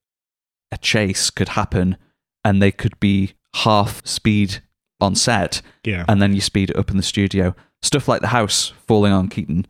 a 0.71 0.77
chase 0.77 1.29
could 1.29 1.49
happen, 1.49 1.97
and 2.43 2.61
they 2.61 2.71
could 2.71 2.99
be 2.99 3.33
half 3.57 4.05
speed 4.05 4.61
on 5.01 5.15
set, 5.15 5.61
Yeah. 5.85 6.05
and 6.07 6.21
then 6.21 6.33
you 6.33 6.41
speed 6.41 6.69
it 6.69 6.75
up 6.77 6.89
in 6.91 6.97
the 6.97 7.03
studio. 7.03 7.55
Stuff 7.81 8.07
like 8.07 8.21
the 8.21 8.27
house 8.27 8.73
falling 8.87 9.11
on 9.13 9.27
Keaton, 9.27 9.65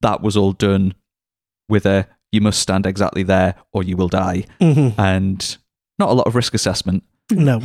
that 0.00 0.22
was 0.22 0.36
all 0.36 0.52
done 0.52 0.94
with 1.68 1.86
a 1.86 2.06
you 2.30 2.40
must 2.40 2.60
stand 2.60 2.86
exactly 2.86 3.22
there 3.22 3.54
or 3.72 3.82
you 3.82 3.96
will 3.96 4.08
die, 4.08 4.44
Mhm. 4.60 4.98
and 4.98 5.56
not 5.98 6.08
a 6.08 6.14
lot 6.14 6.26
of 6.26 6.34
risk 6.34 6.54
assessment. 6.54 7.02
No. 7.30 7.62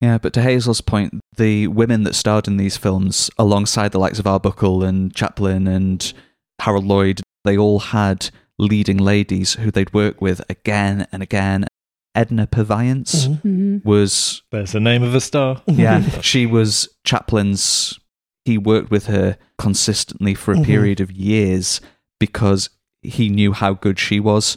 Yeah, 0.00 0.18
but 0.18 0.32
to 0.32 0.42
Hazel's 0.42 0.80
point, 0.80 1.20
the 1.36 1.66
women 1.68 2.04
that 2.04 2.14
starred 2.14 2.48
in 2.48 2.56
these 2.56 2.76
films, 2.76 3.30
alongside 3.38 3.92
the 3.92 3.98
likes 3.98 4.18
of 4.18 4.26
Arbuckle 4.26 4.82
and 4.82 5.14
Chaplin 5.14 5.66
and 5.66 6.12
Harold 6.60 6.86
Lloyd, 6.86 7.20
they 7.44 7.56
all 7.58 7.78
had 7.80 8.30
leading 8.58 8.96
ladies 8.98 9.54
who 9.54 9.70
they'd 9.70 9.92
work 9.94 10.20
with 10.20 10.40
again 10.50 11.06
and 11.12 11.22
again. 11.22 11.66
Edna 12.14 12.46
Purviance 12.46 13.28
Mhm. 13.28 13.40
hmm 13.42 13.76
was 13.88 14.42
There's 14.50 14.72
the 14.72 14.80
name 14.80 15.02
of 15.02 15.14
a 15.14 15.20
star. 15.20 15.62
yeah, 15.66 16.02
she 16.20 16.46
was 16.46 16.88
Chaplin's. 17.04 17.98
He 18.44 18.58
worked 18.58 18.90
with 18.90 19.06
her 19.06 19.36
consistently 19.58 20.34
for 20.34 20.52
a 20.52 20.56
Mhm. 20.56 20.64
period 20.64 21.00
of 21.00 21.12
years 21.12 21.80
because 22.18 22.70
he 23.02 23.28
knew 23.28 23.52
how 23.52 23.74
good 23.74 23.98
she 23.98 24.18
was. 24.18 24.56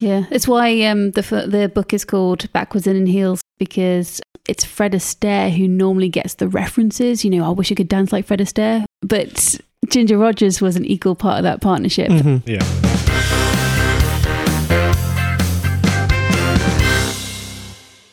Yeah, 0.00 0.24
it's 0.30 0.48
why 0.48 0.82
um, 0.82 1.12
the 1.12 1.22
the 1.46 1.70
book 1.72 1.92
is 1.94 2.04
called 2.04 2.50
Backwards 2.52 2.86
and 2.88 2.96
in 2.96 3.06
Heels 3.06 3.40
because 3.58 4.20
it's 4.48 4.64
Fred 4.64 4.92
Astaire 4.92 5.52
who 5.56 5.68
normally 5.68 6.08
gets 6.08 6.34
the 6.34 6.48
references. 6.48 7.24
You 7.24 7.30
know, 7.30 7.44
I 7.44 7.50
wish 7.50 7.70
I 7.70 7.76
could 7.76 7.88
dance 7.88 8.12
like 8.12 8.26
Fred 8.26 8.40
Astaire, 8.40 8.84
but 9.02 9.60
Ginger 9.88 10.18
Rogers 10.18 10.60
was 10.60 10.74
an 10.74 10.84
equal 10.84 11.14
part 11.14 11.38
of 11.38 11.44
that 11.44 11.60
partnership. 11.60 12.08
Mhm. 12.08 12.42
Yeah. 12.46 12.64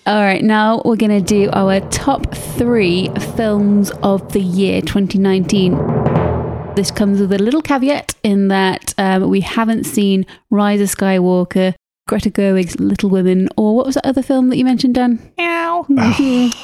All 0.10 0.24
right, 0.24 0.44
now 0.44 0.82
we're 0.86 0.96
going 0.96 1.12
to 1.12 1.22
do 1.22 1.52
our 1.54 1.82
top 1.92 2.34
three 2.34 3.10
films 3.36 3.92
of 4.02 4.34
the 4.34 4.42
year 4.42 4.82
2019. 4.82 5.74
This 6.74 6.90
comes 6.90 7.22
with 7.22 7.32
a 7.32 7.38
little 7.38 7.62
caveat 7.62 8.16
in 8.24 8.48
that 8.48 8.96
um, 8.98 9.30
we 9.30 9.42
haven't 9.42 9.84
seen 9.84 10.26
Rise 10.50 10.82
of 10.82 10.90
Skywalker, 10.90 11.76
Greta 12.08 12.32
Gerwig's 12.32 12.80
Little 12.80 13.12
Women, 13.12 13.50
or 13.56 13.76
what 13.76 13.86
was 13.86 13.94
that 13.94 14.06
other 14.08 14.24
film 14.24 14.50
that 14.50 14.58
you 14.58 14.66
mentioned, 14.66 14.96
Dan? 14.96 15.32
Meow. 15.38 15.86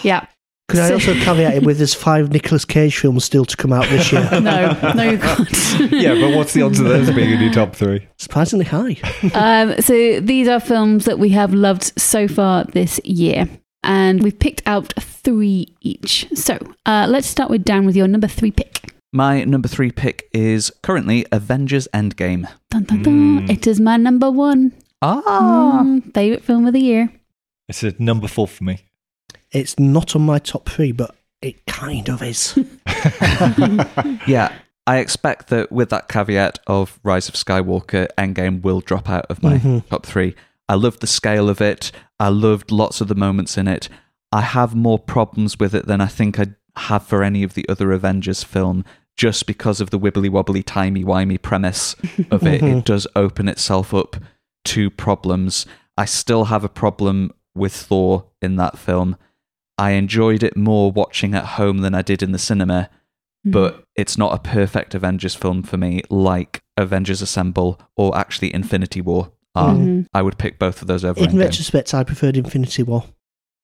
yeah. 0.02 0.26
Could 0.68 0.80
I 0.80 0.94
also 0.94 1.14
caveat 1.14 1.54
it 1.56 1.64
with 1.64 1.78
there's 1.78 1.94
five 1.94 2.32
Nicolas 2.32 2.66
Cage 2.66 2.98
films 2.98 3.24
still 3.24 3.46
to 3.46 3.56
come 3.56 3.72
out 3.72 3.88
this 3.90 4.12
year? 4.12 4.28
no, 4.32 4.78
no, 4.96 5.04
you 5.04 5.18
can't. 5.20 5.50
Yeah, 5.92 6.16
but 6.16 6.36
what's 6.36 6.54
the 6.54 6.62
odds 6.64 6.80
of 6.80 6.86
those 6.88 7.12
being 7.14 7.32
in 7.32 7.40
your 7.42 7.54
top 7.54 7.76
three? 7.76 8.08
Surprisingly 8.18 8.66
high. 8.66 8.98
um, 9.34 9.80
so 9.82 10.20
these 10.22 10.48
are 10.48 10.60
films 10.60 11.06
that 11.06 11.20
we 11.20 11.30
have 11.30 11.54
loved 11.54 12.00
so 12.00 12.28
far 12.28 12.64
this 12.64 13.00
year. 13.04 13.48
And 13.84 14.24
we've 14.24 14.40
picked 14.40 14.64
out 14.66 14.94
three 15.00 15.76
each. 15.82 16.28
So 16.34 16.58
uh, 16.88 17.06
let's 17.08 17.28
start 17.28 17.52
with 17.52 17.64
Dan 17.64 17.86
with 17.86 17.96
your 17.96 18.08
number 18.08 18.28
three 18.28 18.50
pick. 18.52 18.92
My 19.14 19.44
number 19.44 19.68
three 19.68 19.92
pick 19.92 20.28
is 20.34 20.72
currently 20.82 21.26
Avengers 21.32 21.88
Endgame. 21.94 22.50
Dun, 22.72 22.84
dun, 22.86 23.04
dun. 23.04 23.40
Mm. 23.42 23.50
It 23.52 23.68
is 23.68 23.80
my 23.80 23.98
number 23.98 24.32
one. 24.32 24.74
Ah, 25.02 25.82
Mm, 25.84 26.12
favorite 26.14 26.44
film 26.44 26.66
of 26.66 26.74
the 26.74 26.80
year. 26.80 27.12
It's 27.70 27.84
a 27.84 27.94
number 28.00 28.28
four 28.28 28.48
for 28.48 28.64
me. 28.64 28.80
It's 29.56 29.80
not 29.80 30.16
on 30.16 30.22
my 30.24 30.40
top 30.40 30.68
three, 30.70 30.92
but 30.92 31.16
it 31.42 31.66
kind 31.66 32.10
of 32.10 32.22
is. 32.22 32.58
yeah. 34.28 34.54
I 34.88 34.98
expect 34.98 35.48
that 35.48 35.72
with 35.72 35.90
that 35.90 36.08
caveat 36.10 36.60
of 36.68 37.00
Rise 37.04 37.28
of 37.28 37.36
Skywalker, 37.36 38.08
Endgame 38.18 38.62
will 38.62 38.82
drop 38.82 39.10
out 39.10 39.26
of 39.30 39.42
my 39.42 39.58
Mhm. 39.58 39.88
top 39.90 40.06
three. 40.06 40.36
I 40.70 40.76
loved 40.76 41.02
the 41.02 41.08
scale 41.08 41.50
of 41.50 41.60
it. 41.62 41.92
I 42.20 42.28
loved 42.30 42.72
lots 42.72 43.02
of 43.02 43.08
the 43.08 43.16
moments 43.16 43.58
in 43.58 43.68
it. 43.68 43.90
I 44.32 44.42
have 44.42 44.76
more 44.76 45.00
problems 45.00 45.58
with 45.60 45.74
it 45.74 45.88
than 45.88 46.02
I 46.02 46.08
think 46.08 46.40
I 46.40 46.48
have 46.76 47.04
for 47.08 47.24
any 47.24 47.42
of 47.44 47.54
the 47.56 47.68
other 47.70 47.92
Avengers 47.94 48.44
film, 48.44 48.84
just 49.18 49.48
because 49.48 49.80
of 49.82 49.90
the 49.90 50.00
wibbly 50.00 50.30
wobbly, 50.30 50.62
timey 50.62 51.04
wimey 51.04 51.42
premise 51.42 51.96
of 52.30 52.46
it. 52.46 52.62
It 52.62 52.84
does 52.86 53.08
open 53.16 53.48
itself 53.48 53.94
up 53.94 54.18
to 54.66 54.90
problems. 54.92 55.66
I 55.98 56.06
still 56.06 56.46
have 56.46 56.64
a 56.64 56.70
problem 56.70 57.32
with 57.56 57.74
Thor 57.74 58.26
in 58.42 58.58
that 58.58 58.78
film. 58.78 59.16
I 59.78 59.92
enjoyed 59.92 60.44
it 60.44 60.56
more 60.56 60.92
watching 60.92 61.34
at 61.36 61.46
home 61.46 61.80
than 61.80 61.94
I 61.94 62.02
did 62.02 62.24
in 62.24 62.32
the 62.32 62.40
cinema, 62.40 62.90
but 63.44 63.84
it's 63.96 64.18
not 64.18 64.34
a 64.34 64.40
perfect 64.40 64.96
Avengers 64.96 65.36
film 65.36 65.62
for 65.64 65.78
me, 65.78 66.02
like 66.10 66.62
Avengers 66.78 67.22
Assemble 67.22 67.80
or 67.96 68.18
actually 68.18 68.54
Infinity 68.54 69.02
War 69.02 69.32
are. 69.54 69.74
Mhm. 69.76 70.08
I 70.14 70.22
would 70.22 70.38
pick 70.38 70.58
both 70.58 70.82
of 70.82 70.88
those 70.88 71.04
over 71.06 71.20
In 71.20 71.28
Endgame. 71.32 71.40
retrospect, 71.40 71.94
I 71.94 72.04
preferred 72.04 72.38
Infinity 72.38 72.84
War. 72.84 73.04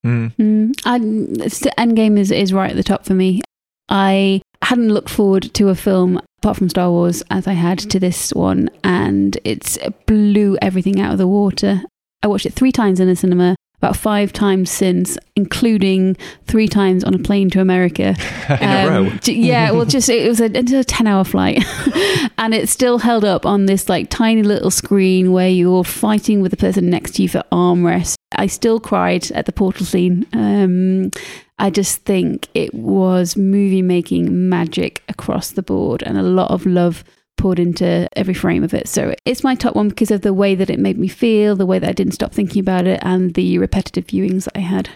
Mm. 0.06 0.34
Mm, 0.36 0.74
I, 0.86 1.47
st- 1.47 1.76
Endgame 1.78 2.17
is, 2.17 2.32
is 2.32 2.54
right 2.54 2.71
at 2.71 2.76
the 2.76 2.84
top 2.84 3.06
for 3.06 3.13
me. 3.13 3.41
I 3.89 4.41
hadn't 4.63 4.89
looked 4.93 5.10
forward 5.10 5.54
to 5.56 5.69
a 5.69 5.76
film 5.76 6.21
apart 6.39 6.58
from 6.58 6.69
Star 6.69 6.89
Wars 6.89 7.24
as 7.30 7.45
I 7.47 7.54
had 7.54 7.78
to 7.80 8.00
this 8.00 8.32
one, 8.34 8.69
and 8.84 9.38
it's 9.43 9.78
it 9.78 10.06
blew 10.06 10.58
everything 10.62 11.00
out 11.00 11.12
of 11.12 11.17
the 11.17 11.28
water. 11.28 11.84
I 12.24 12.28
watched 12.28 12.45
it 12.45 12.54
three 12.54 12.71
times 12.71 13.00
in 13.00 13.08
the 13.08 13.15
cinema, 13.15 13.56
about 13.81 13.97
five 13.97 14.31
times 14.31 14.69
since, 14.69 15.17
including 15.35 16.15
three 16.45 16.67
times 16.67 17.03
on 17.03 17.13
a 17.15 17.19
plane 17.19 17.49
to 17.49 17.59
America. 17.61 18.15
in 18.49 18.69
a 18.69 18.87
Um, 18.87 19.05
row. 19.07 19.11
yeah, 19.25 19.71
well, 19.71 19.85
just 19.85 20.07
it 20.09 20.27
was 20.27 20.39
a, 20.39 20.45
a 20.45 20.83
ten-hour 20.83 21.23
flight, 21.23 21.63
and 22.37 22.53
it 22.53 22.69
still 22.69 22.99
held 22.99 23.25
up 23.25 23.45
on 23.45 23.65
this 23.65 23.89
like 23.89 24.09
tiny 24.09 24.43
little 24.43 24.71
screen 24.71 25.31
where 25.31 25.49
you're 25.49 25.83
fighting 25.83 26.41
with 26.41 26.51
the 26.51 26.57
person 26.57 26.89
next 26.89 27.15
to 27.15 27.23
you 27.23 27.29
for 27.29 27.43
armrest. 27.51 28.15
I 28.35 28.47
still 28.47 28.79
cried 28.79 29.31
at 29.31 29.45
the 29.45 29.51
portal 29.51 29.85
scene. 29.85 30.25
Um, 30.33 31.11
I 31.59 31.69
just 31.69 32.03
think 32.05 32.47
it 32.53 32.73
was 32.73 33.35
movie-making 33.37 34.49
magic 34.49 35.03
across 35.09 35.51
the 35.51 35.61
board, 35.63 36.03
and 36.03 36.17
a 36.17 36.23
lot 36.23 36.51
of 36.51 36.65
love 36.65 37.03
poured 37.41 37.60
into 37.60 38.08
every 38.15 38.36
frame 38.36 38.63
of 38.63 38.73
it. 38.73 38.88
So 38.88 39.15
it's 39.25 39.43
my 39.43 39.56
top 39.56 39.75
one 39.75 39.89
because 39.89 40.12
of 40.12 40.21
the 40.21 40.34
way 40.34 40.54
that 40.54 40.69
it 40.69 40.80
made 40.80 40.97
me 40.97 41.08
feel, 41.08 41.56
the 41.56 41.65
way 41.65 41.80
that 41.80 41.89
I 41.89 41.93
didn't 41.93 42.13
stop 42.13 42.32
thinking 42.32 42.60
about 42.60 42.86
it, 42.86 42.99
and 43.01 43.34
the 43.34 43.58
repetitive 43.58 44.06
viewings 44.06 44.45
that 44.45 44.56
I 44.56 44.62
had. 44.62 44.89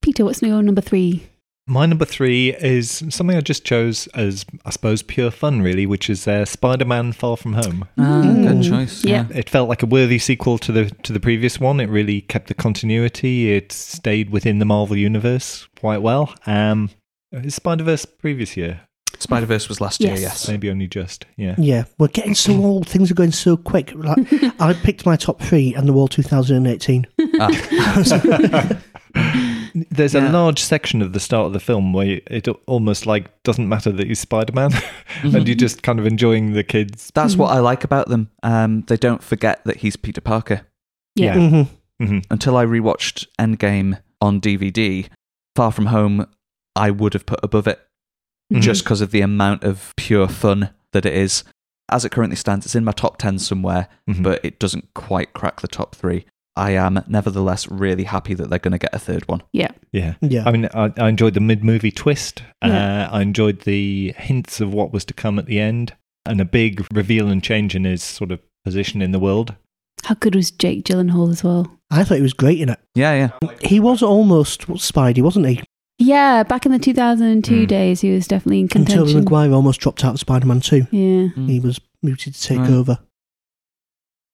Peter, 0.00 0.24
what's 0.24 0.42
your 0.42 0.62
number 0.62 0.80
three? 0.80 1.28
My 1.66 1.86
number 1.86 2.04
three 2.04 2.56
is 2.56 3.04
something 3.10 3.36
I 3.36 3.40
just 3.40 3.64
chose 3.64 4.08
as, 4.08 4.44
I 4.64 4.70
suppose, 4.70 5.02
pure 5.02 5.30
fun, 5.30 5.62
really, 5.62 5.86
which 5.86 6.10
is 6.10 6.26
uh, 6.26 6.44
Spider-Man: 6.44 7.12
Far 7.12 7.36
From 7.36 7.52
Home. 7.52 7.86
Ah, 7.98 8.22
good 8.22 8.64
choice. 8.64 9.04
Yeah. 9.04 9.26
It 9.32 9.48
felt 9.48 9.68
like 9.68 9.82
a 9.82 9.86
worthy 9.86 10.18
sequel 10.18 10.58
to 10.58 10.72
the 10.72 10.90
to 11.04 11.12
the 11.12 11.20
previous 11.20 11.60
one. 11.60 11.78
It 11.78 11.88
really 11.88 12.22
kept 12.22 12.48
the 12.48 12.54
continuity. 12.54 13.52
It 13.52 13.70
stayed 13.70 14.30
within 14.30 14.58
the 14.58 14.64
Marvel 14.64 14.96
universe 14.96 15.68
quite 15.78 16.02
well. 16.02 16.34
Um, 16.46 16.90
is 17.30 17.54
Spider 17.54 17.84
Verse 17.84 18.06
previous 18.06 18.56
year? 18.56 18.80
Spider 19.22 19.46
Verse 19.46 19.68
was 19.68 19.80
last 19.80 20.00
year, 20.00 20.12
Yes. 20.12 20.20
yes. 20.22 20.48
Maybe 20.48 20.70
only 20.70 20.86
just. 20.86 21.24
Yeah. 21.36 21.54
Yeah, 21.58 21.84
we're 21.98 22.08
getting 22.08 22.34
so 22.34 22.52
old. 22.64 22.88
Things 22.88 23.10
are 23.10 23.14
going 23.14 23.32
so 23.32 23.56
quick. 23.56 23.92
Like, 23.94 24.18
I 24.60 24.72
picked 24.74 25.06
my 25.06 25.16
top 25.16 25.40
three, 25.40 25.74
and 25.74 25.88
they're 25.88 25.94
all 25.96 26.08
2018. 26.08 27.06
Ah. 27.40 28.78
There's 29.90 30.12
Yeah. 30.14 30.30
a 30.30 30.32
large 30.32 30.58
section 30.58 31.00
of 31.00 31.12
the 31.14 31.20
start 31.20 31.46
of 31.46 31.52
the 31.54 31.60
film 31.60 31.92
where 31.92 32.20
it 32.26 32.46
almost 32.66 33.06
like 33.06 33.42
doesn't 33.42 33.68
matter 33.68 33.90
that 33.92 34.06
he's 34.06 34.20
Spider 34.20 34.52
Man, 34.52 34.70
and 35.22 35.46
you're 35.48 35.54
just 35.56 35.82
kind 35.82 35.98
of 35.98 36.06
enjoying 36.06 36.52
the 36.52 36.62
kids. 36.64 37.10
That's 37.14 37.36
what 37.36 37.50
I 37.50 37.60
like 37.60 37.84
about 37.84 38.08
them. 38.08 38.30
Um, 38.42 38.82
they 38.88 38.96
don't 38.96 39.22
forget 39.22 39.62
that 39.64 39.78
he's 39.78 39.96
Peter 39.96 40.20
Parker. 40.20 40.62
Yeah. 41.14 41.36
Yeah. 41.36 41.48
hmm 41.98 42.04
hmm 42.06 42.18
Until 42.30 42.56
I 42.56 42.64
rewatched 42.66 43.26
Endgame 43.38 44.00
on 44.20 44.40
DVD, 44.40 45.08
Far 45.56 45.72
From 45.72 45.86
Home, 45.86 46.26
I 46.76 46.90
would 46.90 47.14
have 47.14 47.24
put 47.26 47.40
above 47.42 47.66
it 47.66 47.80
Mhm. 48.52 48.60
just 48.62 48.84
because 48.84 49.00
of 49.00 49.10
the 49.10 49.20
amount 49.20 49.64
of 49.64 49.92
pure 49.96 50.28
fun 50.28 50.70
that 50.92 51.04
it 51.06 51.14
is. 51.14 51.44
As 51.90 52.04
it 52.04 52.10
currently 52.12 52.36
stands, 52.36 52.64
it's 52.64 52.74
in 52.74 52.84
my 52.84 52.92
top 52.92 53.18
10 53.18 53.38
somewhere, 53.38 53.88
Mhm. 54.08 54.22
but 54.22 54.40
it 54.44 54.58
doesn't 54.58 54.94
quite 54.94 55.32
crack 55.34 55.60
the 55.60 55.68
top 55.68 55.94
three. 55.94 56.24
I 56.56 56.72
am 56.72 57.02
nevertheless 57.08 57.66
really 57.70 58.04
happy 58.04 58.34
that 58.34 58.50
they're 58.50 58.58
going 58.58 58.72
to 58.72 58.78
get 58.78 58.94
a 58.94 58.98
third 58.98 59.26
one. 59.26 59.42
Yeah. 59.52 59.70
Yeah. 59.90 60.14
I 60.46 60.52
mean, 60.52 60.68
I, 60.74 60.92
I 60.98 61.08
enjoyed 61.08 61.34
the 61.34 61.40
mid 61.40 61.64
movie 61.64 61.90
twist. 61.90 62.42
Yeah. 62.62 63.08
Uh, 63.10 63.16
I 63.16 63.22
enjoyed 63.22 63.62
the 63.62 64.14
hints 64.18 64.60
of 64.60 64.72
what 64.72 64.92
was 64.92 65.04
to 65.06 65.14
come 65.14 65.38
at 65.38 65.46
the 65.46 65.58
end, 65.60 65.94
and 66.26 66.40
a 66.40 66.44
big 66.44 66.86
reveal 66.92 67.28
and 67.28 67.42
change 67.42 67.74
in 67.74 67.84
his 67.84 68.02
sort 68.02 68.30
of 68.30 68.40
position 68.64 69.00
in 69.02 69.12
the 69.12 69.18
world. 69.18 69.54
How 70.04 70.14
good 70.16 70.34
was 70.34 70.50
Jake 70.50 70.84
Gyllenhaal 70.84 71.30
as 71.30 71.42
well? 71.42 71.78
I 71.90 72.04
thought 72.04 72.16
he 72.16 72.22
was 72.22 72.32
great 72.34 72.60
in 72.60 72.68
it. 72.68 72.80
Yeah, 72.94 73.30
yeah. 73.42 73.48
He 73.62 73.80
was 73.80 74.02
almost 74.02 74.66
Spidey, 74.66 75.22
wasn't 75.22 75.46
he? 75.46 75.62
Yeah, 76.04 76.42
back 76.42 76.66
in 76.66 76.72
the 76.72 76.78
2002 76.78 77.64
Mm. 77.64 77.68
days, 77.68 78.00
he 78.00 78.10
was 78.10 78.26
definitely 78.26 78.58
in 78.60 78.62
And 78.64 78.70
Tobey 78.86 78.86
contention. 78.96 79.20
Maguire 79.24 79.52
almost 79.52 79.80
dropped 79.80 80.04
out 80.04 80.14
of 80.14 80.20
Spider-Man 80.20 80.60
2. 80.60 80.86
Yeah. 80.90 81.28
Mm. 81.36 81.48
He 81.48 81.60
was 81.60 81.80
mooted 82.02 82.34
to 82.34 82.42
take 82.42 82.58
Right. 82.58 82.70
over. 82.70 82.98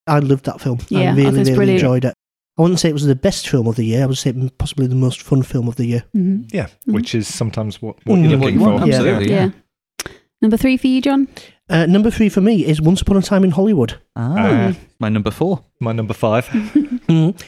I 0.07 0.21
loved 0.21 0.45
that 0.47 0.61
film. 0.61 0.79
Yeah, 0.89 1.01
I 1.01 1.03
I 1.03 1.05
thought 1.07 1.13
it 1.13 1.17
really, 1.17 1.33
really 1.35 1.55
brilliant. 1.57 1.81
enjoyed 1.83 2.05
it. 2.07 2.15
I 2.59 2.63
wouldn't 2.63 2.81
say 2.81 2.89
it 2.89 2.95
was 2.95 3.05
the 3.07 3.15
best 3.15 3.49
film 3.49 3.67
of 3.69 3.77
the 3.77 3.85
year. 3.85 4.03
I 4.03 4.07
would 4.07 4.17
say 4.19 4.33
possibly 4.59 4.87
the 4.87 4.95
most 4.95 5.21
fun 5.23 5.43
film 5.43 5.69
of 5.69 5.77
the 5.77 5.85
year. 5.87 6.05
hmm 6.13 6.43
Yeah, 6.53 6.69
Mhm. 6.89 6.95
which 6.95 7.15
is 7.15 7.29
sometimes 7.29 7.81
what, 7.83 7.97
what 8.07 8.19
Mm. 8.19 8.23
you're 8.31 8.39
What 8.39 8.47
looking 8.47 8.61
you 8.61 8.65
for. 8.67 8.73
want, 8.73 8.87
Yeah. 8.87 8.95
absolutely. 8.97 9.31
Yeah. 9.31 9.51
Number 10.41 10.57
three 10.57 10.77
for 10.77 10.87
you, 10.87 11.01
John? 11.03 11.29
Uh, 11.69 11.87
number 11.87 12.11
three 12.11 12.29
for 12.29 12.41
me 12.41 12.65
is 12.65 12.81
Once 12.81 13.03
Upon 13.03 13.17
a 13.17 13.23
Time 13.23 13.45
in 13.45 13.51
Hollywood. 13.51 13.95
Ah, 14.17 14.37
Uh, 14.69 14.73
my 14.99 15.09
number 15.09 15.31
four. 15.31 15.65
my 15.81 15.93
number 15.93 16.15
five. 16.15 16.47
Mm. 16.49 17.39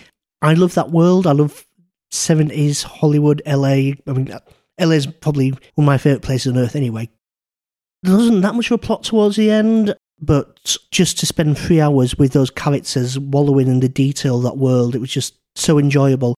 I 0.43 0.55
love 0.55 0.75
that 0.75 0.91
world. 0.91 1.27
I 1.27 1.33
love 1.33 1.65
70s 2.11 2.83
Hollywood, 2.85 3.43
LA. 3.47 3.67
I 3.69 3.95
mean, 4.07 4.31
uh, 4.31 4.41
LA 4.81 4.93
is 4.93 5.07
probably 5.07 5.51
one 5.51 5.61
of 5.79 5.85
my 5.85 5.99
favourite 5.99 6.23
places 6.23 6.53
on 6.53 6.59
earth 6.59 6.77
anyway. 6.77 7.09
There 8.03 8.17
wasn't 8.17 8.43
that 8.43 8.55
much 8.55 8.67
of 8.67 8.73
a 8.73 8.79
plot 8.79 9.05
towards 9.05 9.37
the 9.37 9.51
end, 9.51 9.95
but 10.21 10.77
just 10.91 11.19
to 11.19 11.27
spend 11.27 11.59
three 11.59 11.81
hours 11.81 12.17
with 12.19 12.33
those 12.33 12.51
characters 12.51 13.19
wallowing 13.19 13.69
in 13.69 13.81
the 13.81 13.89
detail 13.89 14.39
of 14.39 14.43
that 14.45 14.57
world, 14.57 14.95
it 14.95 15.01
was 15.01 15.11
just 15.11 15.35
so 15.55 15.79
enjoyable. 15.79 16.35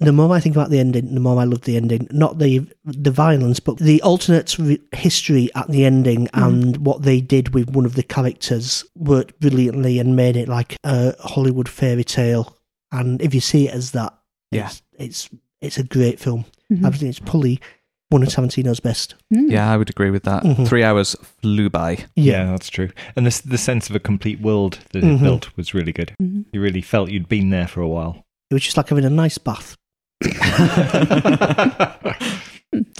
The 0.00 0.12
more 0.12 0.34
I 0.34 0.40
think 0.40 0.56
about 0.56 0.70
the 0.70 0.80
ending, 0.80 1.14
the 1.14 1.20
more 1.20 1.40
I 1.40 1.44
love 1.44 1.60
the 1.60 1.76
ending. 1.76 2.08
Not 2.10 2.38
the 2.40 2.66
the 2.84 3.12
violence, 3.12 3.60
but 3.60 3.78
the 3.78 4.02
alternate 4.02 4.58
re- 4.58 4.80
history 4.90 5.48
at 5.54 5.68
the 5.68 5.84
ending 5.84 6.26
hmm. 6.34 6.42
and 6.42 6.76
what 6.78 7.02
they 7.02 7.20
did 7.20 7.54
with 7.54 7.70
one 7.70 7.86
of 7.86 7.94
the 7.94 8.02
characters 8.02 8.84
worked 8.96 9.38
brilliantly 9.38 10.00
and 10.00 10.16
made 10.16 10.36
it 10.36 10.48
like 10.48 10.76
a 10.82 11.14
Hollywood 11.22 11.68
fairy 11.68 12.02
tale. 12.02 12.56
And 12.90 13.22
if 13.22 13.32
you 13.32 13.40
see 13.40 13.68
it 13.68 13.74
as 13.74 13.92
that, 13.92 14.12
Yeah. 14.50 14.70
It's 15.02 15.28
it's, 15.28 15.30
it's 15.60 15.78
a 15.78 15.84
great 15.84 16.18
film. 16.20 16.44
Mhm. 16.72 16.86
I 16.86 16.90
think 16.90 17.10
it's 17.10 17.18
probably 17.18 17.60
one 18.08 18.22
of 18.22 18.28
Tarantino's 18.28 18.80
best. 18.80 19.14
Mm. 19.34 19.50
Yeah, 19.50 19.70
I 19.72 19.76
would 19.78 19.88
agree 19.90 20.10
with 20.10 20.24
that. 20.24 20.42
Mhm. 20.42 20.68
Three 20.68 20.84
hours 20.84 21.16
flew 21.40 21.70
by. 21.70 22.04
Yeah, 22.14 22.44
that's 22.46 22.68
true. 22.68 22.90
And 23.16 23.26
this, 23.26 23.40
the 23.40 23.56
sense 23.58 23.88
of 23.88 23.96
a 23.96 24.00
complete 24.00 24.40
world 24.40 24.78
that 24.92 25.02
Mhm. 25.02 25.16
it 25.16 25.22
built 25.22 25.56
was 25.56 25.72
really 25.74 25.92
good. 25.92 26.14
Mhm. 26.20 26.44
You 26.52 26.60
really 26.60 26.82
felt 26.82 27.10
you'd 27.10 27.28
been 27.28 27.48
there 27.50 27.66
for 27.68 27.80
a 27.80 27.88
while. 27.88 28.26
It 28.50 28.54
was 28.54 28.62
just 28.62 28.76
like 28.76 28.90
having 28.90 29.04
a 29.06 29.10
nice 29.10 29.38
bath, 29.38 29.76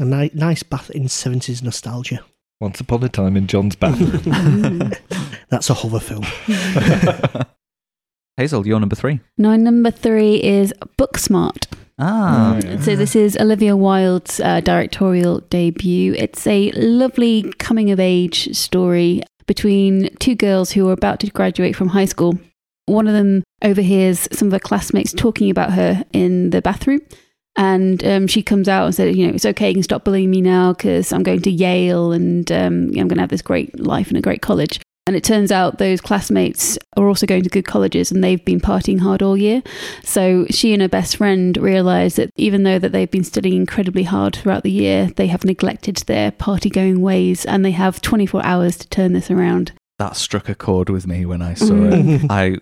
a 0.00 0.04
ni- 0.04 0.30
nice 0.34 0.62
bath 0.62 0.90
in 0.90 1.08
seventies 1.08 1.62
nostalgia. 1.62 2.20
Once 2.60 2.80
upon 2.80 3.02
a 3.02 3.08
time 3.08 3.36
in 3.36 3.46
John's 3.46 3.76
bathroom. 3.76 4.10
Mm. 4.22 4.96
That's 5.50 5.68
a 5.68 5.74
horror 5.74 6.00
film. 6.00 6.24
Hazel, 8.38 8.66
you're 8.66 8.80
number 8.80 8.96
three. 8.96 9.20
My 9.36 9.56
number 9.56 9.90
three 9.90 10.36
is 10.42 10.72
Booksmart. 10.98 11.66
Ah, 11.98 12.59
So 12.81 12.96
this 12.96 13.14
is 13.14 13.37
Olivia 13.37 13.76
Wilde's 13.76 14.40
uh, 14.40 14.61
directorial 14.61 15.40
debut. 15.50 16.14
It's 16.14 16.46
a 16.46 16.70
lovely 16.72 17.52
coming 17.59 17.90
of 17.90 18.00
age 18.00 18.55
story 18.57 19.22
between 19.46 20.14
two 20.16 20.35
girls 20.35 20.72
who 20.72 20.88
are 20.88 20.92
about 20.92 21.20
to 21.20 21.26
graduate 21.28 21.76
from 21.76 21.88
high 21.88 22.07
school. 22.07 22.38
One 22.87 23.07
of 23.07 23.14
them 23.14 23.42
overhears 23.62 24.28
some 24.33 24.48
of 24.48 24.52
her 24.52 24.59
classmates 24.59 25.12
talking 25.12 25.50
about 25.50 25.72
her 25.72 26.05
in 26.12 26.50
the 26.50 26.62
bathroom. 26.62 27.00
And 27.56 28.02
um, 28.04 28.27
she 28.27 28.42
comes 28.42 28.66
out 28.66 28.87
and 28.87 28.94
said, 28.94 29.14
you 29.14 29.27
know, 29.27 29.35
it's 29.35 29.44
okay, 29.44 29.69
you 29.69 29.75
can 29.75 29.83
stop 29.83 30.04
bullying 30.04 30.31
me 30.31 30.40
now 30.40 30.73
because 30.73 31.12
I'm 31.12 31.23
going 31.23 31.42
to 31.42 31.50
Yale 31.50 32.12
and 32.12 32.50
um, 32.50 32.85
I'm 32.87 33.08
going 33.08 33.16
to 33.16 33.21
have 33.21 33.29
this 33.29 33.42
great 33.42 33.79
life 33.79 34.10
in 34.10 34.16
a 34.16 34.23
great 34.23 34.40
college. 34.40 34.81
And 35.07 35.17
it 35.17 35.25
turns 35.25 35.50
out 35.50 35.79
those 35.79 36.00
classmates 36.00 36.79
are 36.96 37.09
also 37.09 37.27
going 37.27 37.42
to 37.42 37.48
good 37.48 37.67
colleges 37.67 38.13
and 38.13 38.23
they've 38.23 38.44
been 38.44 38.61
partying 38.61 39.00
hard 39.00 39.21
all 39.21 39.37
year. 39.37 39.61
So 40.05 40.46
she 40.48 40.73
and 40.73 40.81
her 40.81 40.88
best 40.88 41.17
friend 41.17 41.57
realize 41.57 42.15
that 42.17 42.31
even 42.37 42.63
though 42.63 42.79
that 42.79 42.92
they've 42.92 43.11
been 43.11 43.25
studying 43.25 43.57
incredibly 43.57 44.05
hard 44.05 44.37
throughout 44.37 44.63
the 44.63 44.71
year, 44.71 45.11
they 45.17 45.27
have 45.27 45.44
neglected 45.44 45.96
their 46.07 46.31
party 46.31 46.71
going 46.71 47.00
ways 47.00 47.44
and 47.44 47.65
they 47.65 47.73
have 47.73 48.00
24 48.00 48.44
hours 48.44 48.77
to 48.77 48.88
turn 48.90 49.13
this 49.13 49.29
around. 49.31 49.73
that 49.98 50.17
struck 50.17 50.48
a 50.48 50.55
chord 50.55 50.88
with 50.88 51.07
me 51.07 51.27
when 51.27 51.42
I 51.42 51.55
saw 51.55 51.75
it. 51.75 51.92
Mm-hmm. 51.94 52.27
I 52.31 52.57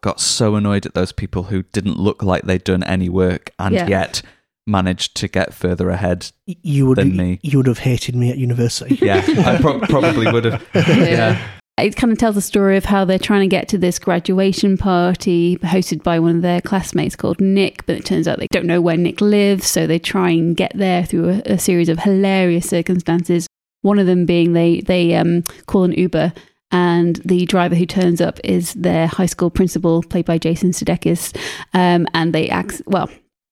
got 0.00 0.20
so 0.20 0.54
annoyed 0.54 0.86
at 0.86 0.94
those 0.94 1.10
people 1.12 1.44
who 1.44 1.62
didn't 1.64 1.98
look 1.98 2.22
like 2.22 2.44
they'd 2.44 2.62
done 2.64 2.84
any 2.84 3.08
work 3.08 3.50
and 3.58 3.74
Yeah. 3.74 3.88
yet 3.88 4.22
managed 4.66 5.16
to 5.16 5.26
get 5.28 5.52
further 5.54 5.90
ahead. 5.90 6.30
You 6.46 6.86
would 6.86 6.98
Than 6.98 7.16
me. 7.16 7.40
you 7.42 7.58
would 7.58 7.66
have 7.66 7.78
hated 7.80 8.14
me 8.14 8.30
at 8.30 8.38
university. 8.38 8.94
Yeah, 9.04 9.24
I 9.44 9.58
pro- 9.60 9.80
probably 9.80 10.30
would 10.30 10.44
have. 10.44 10.64
Yeah. 10.74 11.40
It 11.80 11.96
kind 11.96 12.12
of 12.12 12.18
tells 12.18 12.34
the 12.34 12.42
story 12.42 12.76
of 12.76 12.84
how 12.84 13.04
they're 13.04 13.18
trying 13.18 13.40
to 13.40 13.46
get 13.46 13.68
to 13.68 13.78
this 13.78 13.98
graduation 13.98 14.76
party 14.76 15.56
hosted 15.58 16.02
by 16.02 16.18
one 16.18 16.36
of 16.36 16.42
their 16.42 16.60
classmates 16.60 17.16
called 17.16 17.40
Nick, 17.40 17.86
but 17.86 17.96
it 17.96 18.04
turns 18.04 18.28
out 18.28 18.38
they 18.38 18.48
don't 18.50 18.66
know 18.66 18.80
where 18.80 18.96
Nick 18.96 19.20
lives, 19.20 19.66
so 19.66 19.86
they 19.86 19.98
try 19.98 20.30
and 20.30 20.56
get 20.56 20.72
there 20.74 21.04
through 21.04 21.28
a, 21.46 21.52
a 21.52 21.58
series 21.58 21.88
of 21.88 22.00
hilarious 22.00 22.68
circumstances. 22.68 23.46
One 23.82 23.98
of 23.98 24.06
them 24.06 24.26
being 24.26 24.52
they 24.52 24.80
they 24.80 25.14
um, 25.14 25.42
call 25.66 25.84
an 25.84 25.92
Uber, 25.92 26.32
and 26.70 27.16
the 27.24 27.46
driver 27.46 27.74
who 27.74 27.86
turns 27.86 28.20
up 28.20 28.38
is 28.44 28.74
their 28.74 29.06
high 29.06 29.26
school 29.26 29.50
principal, 29.50 30.02
played 30.02 30.26
by 30.26 30.38
Jason 30.38 30.70
Sudeikis, 30.70 31.36
um, 31.72 32.06
and 32.12 32.34
they 32.34 32.48
act 32.50 32.82
well. 32.86 33.08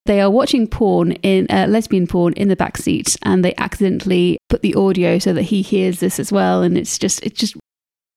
They 0.07 0.21
are 0.21 0.31
watching 0.31 0.67
porn 0.67 1.13
in 1.13 1.47
uh, 1.51 1.67
lesbian 1.69 2.07
porn 2.07 2.33
in 2.35 2.49
the 2.49 2.57
back 2.57 2.77
seat, 2.77 3.17
and 3.23 3.45
they 3.45 3.55
accidentally 3.57 4.39
put 4.49 4.63
the 4.63 4.75
audio 4.75 5.19
so 5.19 5.33
that 5.33 5.43
he 5.43 5.63
hears 5.63 6.01
this 6.01 6.19
as 6.19 6.33
well. 6.33 6.63
And 6.63 6.79
it's 6.79 6.99
just 6.99 7.23
it's 7.23 7.39
just 7.39 7.57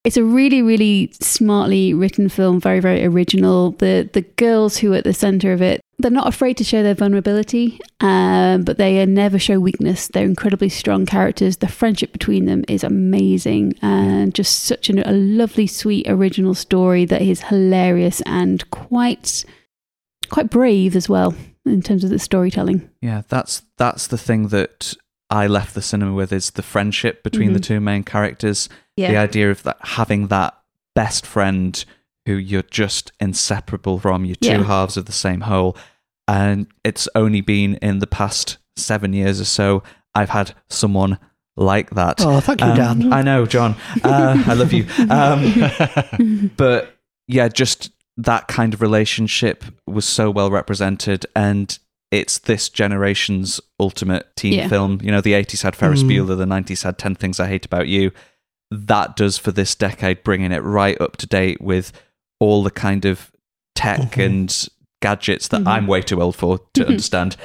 it's 0.04 0.18
a 0.18 0.24
really, 0.24 0.62
really 0.62 1.12
smartly 1.22 1.94
written 1.94 2.28
film, 2.30 2.60
very, 2.60 2.80
very 2.80 3.06
original. 3.06 3.72
The 3.72 4.10
the 4.12 4.22
girls 4.22 4.78
who 4.78 4.94
are 4.94 4.98
at 4.98 5.04
the 5.04 5.14
center 5.14 5.54
of 5.54 5.62
it, 5.62 5.80
they're 6.00 6.10
not 6.10 6.28
afraid 6.28 6.58
to 6.58 6.64
show 6.64 6.82
their 6.82 6.96
vulnerability, 6.96 7.80
um, 8.00 8.64
but 8.64 8.78
they 8.78 9.06
never 9.06 9.38
show 9.38 9.60
weakness. 9.60 10.08
They're 10.08 10.26
incredibly 10.26 10.70
strong 10.70 11.06
characters. 11.06 11.58
The 11.58 11.68
friendship 11.68 12.12
between 12.14 12.46
them 12.46 12.64
is 12.68 12.84
amazing, 12.84 13.76
and 13.84 14.34
just 14.34 14.64
such 14.64 14.90
an, 14.90 15.00
a 15.00 15.12
lovely, 15.12 15.68
sweet, 15.68 16.08
original 16.10 16.56
story 16.56 17.06
that 17.06 17.22
is 17.22 17.42
hilarious 17.42 18.22
and 18.22 18.68
quite, 18.72 19.46
quite 20.30 20.50
brave 20.50 20.96
as 20.96 21.08
well 21.08 21.36
in 21.64 21.84
terms 21.84 22.04
of 22.04 22.10
the 22.10 22.18
storytelling. 22.18 22.90
Yeah, 23.04 23.22
that's 23.30 23.62
that's 23.78 24.08
the 24.08 24.18
thing 24.18 24.48
that 24.48 24.96
I 25.30 25.46
left 25.46 25.76
the 25.76 25.82
cinema 25.84 26.14
with 26.14 26.34
is 26.34 26.52
the 26.52 26.64
friendship 26.64 27.22
between 27.24 27.54
the 27.54 27.60
Mhm. 27.60 27.64
two 27.64 27.80
main 27.80 28.04
characters. 28.04 28.68
The 29.10 29.18
idea 29.18 29.52
of 29.52 29.64
that 29.64 29.78
having 29.82 30.28
that 30.28 30.58
best 30.96 31.26
friend 31.26 31.84
who 32.26 32.34
you're 32.36 32.62
just 32.64 33.12
inseparable 33.20 33.98
from, 34.00 34.26
you're 34.26 34.36
two 34.36 34.48
Yeah. 34.50 34.64
halves 34.64 34.98
of 34.98 35.06
the 35.06 35.12
same 35.12 35.42
whole. 35.42 35.76
And 36.28 36.68
it's 36.84 37.08
only 37.16 37.42
been 37.42 37.76
in 37.76 38.00
the 38.00 38.08
past 38.08 38.58
seven 38.76 39.14
years 39.14 39.42
or 39.42 39.46
so 39.46 39.84
I've 40.14 40.30
had 40.30 40.54
someone 40.70 41.18
like 41.58 41.90
that. 41.92 42.18
Oh, 42.22 42.40
thank 42.40 42.62
you, 42.62 42.68
Um, 42.68 42.76
Dan. 42.76 43.14
I 43.14 43.22
know, 43.22 43.46
John. 43.46 43.76
Uh, 44.04 44.42
I 44.46 44.54
love 44.54 44.72
you. 44.74 44.86
Um, 45.10 46.52
but 46.58 46.98
yeah, 47.28 47.48
just 47.48 47.92
that 48.18 48.48
kind 48.48 48.74
of 48.74 48.82
relationship 48.82 49.64
was 49.88 50.06
so 50.06 50.30
well 50.30 50.52
represented, 50.52 51.26
and 51.36 51.78
it's 52.12 52.38
this 52.40 52.70
generation's 52.70 53.60
ultimate 53.80 54.28
teen 54.36 54.54
Yeah. 54.54 54.68
film. 54.68 55.00
You 55.02 55.12
know, 55.12 55.22
the 55.22 55.34
'80s 55.34 55.62
had 55.64 55.76
Ferris 55.76 56.04
Mm. 56.04 56.10
Bueller, 56.12 56.38
the 56.38 56.46
'90s 56.46 56.84
had 56.84 56.98
Ten 56.98 57.16
Things 57.16 57.40
I 57.40 57.48
Hate 57.48 57.66
About 57.66 57.88
You. 57.88 58.12
That 58.72 59.16
does 59.18 59.38
for 59.38 59.52
this 59.52 59.76
decade, 59.76 60.24
bringing 60.24 60.52
it 60.52 60.64
right 60.64 61.00
up 61.02 61.18
to 61.18 61.28
date 61.28 61.62
with 61.62 61.92
all 62.40 62.64
the 62.64 62.72
kind 62.72 63.06
of 63.06 63.32
tech 63.76 64.00
Mhm. 64.14 64.26
and 64.26 64.68
gadgets 65.02 65.48
that 65.50 65.62
Mhm. 65.64 65.68
I'm 65.68 65.88
way 65.88 66.02
too 66.02 66.22
old 66.22 66.36
for 66.36 66.60
to 66.76 66.84
Mhm. 66.84 66.88
understand. 66.88 67.36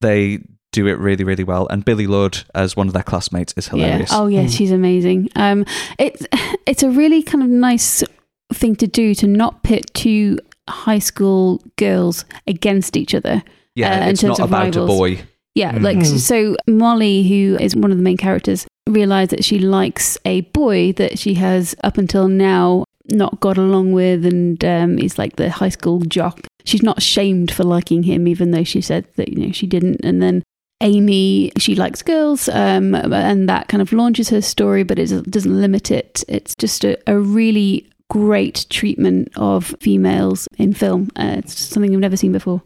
They 0.00 0.40
do 0.72 0.86
it 0.86 0.98
really, 0.98 1.24
really 1.24 1.44
well, 1.44 1.66
and 1.70 1.84
Billie 1.84 2.06
Lourd 2.06 2.44
as 2.54 2.76
one 2.76 2.86
of 2.86 2.92
their 2.92 3.02
classmates 3.02 3.54
is 3.56 3.68
hilarious. 3.68 4.10
Yeah. 4.12 4.18
Oh 4.20 4.26
yes, 4.26 4.52
Mm. 4.52 4.56
she's 4.58 4.70
amazing. 4.72 5.28
Um, 5.36 5.64
it's 5.98 6.26
it's 6.66 6.82
a 6.82 6.90
really 6.90 7.22
kind 7.22 7.42
of 7.42 7.48
nice 7.48 8.04
thing 8.52 8.76
to 8.76 8.86
do 8.86 9.14
to 9.14 9.26
not 9.26 9.62
pit 9.62 9.90
two 9.94 10.38
high 10.68 10.98
school 10.98 11.62
girls 11.76 12.24
against 12.46 12.96
each 12.96 13.14
other. 13.14 13.42
yeah, 13.74 14.00
uh, 14.00 14.02
in 14.04 14.08
it's 14.10 14.20
terms 14.22 14.38
not 14.38 14.44
of 14.44 14.50
about 14.50 14.64
rivals. 14.74 14.90
a 14.90 14.92
boy. 14.98 15.18
Yeah, 15.54 15.72
Mm. 15.72 15.82
like 15.82 15.98
Mm. 15.98 16.18
so 16.18 16.56
Molly, 16.66 17.22
who 17.28 17.56
is 17.60 17.74
one 17.76 17.90
of 17.90 17.96
the 17.98 18.02
main 18.02 18.16
characters, 18.16 18.66
realized 18.88 19.30
that 19.30 19.44
she 19.44 19.58
likes 19.58 20.18
a 20.24 20.42
boy 20.42 20.92
that 20.92 21.18
she 21.18 21.34
has 21.34 21.74
up 21.82 21.98
until 21.98 22.28
now 22.28 22.84
not 23.10 23.40
got 23.40 23.58
along 23.58 23.92
with, 23.92 24.24
and 24.26 24.64
um, 24.64 24.98
he's 24.98 25.18
like 25.18 25.36
the 25.36 25.50
high 25.50 25.68
school 25.68 26.00
jock. 26.00 26.46
She's 26.64 26.82
not 26.82 27.02
shamed 27.02 27.50
for 27.52 27.64
liking 27.64 28.02
him, 28.02 28.26
even 28.26 28.50
though 28.50 28.64
she 28.64 28.80
said 28.80 29.06
that 29.16 29.28
you 29.28 29.46
know 29.46 29.52
she 29.52 29.66
didn't. 29.66 30.00
And 30.04 30.20
then 30.20 30.42
Amy, 30.82 31.52
she 31.58 31.74
likes 31.74 32.02
girls, 32.02 32.48
um, 32.48 32.94
and 32.94 33.48
that 33.48 33.68
kind 33.68 33.80
of 33.80 33.92
launches 33.92 34.28
her 34.30 34.42
story, 34.42 34.82
but 34.82 34.98
it 34.98 35.30
doesn't 35.30 35.60
limit 35.60 35.90
it. 35.90 36.24
It's 36.28 36.54
just 36.56 36.84
a, 36.84 36.98
a 37.08 37.18
really 37.18 37.88
great 38.08 38.66
treatment 38.70 39.28
of 39.36 39.74
females 39.80 40.48
in 40.58 40.74
film. 40.74 41.10
Uh, 41.16 41.36
it's 41.38 41.58
something 41.58 41.92
I've 41.92 42.00
never 42.00 42.16
seen 42.16 42.32
before. 42.32 42.62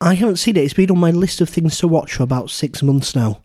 I 0.00 0.14
haven't 0.14 0.36
seen 0.36 0.56
it. 0.56 0.64
It's 0.64 0.74
been 0.74 0.90
on 0.90 0.98
my 0.98 1.10
list 1.10 1.40
of 1.40 1.48
things 1.48 1.78
to 1.78 1.88
watch 1.88 2.14
for 2.14 2.24
about 2.24 2.50
six 2.50 2.82
months 2.82 3.14
now, 3.14 3.40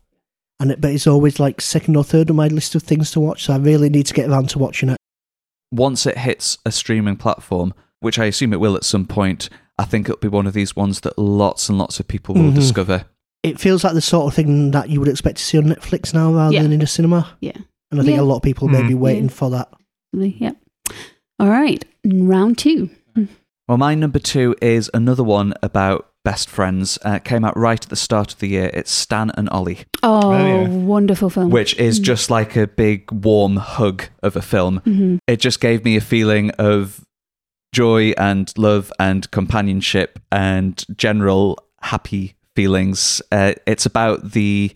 and 0.60 0.72
it, 0.72 0.82
but 0.82 0.92
it's 0.92 1.08
always 1.08 1.40
like 1.40 1.62
second 1.62 1.96
or 1.96 2.04
third 2.04 2.30
on 2.30 2.36
my 2.36 2.48
list 2.48 2.76
of 2.76 2.84
things 2.84 3.12
to 3.12 3.20
watch. 3.20 3.44
So 3.46 3.54
I 3.54 3.58
really 3.58 3.90
need 3.90 4.06
to 4.08 4.14
get 4.14 4.30
around 4.30 4.50
to 4.50 4.60
watching 4.60 4.90
it. 4.90 4.98
once 5.72 6.06
it 6.06 6.18
hits 6.20 6.58
a 6.66 6.72
streaming 6.72 7.18
platform, 7.18 7.74
which 8.00 8.18
I 8.18 8.26
assume 8.26 8.54
it 8.54 8.60
will 8.62 8.76
at 8.78 8.86
some 8.86 9.06
point, 9.06 9.50
I 9.78 9.84
think 9.84 10.08
it'll 10.08 10.20
be 10.20 10.28
one 10.30 10.48
of 10.48 10.54
these 10.54 10.76
ones 10.78 11.02
that 11.02 11.18
lots 11.20 11.68
and 11.68 11.78
lots 11.78 12.00
of 12.00 12.08
people 12.08 12.36
will 12.36 12.52
Mhm. 12.52 12.56
discover. 12.56 13.06
It 13.44 13.60
feels 13.60 13.84
like 13.84 13.94
the 13.94 14.02
sort 14.02 14.28
of 14.28 14.34
thing 14.34 14.72
that 14.72 14.90
you 14.90 15.00
would 15.00 15.10
expect 15.10 15.38
to 15.38 15.44
see 15.44 15.58
on 15.58 15.66
Netflix 15.66 16.14
now 16.14 16.34
rather 16.34 16.54
Yeah. 16.54 16.64
than 16.64 16.72
in 16.72 16.82
a 16.82 16.88
cinema. 16.88 17.28
Yeah. 17.42 17.52
And 17.92 18.00
I 18.00 18.04
think 18.04 18.16
Yeah. 18.16 18.22
a 18.22 18.24
lot 18.24 18.38
of 18.38 18.42
people 18.44 18.68
may 18.70 18.82
Mm. 18.82 18.88
be 18.88 18.94
waiting 18.96 19.24
Yeah. 19.26 19.30
for 19.30 19.50
that. 19.52 19.70
Yep. 20.14 20.56
All 21.40 21.50
right, 21.50 21.84
round 22.06 22.58
two. 22.58 22.90
Well, 23.68 23.78
my 23.78 23.94
number 23.94 24.20
two 24.20 24.56
is 24.62 24.90
another 24.94 25.24
one 25.24 25.54
about 25.62 26.08
best 26.28 26.50
friends. 26.50 27.00
Uh, 27.06 27.20
came 27.20 27.46
out 27.46 27.56
right 27.56 27.82
at 27.82 27.90
the 27.90 27.96
start 27.96 28.34
of 28.34 28.40
the 28.40 28.50
year. 28.50 28.70
It's 28.74 28.92
Stan 28.92 29.32
and 29.38 29.48
Ollie, 29.50 29.80
Oh, 30.04 30.32
yeah. 30.34 30.68
wonderful 30.68 31.30
film. 31.30 31.50
which 31.52 31.74
is 31.78 32.00
Mm. 32.00 32.04
just 32.04 32.30
like 32.30 32.56
a 32.58 32.68
big 32.68 33.10
warm 33.12 33.56
hug 33.56 34.04
of 34.22 34.36
a 34.36 34.42
film. 34.42 34.82
Mhm. 34.86 35.20
It 35.26 35.38
just 35.40 35.62
gave 35.62 35.86
me 35.86 35.96
a 35.96 36.02
feeling 36.02 36.52
of 36.60 37.00
joy 37.74 38.12
and 38.18 38.52
love 38.58 38.92
and 39.00 39.30
companionship 39.32 40.20
and 40.30 40.84
general 40.98 41.58
happy 41.82 42.36
feelings. 42.58 43.22
Uh, 43.32 43.54
it's 43.66 43.86
about 43.86 44.32
the 44.34 44.72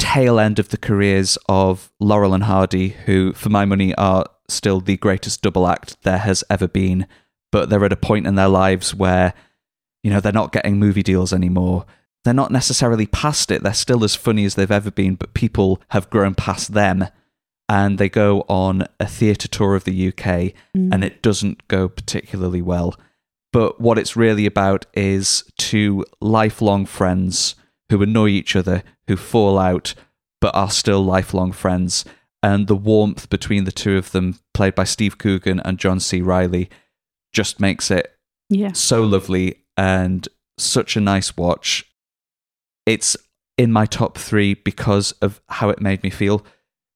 tail 0.00 0.40
end 0.40 0.58
of 0.58 0.70
the 0.70 0.76
careers 0.88 1.38
of 1.48 1.90
Laurel 2.00 2.34
and 2.34 2.44
Hardy, 2.44 2.88
who, 3.06 3.32
for 3.34 3.48
my 3.50 3.64
money, 3.64 3.94
are 3.94 4.24
still 4.48 4.80
the 4.80 4.96
greatest 4.96 5.40
double 5.42 5.68
act 5.68 6.02
there 6.02 6.18
has 6.18 6.42
ever 6.50 6.66
been. 6.66 7.06
But 7.52 7.68
they're 7.68 7.84
at 7.84 7.92
a 7.92 7.96
point 8.10 8.26
in 8.26 8.34
their 8.36 8.48
lives 8.48 8.92
where, 8.94 9.34
you 10.02 10.10
know, 10.10 10.20
they're 10.20 10.32
not 10.32 10.52
getting 10.52 10.78
movie 10.78 11.02
deals 11.02 11.32
anymore. 11.32 11.84
They're 12.24 12.34
not 12.34 12.50
necessarily 12.50 13.06
past 13.06 13.50
it. 13.50 13.62
They're 13.62 13.72
still 13.74 14.04
as 14.04 14.14
funny 14.14 14.44
as 14.44 14.54
they've 14.54 14.70
ever 14.70 14.90
been, 14.90 15.14
but 15.14 15.34
people 15.34 15.80
have 15.88 16.10
grown 16.10 16.34
past 16.34 16.72
them. 16.74 17.06
And 17.68 17.98
they 17.98 18.08
go 18.08 18.44
on 18.48 18.86
a 18.98 19.06
theatre 19.06 19.46
tour 19.48 19.74
of 19.76 19.84
the 19.84 20.08
UK, 20.08 20.52
Mm. 20.76 20.92
and 20.92 21.04
it 21.04 21.22
doesn't 21.22 21.66
go 21.68 21.88
particularly 21.88 22.60
well. 22.60 22.94
But 23.52 23.80
what 23.80 23.98
it's 23.98 24.16
really 24.16 24.44
about 24.46 24.86
is 24.94 25.44
two 25.56 26.04
lifelong 26.20 26.84
friends 26.86 27.54
who 27.90 28.02
annoy 28.02 28.28
each 28.28 28.54
other, 28.56 28.82
who 29.06 29.16
fall 29.16 29.58
out, 29.58 29.94
but 30.40 30.54
are 30.54 30.70
still 30.70 31.04
lifelong 31.04 31.52
friends. 31.52 32.04
And 32.42 32.66
the 32.66 32.76
warmth 32.76 33.28
between 33.30 33.64
the 33.64 33.72
two 33.72 33.96
of 33.96 34.12
them, 34.12 34.38
played 34.54 34.74
by 34.74 34.84
Steve 34.84 35.18
Coogan 35.18 35.60
and 35.60 35.78
John 35.78 36.00
C. 36.00 36.20
Reilly, 36.22 36.70
just 37.32 37.60
makes 37.60 37.90
it 37.90 38.16
yeah. 38.48 38.72
so 38.72 39.02
lovely 39.04 39.59
and 39.76 40.28
such 40.58 40.96
a 40.96 41.00
nice 41.00 41.36
watch. 41.36 41.84
It's 42.86 43.16
in 43.56 43.72
my 43.72 43.86
top 43.86 44.16
three 44.18 44.54
because 44.54 45.12
of 45.22 45.40
how 45.48 45.68
it 45.68 45.80
made 45.80 46.02
me 46.02 46.10
feel. 46.10 46.44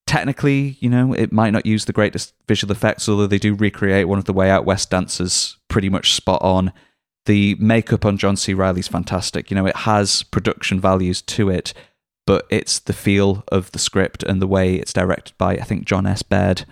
Technically, 0.07 0.77
you 0.81 0.91
know, 0.91 1.13
it 1.13 1.33
might 1.33 1.51
not 1.53 1.67
use 1.67 1.85
the 1.87 1.93
greatest 1.93 2.35
visual 2.47 2.71
effects, 2.73 3.09
although 3.09 3.27
they 3.27 3.39
do 3.39 3.55
recreate 3.55 4.09
one 4.09 4.19
of 4.19 4.27
the 4.27 4.33
Way 4.33 4.51
Out 4.51 4.65
West 4.67 4.91
dancers 4.91 5.57
pretty 5.69 5.89
much 5.89 6.13
spot 6.15 6.43
on. 6.43 6.73
The 7.27 7.55
makeup 7.59 8.05
on 8.05 8.19
John 8.19 8.37
C. 8.37 8.53
Reilly's 8.53 8.89
fantastic. 8.89 9.51
You 9.51 9.55
know, 9.55 9.67
it 9.67 9.77
has 9.77 10.23
production 10.25 10.79
values 10.79 11.23
to 11.23 11.49
it, 11.49 11.73
but 12.27 12.47
it's 12.51 12.79
the 12.81 12.93
feel 12.93 13.45
of 13.49 13.73
the 13.73 13.79
script 13.79 14.23
and 14.23 14.43
the 14.43 14.47
way 14.47 14.75
it's 14.75 14.93
directed 14.93 15.37
by, 15.39 15.55
I 15.55 15.63
think, 15.63 15.87
Jon 15.87 16.07
S. 16.07 16.23
Baird 16.23 16.67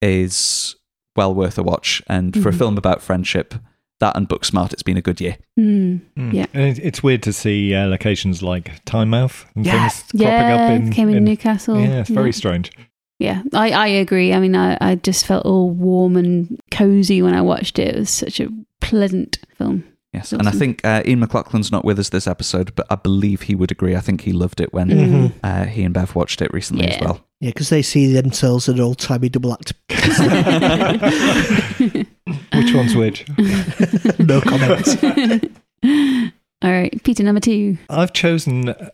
is 0.00 0.76
well 1.14 1.34
worth 1.34 1.58
a 1.58 1.62
watch. 1.62 2.02
And 2.06 2.34
for 2.42 2.48
a 2.48 2.52
Mhm. 2.52 2.58
film 2.58 2.78
about 2.78 3.02
friendship, 3.02 3.54
that 4.00 4.16
and 4.16 4.28
Booksmart, 4.28 4.72
it's 4.72 4.82
been 4.82 4.96
a 4.96 5.02
good 5.02 5.20
year. 5.20 5.36
Mm. 5.58 6.00
Mm. 6.16 6.32
Yeah. 6.32 6.46
And 6.54 6.78
it- 6.78 6.84
it's 6.84 7.02
weird 7.02 7.22
to 7.24 7.32
see 7.32 7.74
uh, 7.74 7.86
locations 7.86 8.42
like 8.42 8.84
Tynemouth 8.84 9.44
and 9.54 9.66
Yeah. 9.66 9.88
things 9.88 10.02
cropping 10.10 10.20
Yeah, 10.28 10.64
up 10.66 10.70
in, 10.80 10.92
came 10.92 11.08
in, 11.08 11.16
in- 11.18 11.24
Newcastle. 11.24 11.80
Yeah, 11.80 12.00
it's 12.00 12.10
very 12.10 12.32
strange. 12.32 12.70
Yeah, 13.18 13.42
I, 13.52 13.72
I 13.72 13.86
agree. 13.88 14.32
I 14.32 14.38
mean, 14.38 14.54
I, 14.54 14.78
I 14.80 14.94
just 14.94 15.26
felt 15.26 15.44
all 15.44 15.70
warm 15.70 16.16
and 16.16 16.60
cozy 16.70 17.20
when 17.22 17.34
I 17.34 17.42
watched 17.42 17.80
it. 17.80 17.96
It 17.96 17.98
was 17.98 18.10
such 18.10 18.38
a 18.38 18.48
pleasant 18.80 19.38
film. 19.56 19.82
Yes, 20.12 20.32
and 20.32 20.48
I 20.48 20.52
think 20.52 20.80
uh, 20.84 21.02
Ian 21.04 21.20
McLaughlin's 21.20 21.70
not 21.72 21.84
with 21.84 21.98
us 21.98 22.08
this 22.10 22.26
episode, 22.26 22.74
but 22.76 22.86
I 22.90 22.94
believe 22.94 23.42
he 23.42 23.54
would 23.54 23.70
agree. 23.72 23.94
I 23.96 24.00
think 24.00 24.22
he 24.22 24.32
loved 24.32 24.60
it 24.60 24.72
when 24.72 24.88
Mm. 24.88 25.32
uh, 25.42 25.64
he 25.66 25.82
and 25.82 25.92
Bev 25.92 26.14
watched 26.14 26.40
it 26.40 26.50
recently 26.54 26.86
as 26.88 26.98
well. 27.00 27.20
Yeah, 27.40 27.50
because 27.50 27.68
they 27.68 27.82
see 27.82 28.10
themselves 28.12 28.68
as 28.70 28.76
an 28.76 28.80
old 28.80 28.98
timey 28.98 29.28
double 29.28 29.52
act. 29.52 29.74
Which 32.54 32.74
one's 32.74 32.94
which? 32.96 33.24
no 34.18 34.40
comments. 34.40 34.96
All 36.62 36.72
right, 36.72 37.02
Peter, 37.04 37.22
number 37.22 37.40
two. 37.40 37.78
I've 37.88 38.12
chosen, 38.12 38.70
uh, 38.70 38.90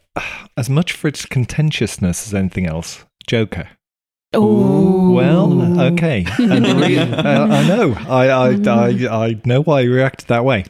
as 0.57 0.69
much 0.69 0.93
for 0.93 1.09
its 1.09 1.25
contentiousness 1.25 2.27
as 2.27 2.35
anything 2.35 2.67
else, 2.67 3.05
Joker. 3.27 3.69
Oh, 4.35 5.13
Well, 5.13 5.81
okay. 5.93 6.27
And 6.39 6.65
the 6.65 6.75
re- 6.75 6.99
uh, 6.99 7.47
I 7.47 7.69
know. 7.69 7.95
I, 7.95 8.29
I, 8.29 8.49
I, 8.51 9.25
I 9.29 9.41
know 9.45 9.63
why 9.63 9.81
you 9.83 9.95
reacted 9.95 10.29
that 10.29 10.45
way. 10.45 10.65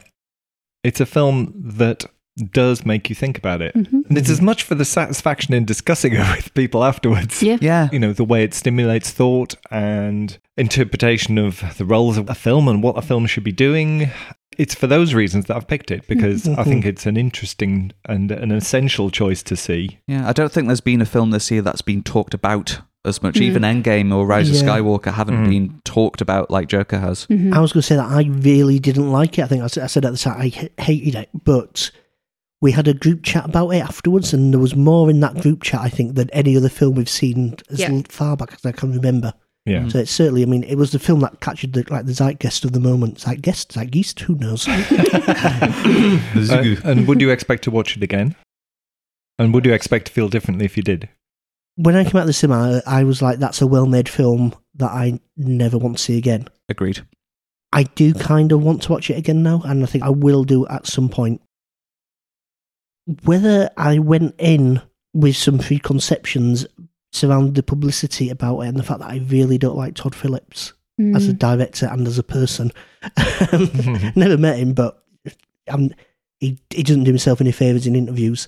It's 0.83 1.01
a 1.01 1.05
film 1.05 1.51
that 1.55 2.05
does 2.51 2.85
make 2.85 3.09
you 3.09 3.15
think 3.15 3.37
about 3.37 3.61
it. 3.61 3.73
Mhm. 3.75 4.07
And 4.09 4.17
it's 4.17 4.29
as 4.29 4.41
much 4.41 4.63
for 4.63 4.75
the 4.75 4.83
satisfaction 4.85 5.53
in 5.53 5.63
discussing 5.65 6.13
it 6.13 6.19
with 6.35 6.53
people 6.53 6.83
afterwards. 6.83 7.41
Yeah. 7.41 7.57
Yeah. 7.61 7.89
You 7.91 7.99
know, 7.99 8.13
the 8.13 8.25
way 8.25 8.43
it 8.43 8.53
stimulates 8.53 9.11
thought 9.11 9.55
and 9.71 10.37
interpretation 10.57 11.37
of 11.37 11.63
the 11.77 11.85
roles 11.85 12.17
of 12.17 12.29
a 12.29 12.35
film 12.35 12.67
and 12.67 12.83
what 12.83 12.97
a 12.97 13.01
film 13.01 13.25
should 13.25 13.43
be 13.43 13.51
doing. 13.53 14.09
It's 14.57 14.75
for 14.75 14.87
those 14.87 15.13
reasons 15.13 15.45
that 15.45 15.57
I've 15.57 15.67
picked 15.67 15.91
it 15.91 16.07
because 16.07 16.47
I 16.47 16.63
think 16.63 16.85
it's 16.85 17.05
an 17.05 17.17
interesting 17.17 17.91
and 18.07 18.31
an 18.31 18.51
essential 18.51 19.09
choice 19.09 19.43
to 19.43 19.55
see. 19.57 19.99
Yeah, 20.07 20.27
I 20.27 20.31
don't 20.33 20.51
think 20.51 20.67
there's 20.67 20.79
been 20.81 21.01
a 21.01 21.05
film 21.05 21.31
this 21.31 21.51
year 21.51 21.61
that's 21.61 21.81
been 21.81 22.03
talked 22.03 22.33
about 22.33 22.79
as 23.03 23.21
much. 23.21 23.35
Mm. 23.35 23.41
Even 23.41 23.61
Endgame 23.63 24.13
or 24.15 24.25
Rise 24.25 24.49
of 24.49 24.55
Skywalker 24.65 25.13
haven't 25.13 25.45
Mm. 25.45 25.49
been 25.49 25.81
talked 25.83 26.21
about 26.21 26.49
like 26.49 26.67
Joker 26.69 26.99
has. 26.99 27.27
Mhm. 27.27 27.53
I 27.53 27.59
was 27.59 27.73
going 27.73 27.81
to 27.81 27.87
say 27.87 27.95
that 27.97 28.09
I 28.09 28.23
really 28.31 28.79
didn't 28.79 29.11
like 29.11 29.37
it. 29.37 29.43
I 29.43 29.47
think 29.47 29.61
I 29.61 29.67
said, 29.67 30.05
at 30.05 30.11
the 30.13 30.17
time 30.17 30.39
I 30.41 30.81
hated 30.81 31.15
it, 31.15 31.29
but 31.43 31.91
we 32.61 32.71
had 32.71 32.87
a 32.87 32.93
group 32.93 33.23
chat 33.23 33.45
about 33.45 33.69
it 33.69 33.79
afterwards, 33.79 34.33
and 34.33 34.53
there 34.53 34.59
was 34.59 34.75
more 34.75 35.09
in 35.09 35.19
that 35.19 35.41
group 35.41 35.61
chat, 35.63 35.81
I 35.81 35.89
think, 35.89 36.15
than 36.15 36.29
any 36.31 36.55
other 36.57 36.69
film 36.69 36.95
we've 36.95 37.09
seen 37.09 37.55
as 37.69 37.79
Yeah. 37.79 38.01
far 38.09 38.35
back 38.37 38.53
as 38.53 38.65
I 38.65 38.71
can 38.71 38.91
remember. 38.93 39.33
Yeah. 39.65 39.87
So 39.89 39.99
it's 39.99 40.11
certainly, 40.11 40.43
I 40.43 40.45
mean, 40.45 40.63
it 40.63 40.75
was 40.75 40.91
the 40.91 40.99
film 40.99 41.21
that 41.21 41.39
captured 41.41 41.73
the, 41.73 41.83
like 41.89 42.05
the 42.05 42.13
zeitgeist 42.13 42.63
of 42.65 42.71
the 42.73 42.79
moment. 42.79 43.19
Zeitgeist, 43.19 43.73
zeitgeist, 43.73 44.19
who 44.21 44.35
knows? 44.35 44.67
Uh, 46.35 46.75
and 46.83 47.07
would 47.07 47.19
you 47.21 47.29
expect 47.31 47.63
to 47.63 47.71
watch 47.71 47.97
it 47.97 48.03
again? 48.03 48.35
And 49.39 49.53
would 49.53 49.65
you 49.65 49.73
expect 49.73 50.07
to 50.07 50.13
feel 50.13 50.29
differently 50.29 50.65
if 50.65 50.77
you 50.77 50.83
did? 50.83 51.09
when 51.77 51.93
I 51.95 52.05
came 52.05 52.15
out 52.15 52.21
of 52.21 52.27
the 52.27 52.33
cinema, 52.33 52.81
I 52.87 53.03
was 53.03 53.21
like, 53.21 53.39
"That's 53.39 53.61
a 53.61 53.67
well-made 53.67 54.07
film 54.07 54.55
that 54.75 54.91
I 54.91 55.19
never 55.35 55.77
want 55.77 55.97
to 55.97 56.03
see 56.03 56.17
again." 56.17 56.47
Agreed. 56.69 57.05
I 57.73 57.83
do 57.83 58.13
kind 58.13 58.53
of 58.53 58.63
want 58.63 58.83
to 58.83 58.91
watch 58.93 59.09
it 59.09 59.17
again 59.17 59.43
now, 59.43 59.61
and 59.65 59.83
I 59.83 59.85
think 59.85 60.03
I 60.05 60.09
will 60.09 60.45
do 60.45 60.65
at 60.67 60.87
some 60.87 61.09
point. 61.09 61.41
Whether 63.23 63.69
I 63.77 63.99
went 63.99 64.35
in 64.39 64.81
with 65.13 65.35
some 65.37 65.59
preconceptions 65.59 66.65
surrounding 67.13 67.53
the 67.53 67.63
publicity 67.63 68.29
about 68.29 68.59
it 68.61 68.67
and 68.67 68.77
the 68.77 68.83
fact 68.83 68.99
that 68.99 69.09
I 69.11 69.17
really 69.27 69.57
don't 69.57 69.77
like 69.77 69.95
Todd 69.95 70.15
Phillips 70.15 70.73
as 71.13 71.27
a 71.27 71.33
Mm. 71.33 71.39
director 71.39 71.85
and 71.87 72.07
as 72.07 72.17
a 72.17 72.23
person. 72.23 72.71
Never 74.15 74.37
met 74.37 74.57
him, 74.57 74.73
but 74.73 75.03
um, 75.67 75.91
he, 76.39 76.57
he 76.69 76.83
doesn't 76.83 77.03
do 77.03 77.11
himself 77.11 77.41
any 77.41 77.51
favours 77.51 77.85
in 77.85 77.95
interviews. 77.95 78.47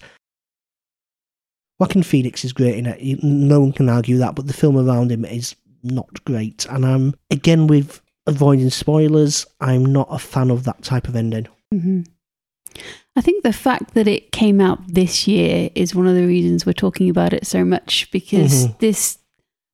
Joaquin 1.80 2.03
Phoenix 2.03 2.43
is 2.43 2.53
great 2.53 2.78
in 2.78 2.86
it. 2.88 3.24
No 3.24 3.60
one 3.60 3.72
can 3.74 3.88
argue 3.89 4.18
that, 4.18 4.36
but 4.36 4.47
the 4.47 4.53
film 4.53 4.78
around 4.78 5.12
him 5.12 5.26
is 5.26 5.55
not 5.84 6.24
great. 6.26 6.66
And 6.70 6.86
I'm, 6.86 7.14
again, 7.30 7.68
with 7.68 8.01
avoiding 8.26 8.70
spoilers, 8.72 9.45
I'm 9.62 9.86
not 9.86 10.08
a 10.10 10.18
fan 10.20 10.49
of 10.49 10.64
that 10.64 10.82
type 10.82 11.08
of 11.08 11.16
ending. 11.16 11.47
hmm 11.72 12.01
I 13.18 13.22
think 13.22 13.41
the 13.43 13.51
fact 13.51 13.95
that 13.95 14.07
it 14.07 14.32
came 14.32 14.61
out 14.61 14.80
this 14.88 15.28
year 15.28 15.72
is 15.74 15.95
one 15.95 16.05
of 16.05 16.13
the 16.15 16.28
reasons 16.28 16.65
we're 16.68 16.74
talking 16.74 17.09
about 17.09 17.34
it 17.34 17.47
so 17.47 17.65
much 17.65 18.09
because 18.11 18.68
Mhm. 18.68 18.78
this 18.80 19.18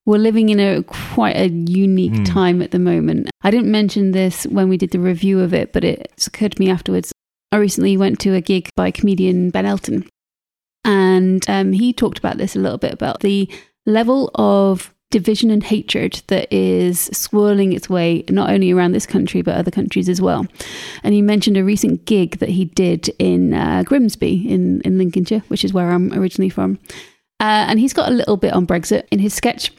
we're 0.05 0.17
living 0.17 0.47
in 0.49 0.59
a 0.61 0.81
quite 0.83 1.35
a 1.35 1.49
unique 1.49 2.13
Mm. 2.13 2.25
time 2.25 2.61
at 2.61 2.71
the 2.71 2.79
moment. 2.79 3.29
I 3.41 3.51
didn't 3.51 3.69
mention 3.71 4.11
this 4.11 4.45
when 4.45 4.69
we 4.69 4.77
did 4.77 4.91
the 4.91 4.99
review 4.99 5.39
of 5.41 5.53
it, 5.53 5.73
but 5.73 5.83
it's 5.83 6.25
occurred 6.27 6.53
to 6.53 6.61
me 6.61 6.69
afterwards. 6.69 7.11
I 7.51 7.57
recently 7.57 7.97
went 7.97 8.19
to 8.21 8.33
a 8.33 8.41
gig 8.41 8.69
by 8.77 8.91
comedian 8.91 9.49
Ben 9.49 9.65
Elton, 9.65 10.05
and 10.85 11.43
um, 11.49 11.73
he 11.73 11.91
talked 11.93 12.17
about 12.19 12.37
this 12.37 12.55
a 12.55 12.59
little 12.59 12.77
bit 12.77 12.93
about 12.93 13.19
the 13.21 13.49
level 13.85 14.31
of 14.35 14.92
division 15.14 15.51
and 15.51 15.64
hatred 15.64 16.24
that 16.28 16.51
is 16.51 16.99
swirling 17.14 17.72
its 17.72 17.88
way 17.88 18.24
not 18.30 18.49
only 18.49 18.72
around 18.72 18.93
this 18.93 19.05
country 19.05 19.43
but 19.43 19.55
other 19.55 19.70
countries 19.70 20.09
as 20.09 20.20
well. 20.20 20.47
And 21.03 21.14
he 21.14 21.22
mentioned 21.22 21.55
a 21.55 21.64
recent 21.64 22.05
gig 22.05 22.39
that 22.39 22.49
he 22.49 22.66
did 22.66 23.09
in 23.20 23.53
uh, 23.53 23.84
Grimsby 23.84 24.49
in, 24.49 24.82
in 24.82 24.97
Lincolnshire, 24.97 25.43
which 25.49 25.64
is 25.64 25.72
where 25.72 25.91
I'm 25.91 26.11
originally 26.14 26.49
from. 26.49 26.80
Uh, 27.39 27.70
and 27.70 27.80
he's 27.80 27.93
got 27.93 28.09
a 28.09 28.16
little 28.16 28.38
bit 28.38 28.53
on 28.53 28.66
Brexit 28.66 29.03
in 29.11 29.20
his 29.20 29.36
sketch. 29.36 29.72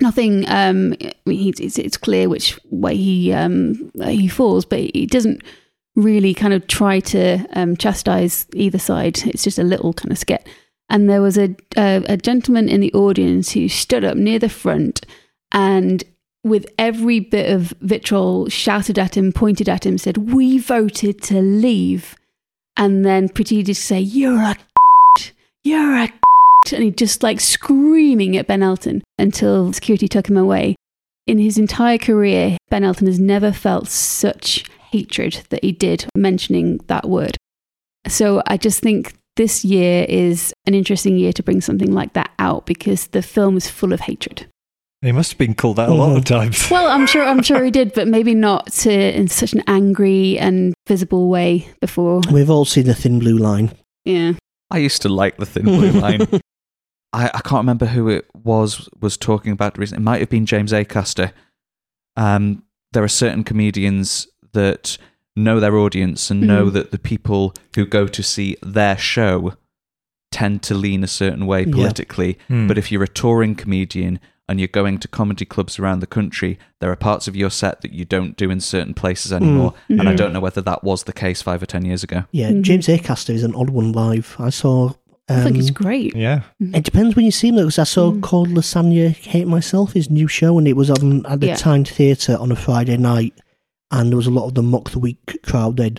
Nothing. 0.00 0.46
Um, 0.48 0.94
I 1.00 1.14
mean, 1.24 1.54
it's, 1.58 1.78
it's 1.78 1.96
clear 1.96 2.28
which 2.28 2.58
way 2.70 2.96
he 2.96 3.32
um, 3.32 3.90
he 4.02 4.28
falls, 4.28 4.66
but 4.66 4.80
he 4.80 5.06
doesn't 5.06 5.42
really 5.94 6.34
kind 6.34 6.52
of 6.52 6.66
try 6.66 7.00
to 7.00 7.46
um, 7.54 7.76
chastise 7.76 8.46
either 8.52 8.78
side. 8.78 9.24
It's 9.26 9.44
just 9.44 9.58
a 9.58 9.62
little 9.62 9.94
kind 9.94 10.12
of 10.12 10.18
skit. 10.18 10.46
And 10.88 11.10
there 11.10 11.22
was 11.22 11.36
a, 11.36 11.54
a 11.76 12.04
a 12.08 12.16
gentleman 12.16 12.68
in 12.68 12.80
the 12.80 12.92
audience 12.92 13.52
who 13.52 13.68
stood 13.68 14.04
up 14.04 14.16
near 14.16 14.38
the 14.38 14.48
front 14.48 15.04
and 15.52 16.04
with 16.44 16.66
every 16.78 17.18
bit 17.18 17.50
of 17.50 17.74
vitriol 17.80 18.48
shouted 18.48 18.98
at 18.98 19.16
him, 19.16 19.32
pointed 19.32 19.68
at 19.68 19.84
him, 19.84 19.98
said, 19.98 20.32
"We 20.32 20.58
voted 20.58 21.20
to 21.22 21.42
leave," 21.42 22.14
and 22.76 23.04
then 23.04 23.28
proceeded 23.28 23.66
to 23.66 23.74
say, 23.74 24.00
"You're 24.00 24.40
a, 24.40 24.56
you're 25.64 25.96
a," 25.96 26.12
and 26.72 26.84
he 26.84 26.90
just 26.92 27.22
like 27.22 27.40
screaming 27.40 28.36
at 28.36 28.46
Ben 28.46 28.62
Elton 28.62 29.02
until 29.18 29.72
security 29.72 30.06
took 30.06 30.28
him 30.28 30.36
away. 30.36 30.76
In 31.26 31.38
his 31.38 31.58
entire 31.58 31.98
career, 31.98 32.56
Ben 32.70 32.84
Elton 32.84 33.08
has 33.08 33.18
never 33.18 33.50
felt 33.50 33.88
such 33.88 34.64
hatred 34.92 35.42
that 35.48 35.64
he 35.64 35.72
did 35.72 36.06
mentioning 36.14 36.78
that 36.86 37.08
word. 37.08 37.36
So 38.06 38.40
I 38.46 38.56
just 38.56 38.80
think 38.80 39.14
this 39.36 39.64
year 39.64 40.04
is 40.08 40.52
an 40.66 40.74
interesting 40.74 41.16
year 41.16 41.32
to 41.32 41.42
bring 41.42 41.60
something 41.60 41.92
like 41.92 42.12
that 42.14 42.30
out 42.38 42.66
because 42.66 43.08
the 43.08 43.22
film 43.22 43.56
is 43.56 43.68
full 43.70 43.92
of 43.92 44.00
hatred. 44.00 44.46
He 45.02 45.12
must 45.12 45.32
have 45.32 45.38
been 45.38 45.54
called 45.54 45.76
that 45.76 45.88
a 45.88 45.94
lot 45.94 46.16
of 46.16 46.24
Mm-hmm. 46.24 46.34
times. 46.34 46.68
Well, 46.70 46.88
I'm 46.88 47.06
sure 47.06 47.22
I'm 47.22 47.42
sure 47.42 47.62
he 47.62 47.70
did, 47.70 47.92
but 47.94 48.08
maybe 48.08 48.34
not 48.34 48.72
to, 48.82 48.90
in 48.92 49.28
such 49.28 49.52
an 49.52 49.62
angry 49.66 50.38
and 50.38 50.74
visible 50.88 51.28
way 51.28 51.68
before. 51.80 52.22
We've 52.32 52.50
all 52.50 52.64
seen 52.64 52.86
the 52.86 52.94
thin 52.94 53.18
blue 53.18 53.36
line. 53.38 53.72
Yeah. 54.04 54.32
I 54.70 54.78
used 54.78 55.02
to 55.02 55.08
like 55.08 55.36
the 55.36 55.46
Thin 55.46 55.64
Blue 55.64 55.92
Line. 55.92 56.22
I, 57.12 57.26
I 57.32 57.40
can't 57.40 57.60
remember 57.60 57.86
who 57.86 58.08
it 58.08 58.26
was 58.34 58.88
was 59.00 59.16
talking 59.16 59.52
about 59.52 59.78
recently. 59.78 60.02
It 60.02 60.04
might 60.04 60.18
have 60.18 60.28
been 60.28 60.44
James 60.44 60.72
Acaster. 60.72 61.32
Um, 62.16 62.64
there 62.92 63.04
are 63.04 63.08
certain 63.08 63.44
comedians 63.44 64.26
that 64.54 64.98
know 65.36 65.60
their 65.60 65.76
audience 65.76 66.30
and 66.30 66.40
know 66.40 66.66
Mhm. 66.66 66.72
that 66.72 66.90
the 66.90 66.98
people 66.98 67.54
who 67.74 67.84
go 67.86 68.06
to 68.06 68.22
see 68.22 68.56
their 68.62 68.96
show 68.96 69.52
tend 70.32 70.62
to 70.62 70.74
lean 70.74 71.04
a 71.04 71.08
certain 71.08 71.46
way 71.46 71.64
Yeah. 71.64 71.72
politically. 71.72 72.38
Hmm. 72.48 72.66
But 72.66 72.78
if 72.78 72.90
you're 72.90 73.02
a 73.04 73.08
touring 73.08 73.54
comedian 73.54 74.18
and 74.48 74.58
you're 74.60 74.68
going 74.68 74.98
to 74.98 75.08
comedy 75.08 75.44
clubs 75.44 75.78
around 75.78 76.00
the 76.00 76.06
country, 76.06 76.58
there 76.80 76.90
are 76.90 76.96
parts 76.96 77.26
of 77.28 77.36
your 77.36 77.50
set 77.50 77.80
that 77.82 77.92
you 77.92 78.04
don't 78.04 78.36
do 78.36 78.50
in 78.50 78.60
certain 78.60 78.94
places 78.94 79.32
anymore. 79.32 79.74
And 79.88 80.08
I 80.08 80.12
Mhm. 80.12 80.16
don't 80.16 80.32
know 80.32 80.40
whether 80.40 80.60
that 80.62 80.84
was 80.84 81.04
the 81.04 81.12
case 81.12 81.42
five 81.42 81.62
or 81.62 81.66
ten 81.66 81.84
years 81.84 82.02
ago. 82.04 82.24
Yeah, 82.32 82.50
Mhm. 82.50 82.62
James 82.62 82.86
Acaster 82.86 83.34
is 83.34 83.42
an 83.44 83.54
odd 83.54 83.70
one 83.70 83.92
live. 83.92 84.36
I 84.38 84.50
saw. 84.50 84.92
Um, 85.28 85.38
I 85.40 85.42
think 85.42 85.56
it's 85.58 85.70
great. 85.70 86.14
yeah. 86.14 86.42
It 86.60 86.84
depends 86.84 87.16
when 87.16 87.24
you 87.24 87.32
see 87.32 87.48
him 87.48 87.56
because 87.56 87.80
I 87.80 87.84
saw 87.84 88.12
Mm. 88.12 88.20
Cold 88.22 88.48
Lasagne 88.50 89.08
Hate 89.16 89.48
Myself, 89.48 89.92
his 89.94 90.08
new 90.08 90.28
show, 90.28 90.56
and 90.56 90.68
it 90.68 90.76
was 90.76 90.88
on 90.88 91.26
at 91.26 91.40
the 91.40 91.48
Yeah. 91.48 91.56
Tyne 91.56 91.84
Theatre 91.84 92.36
on 92.38 92.52
a 92.52 92.56
Friday 92.56 92.96
night, 92.96 93.34
and 93.90 94.10
there 94.10 94.16
was 94.16 94.26
a 94.26 94.30
lot 94.32 94.46
of 94.46 94.54
the 94.54 94.62
Mock 94.62 94.90
the 94.90 94.98
Week 94.98 95.40
crowd 95.42 95.76
then, 95.76 95.98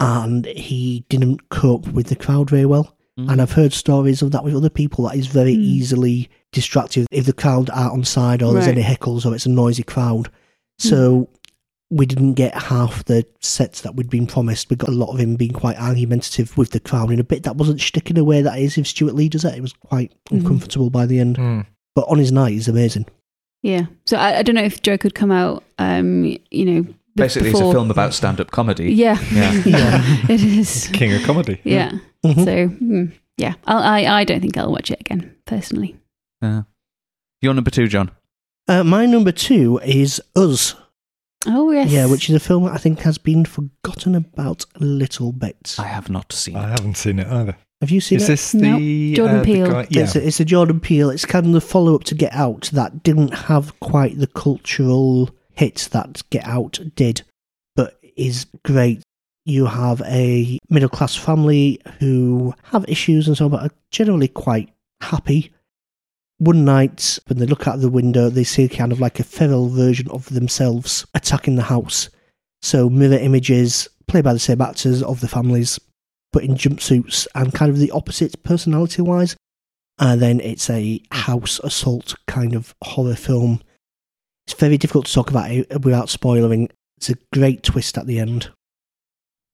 and 0.00 0.46
he 0.46 1.04
didn't 1.08 1.48
cope 1.48 1.86
with 1.88 2.06
the 2.08 2.16
crowd 2.16 2.50
very 2.50 2.66
well. 2.66 2.94
Mm. 3.18 3.32
And 3.32 3.42
I've 3.42 3.52
heard 3.52 3.72
stories 3.72 4.20
of 4.22 4.30
that 4.32 4.44
with 4.44 4.54
other 4.54 4.68
people 4.70 5.04
that 5.08 5.16
is 5.16 5.26
very 5.26 5.54
Mm. 5.54 5.60
easily 5.60 6.28
distractive 6.52 7.06
if 7.10 7.24
the 7.26 7.32
crowd 7.32 7.70
aren't 7.70 7.92
on 7.92 8.04
side 8.04 8.42
or 8.42 8.52
there's 8.52 8.66
any 8.66 8.82
heckles 8.82 9.24
or 9.24 9.34
it's 9.34 9.46
a 9.46 9.50
noisy 9.50 9.82
crowd. 9.82 10.30
So 10.78 11.28
we 11.90 12.04
didn't 12.04 12.34
get 12.34 12.54
half 12.54 13.04
the 13.06 13.24
sets 13.40 13.80
that 13.82 13.94
we'd 13.94 14.10
been 14.10 14.26
promised. 14.26 14.68
We 14.68 14.76
got 14.76 14.90
a 14.90 14.92
lot 14.92 15.12
of 15.12 15.18
him 15.20 15.36
being 15.36 15.52
quite 15.52 15.78
argumentative 15.78 16.56
with 16.58 16.70
the 16.72 16.80
crowd 16.80 17.10
in 17.10 17.20
a 17.20 17.24
bit 17.24 17.44
that 17.44 17.56
wasn't 17.56 17.80
stick 17.80 18.10
in 18.10 18.18
a 18.18 18.24
way 18.24 18.42
that 18.42 18.58
is 18.58 18.76
if 18.76 18.86
Stewart 18.86 19.14
Lee 19.14 19.28
does 19.30 19.44
it. 19.44 19.54
It 19.54 19.62
was 19.62 19.72
quite 19.72 20.12
Mhm. 20.30 20.40
uncomfortable 20.40 20.90
by 20.90 21.06
the 21.06 21.18
end. 21.18 21.36
Hmm. 21.38 21.60
But 21.94 22.06
on 22.08 22.18
his 22.18 22.32
night, 22.32 22.52
he's 22.52 22.68
amazing. 22.68 23.06
Yeah. 23.62 23.86
So 24.04 24.16
I, 24.18 24.38
I 24.38 24.42
don't 24.42 24.56
know 24.56 24.62
if 24.62 24.82
Joe 24.82 24.98
could 24.98 25.14
come 25.14 25.30
out, 25.32 25.64
um, 25.78 26.36
you 26.50 26.64
know, 26.66 26.86
be- 27.16 27.22
Basically, 27.24 27.50
it's 27.50 27.58
a 27.60 27.72
film 27.72 27.90
about 27.90 28.14
stand 28.14 28.40
up 28.40 28.50
comedy. 28.50 28.92
Yeah. 28.92 29.18
Yeah. 29.32 29.52
Yeah. 29.66 30.02
it 30.28 30.42
is. 30.42 30.88
King 30.92 31.14
of 31.14 31.22
comedy. 31.22 31.60
Yeah. 31.64 31.92
Mhm. 32.24 32.44
So, 32.44 32.68
mm, 32.84 33.12
yeah. 33.38 33.54
I'll, 33.66 33.78
I, 33.82 34.20
I 34.20 34.24
don't 34.24 34.40
think 34.40 34.56
I'll 34.56 34.70
watch 34.72 34.90
it 34.90 35.00
again, 35.00 35.34
personally. 35.46 35.96
Yeah. 36.42 36.62
Your 37.42 37.54
number 37.54 37.70
two, 37.70 37.88
John. 37.88 38.10
Uh, 38.68 38.82
my 38.84 39.06
number 39.06 39.32
two 39.32 39.78
is 39.84 40.20
Us. 40.34 40.74
Oh, 41.46 41.70
yes. 41.70 41.90
Yeah, 41.90 42.06
which 42.06 42.28
is 42.28 42.34
a 42.34 42.40
film 42.40 42.64
I 42.64 42.76
think 42.78 43.00
has 43.00 43.18
been 43.18 43.44
forgotten 43.44 44.14
about 44.16 44.64
a 44.74 44.82
little 44.84 45.30
bit. 45.32 45.76
I 45.78 45.84
have 45.86 46.10
not 46.10 46.32
seen 46.32 46.56
it. 46.56 46.58
I 46.60 46.64
it. 46.66 46.70
haven't 46.70 46.96
seen 46.96 47.18
it 47.20 47.28
either. 47.28 47.56
Have 47.80 47.90
you 47.90 48.00
seen 48.00 48.16
Is 48.16 48.24
it? 48.24 48.26
this 48.28 48.54
No. 48.54 48.78
the 48.78 49.14
Jordan 49.14 49.36
uh, 49.36 49.38
the 49.40 49.44
Peele. 49.44 49.70
guy- 49.70 49.86
yeah. 49.90 50.02
It's, 50.02 50.16
a, 50.16 50.26
it's 50.26 50.40
a 50.40 50.44
Jordan 50.44 50.80
Peele. 50.80 51.10
It's 51.10 51.24
kind 51.26 51.46
of 51.46 51.52
the 51.52 51.60
follow 51.60 51.94
up 51.94 52.04
to 52.04 52.14
Get 52.16 52.32
Out 52.34 52.70
that 52.72 53.02
didn't 53.04 53.32
have 53.34 53.78
quite 53.80 54.18
the 54.18 54.26
cultural 54.26 55.30
hit 55.56 55.88
that 55.92 56.22
Get 56.30 56.46
Out 56.46 56.78
did, 56.94 57.22
but 57.74 57.98
is 58.16 58.46
great. 58.64 59.02
you 59.44 59.66
have 59.66 60.02
a 60.02 60.58
middle 60.68 60.88
class 60.88 61.14
family 61.14 61.80
who 62.00 62.52
have 62.64 62.84
issues 62.88 63.28
and 63.28 63.36
so 63.36 63.44
on, 63.44 63.50
but 63.52 63.62
are 63.62 63.74
generally 63.90 64.28
quite 64.28 64.70
happy. 65.00 65.52
One 66.38 66.64
night, 66.64 67.18
when 67.28 67.38
they 67.38 67.46
look 67.46 67.66
out 67.66 67.80
the 67.80 67.88
window, 67.88 68.28
they 68.28 68.44
see 68.44 68.68
kind 68.68 68.92
of 68.92 69.00
like 69.00 69.20
a 69.20 69.24
feral 69.24 69.68
version 69.68 70.10
of 70.10 70.28
themselves 70.28 71.06
attacking 71.14 71.56
the 71.56 71.62
house. 71.62 72.10
So, 72.60 72.90
mirror 72.90 73.18
images, 73.18 73.88
played 74.08 74.24
by 74.24 74.32
the 74.32 74.38
same 74.38 74.60
actors 74.60 75.02
of 75.02 75.20
the 75.20 75.28
families, 75.28 75.78
but 76.32 76.42
in 76.42 76.56
jumpsuits 76.56 77.26
and 77.34 77.54
kind 77.54 77.70
of 77.70 77.78
the 77.78 77.92
opposite 77.92 78.42
personality 78.42 79.00
wise. 79.00 79.36
And 79.98 80.20
then 80.20 80.40
it's 80.40 80.68
a 80.68 81.00
house 81.10 81.58
assault 81.60 82.16
kind 82.26 82.54
of 82.54 82.74
horror 82.82 83.14
film. 83.14 83.62
It's 84.46 84.58
very 84.58 84.78
difficult 84.78 85.06
to 85.06 85.12
talk 85.12 85.30
about 85.30 85.50
it 85.50 85.84
without 85.84 86.08
spoiling. 86.08 86.68
It's 86.98 87.10
a 87.10 87.16
great 87.32 87.62
twist 87.62 87.98
at 87.98 88.06
the 88.06 88.20
end. 88.20 88.50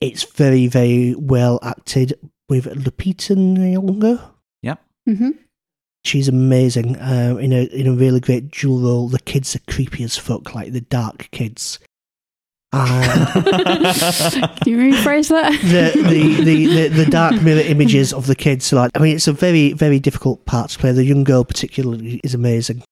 It's 0.00 0.24
very, 0.24 0.66
very 0.66 1.14
well 1.14 1.58
acted 1.62 2.18
with 2.48 2.66
Lupita 2.66 3.34
Nyong'o. 3.36 4.20
Yeah. 4.62 4.76
hmm 5.06 5.30
She's 6.04 6.26
amazing 6.26 6.96
uh, 6.96 7.36
in 7.40 7.52
a 7.52 7.62
in 7.66 7.86
a 7.86 7.92
really 7.92 8.18
great 8.18 8.50
dual 8.50 8.80
role. 8.80 9.08
The 9.08 9.20
kids 9.20 9.54
are 9.54 9.60
creepy 9.70 10.02
as 10.02 10.18
fuck, 10.18 10.52
like 10.52 10.72
the 10.72 10.80
dark 10.80 11.28
kids. 11.30 11.78
And 12.72 13.26
Can 13.32 13.42
you 14.66 14.78
rephrase 14.78 15.28
that? 15.28 15.52
the, 15.62 16.02
the, 16.02 16.44
the, 16.44 16.66
the, 16.66 16.88
the 16.88 17.06
dark 17.06 17.40
mirror 17.42 17.60
images 17.60 18.12
of 18.12 18.26
the 18.26 18.34
kids 18.34 18.72
are 18.72 18.76
like 18.76 18.90
I 18.94 18.98
mean 18.98 19.14
it's 19.14 19.28
a 19.28 19.32
very 19.32 19.74
very 19.74 20.00
difficult 20.00 20.44
part 20.44 20.70
to 20.70 20.78
play. 20.78 20.90
The 20.90 21.04
young 21.04 21.22
girl 21.22 21.44
particularly 21.44 22.20
is 22.24 22.34
amazing. 22.34 22.82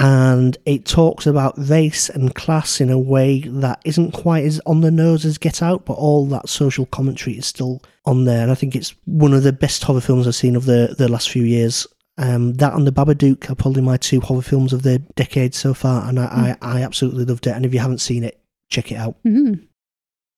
And 0.00 0.56
it 0.64 0.84
talks 0.84 1.26
about 1.26 1.54
race 1.56 2.08
and 2.08 2.34
class 2.34 2.80
in 2.80 2.88
a 2.88 2.98
way 2.98 3.40
that 3.40 3.80
isn't 3.84 4.12
quite 4.12 4.44
as 4.44 4.60
on 4.64 4.80
the 4.80 4.92
nose 4.92 5.24
as 5.24 5.38
Get 5.38 5.60
Out, 5.60 5.84
but 5.86 5.94
all 5.94 6.24
that 6.26 6.48
social 6.48 6.86
commentary 6.86 7.36
is 7.36 7.46
still 7.46 7.82
on 8.06 8.24
there. 8.24 8.42
And 8.42 8.52
I 8.52 8.54
think 8.54 8.76
it's 8.76 8.94
one 9.06 9.34
of 9.34 9.42
the 9.42 9.52
best 9.52 9.82
horror 9.82 10.00
films 10.00 10.28
I've 10.28 10.36
seen 10.36 10.54
of 10.54 10.66
the, 10.66 10.94
the 10.96 11.08
last 11.08 11.30
few 11.30 11.42
years. 11.42 11.86
Um, 12.16 12.54
that 12.54 12.74
and 12.74 12.86
The 12.86 12.92
Babadook 12.92 13.50
are 13.50 13.54
probably 13.54 13.82
my 13.82 13.96
two 13.96 14.20
horror 14.20 14.42
films 14.42 14.72
of 14.72 14.82
the 14.82 14.98
decade 15.16 15.54
so 15.54 15.74
far, 15.74 16.08
and 16.08 16.18
I, 16.18 16.56
I, 16.60 16.78
I 16.78 16.82
absolutely 16.82 17.24
loved 17.24 17.46
it. 17.46 17.50
And 17.54 17.64
if 17.64 17.72
you 17.74 17.80
haven't 17.80 18.00
seen 18.00 18.24
it, 18.24 18.40
check 18.70 18.90
it 18.92 18.96
out. 18.96 19.16
Mhm. 19.24 19.66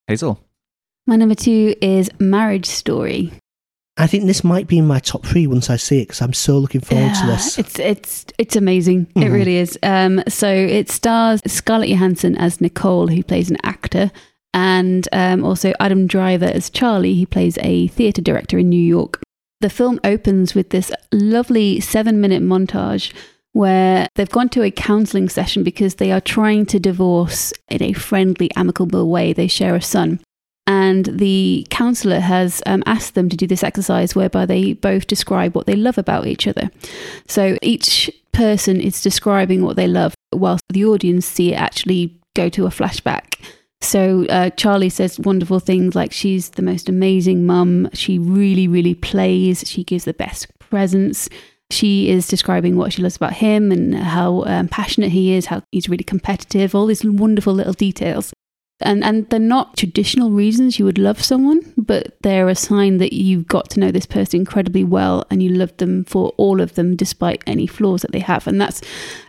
Hazel. 0.07 0.43
My 1.07 1.17
number 1.17 1.35
two 1.35 1.75
is 1.81 2.11
Marriage 2.19 2.67
Story. 2.67 3.33
I 4.01 4.07
think 4.07 4.25
this 4.25 4.43
might 4.43 4.67
be 4.67 4.79
in 4.79 4.87
my 4.87 4.99
top 4.99 5.25
three 5.27 5.47
once 5.47 5.69
I 5.69 5.77
see 5.77 5.99
it 6.01 6.09
because 6.09 6.23
I'm 6.23 6.33
so 6.33 6.59
looking 6.59 6.81
forward 6.81 7.15
to 7.15 7.27
this. 7.27 7.59
It's 7.59 7.79
it's 7.79 8.25
it's 8.39 8.57
amazing. 8.57 9.07
It 9.15 9.21
Mhm. 9.29 9.33
really 9.33 9.57
is. 9.57 9.79
Um, 9.83 10.23
so 10.27 10.49
it 10.51 10.91
stars 10.91 11.41
Scarlett 11.47 11.91
Johansson 11.91 12.35
as 12.37 12.61
Nicole, 12.61 13.09
who 13.09 13.23
plays 13.23 13.51
an 13.51 13.59
actor, 13.63 14.11
and 14.55 15.07
um, 15.13 15.45
also 15.45 15.73
Adam 15.81 16.07
Driver 16.07 16.47
as 16.47 16.71
Charlie, 16.71 17.19
who 17.21 17.27
plays 17.27 17.59
a 17.61 17.89
theatre 17.89 18.23
director 18.23 18.59
in 18.59 18.71
New 18.71 18.83
York. 18.83 19.21
The 19.61 19.71
film 19.71 20.01
opens 20.03 20.55
with 20.55 20.71
this 20.71 20.91
lovely 21.13 21.81
seven-minute 21.81 22.43
montage 22.43 23.13
where 23.53 24.09
they've 24.15 24.31
gone 24.31 24.49
to 24.49 24.63
a 24.63 24.71
counselling 24.71 25.29
session 25.29 25.63
because 25.63 25.97
they 25.97 26.11
are 26.11 26.21
trying 26.23 26.65
to 26.67 26.79
divorce 26.81 27.53
in 27.69 27.83
a 27.83 27.93
friendly, 27.93 28.51
amicable 28.57 29.11
way. 29.11 29.35
They 29.35 29.49
share 29.49 29.75
a 29.75 29.83
son. 29.83 30.21
And 30.71 31.07
the 31.07 31.67
counsellor 31.71 32.21
has 32.21 32.63
um, 32.65 32.85
asked 32.87 33.17
them 33.17 33.29
to 33.29 33.37
do 33.37 33.45
this 33.45 33.65
exercise 33.65 34.15
whereby 34.15 34.47
they 34.47 34.75
both 34.75 35.09
describe 35.09 35.57
what 35.57 35.67
they 35.67 35.75
love 35.75 35.99
about 35.99 36.29
each 36.29 36.47
other. 36.47 36.71
So 37.27 37.59
each 37.61 38.09
person 38.31 38.81
is 38.81 39.03
describing 39.03 39.65
what 39.65 39.75
they 39.75 39.89
love, 39.89 40.15
whilst 40.33 40.63
the 40.69 40.85
audience 40.85 41.27
see 41.27 41.53
it 41.53 41.57
actually 41.57 42.17
go 42.37 42.49
to 42.51 42.67
a 42.67 42.71
flashback. 42.71 43.35
So 43.81 44.27
uh, 44.27 44.51
Charlie 44.51 44.91
says 44.91 45.19
wonderful 45.19 45.59
things 45.59 45.97
like 45.97 46.13
she's 46.13 46.51
the 46.51 46.63
most 46.63 46.89
amazing 46.89 47.45
mum. 47.45 47.91
She 47.93 48.21
really, 48.21 48.69
really 48.69 48.95
plays. 48.95 49.65
She 49.67 49.83
gives 49.83 50.05
the 50.05 50.15
best 50.15 50.57
presents. 50.61 51.29
She 51.73 52.11
is 52.11 52.29
describing 52.29 52.77
what 52.77 52.93
she 52.93 53.03
loves 53.03 53.17
about 53.17 53.33
him 53.33 53.73
and 53.73 53.97
how 53.97 54.45
um, 54.45 54.69
passionate 54.69 55.11
he 55.11 55.33
is, 55.33 55.47
how 55.47 55.63
he's 55.73 55.89
really 55.89 56.05
competitive, 56.05 56.77
all 56.77 56.87
these 56.87 57.05
wonderful 57.05 57.55
little 57.55 57.73
details. 57.73 58.33
And, 58.81 59.05
and 59.05 59.29
they're 59.29 59.39
not 59.39 59.77
traditional 59.77 60.31
reasons 60.31 60.79
you 60.79 60.85
would 60.85 60.99
love 60.99 61.23
someone, 61.23 61.75
but 61.77 62.17
they're 62.23 62.49
a 62.49 62.55
sign 62.55 62.99
that 62.99 63.13
you've 63.13 63.47
got 63.47 63.69
to 63.71 63.81
know 63.81 63.91
this 63.91 64.07
person 64.07 64.41
incredibly 64.41 64.85
well 64.85 65.25
and 65.31 65.43
you 65.43 65.51
love 65.51 65.77
them 65.77 66.05
for 66.05 66.33
all 66.37 66.61
of 66.61 66.75
them 66.75 66.97
despite 66.97 67.43
any 67.47 67.67
flaws 67.67 68.03
that 68.03 68.13
they 68.13 68.21
have. 68.21 68.47
And 68.47 68.61
that's 68.61 68.81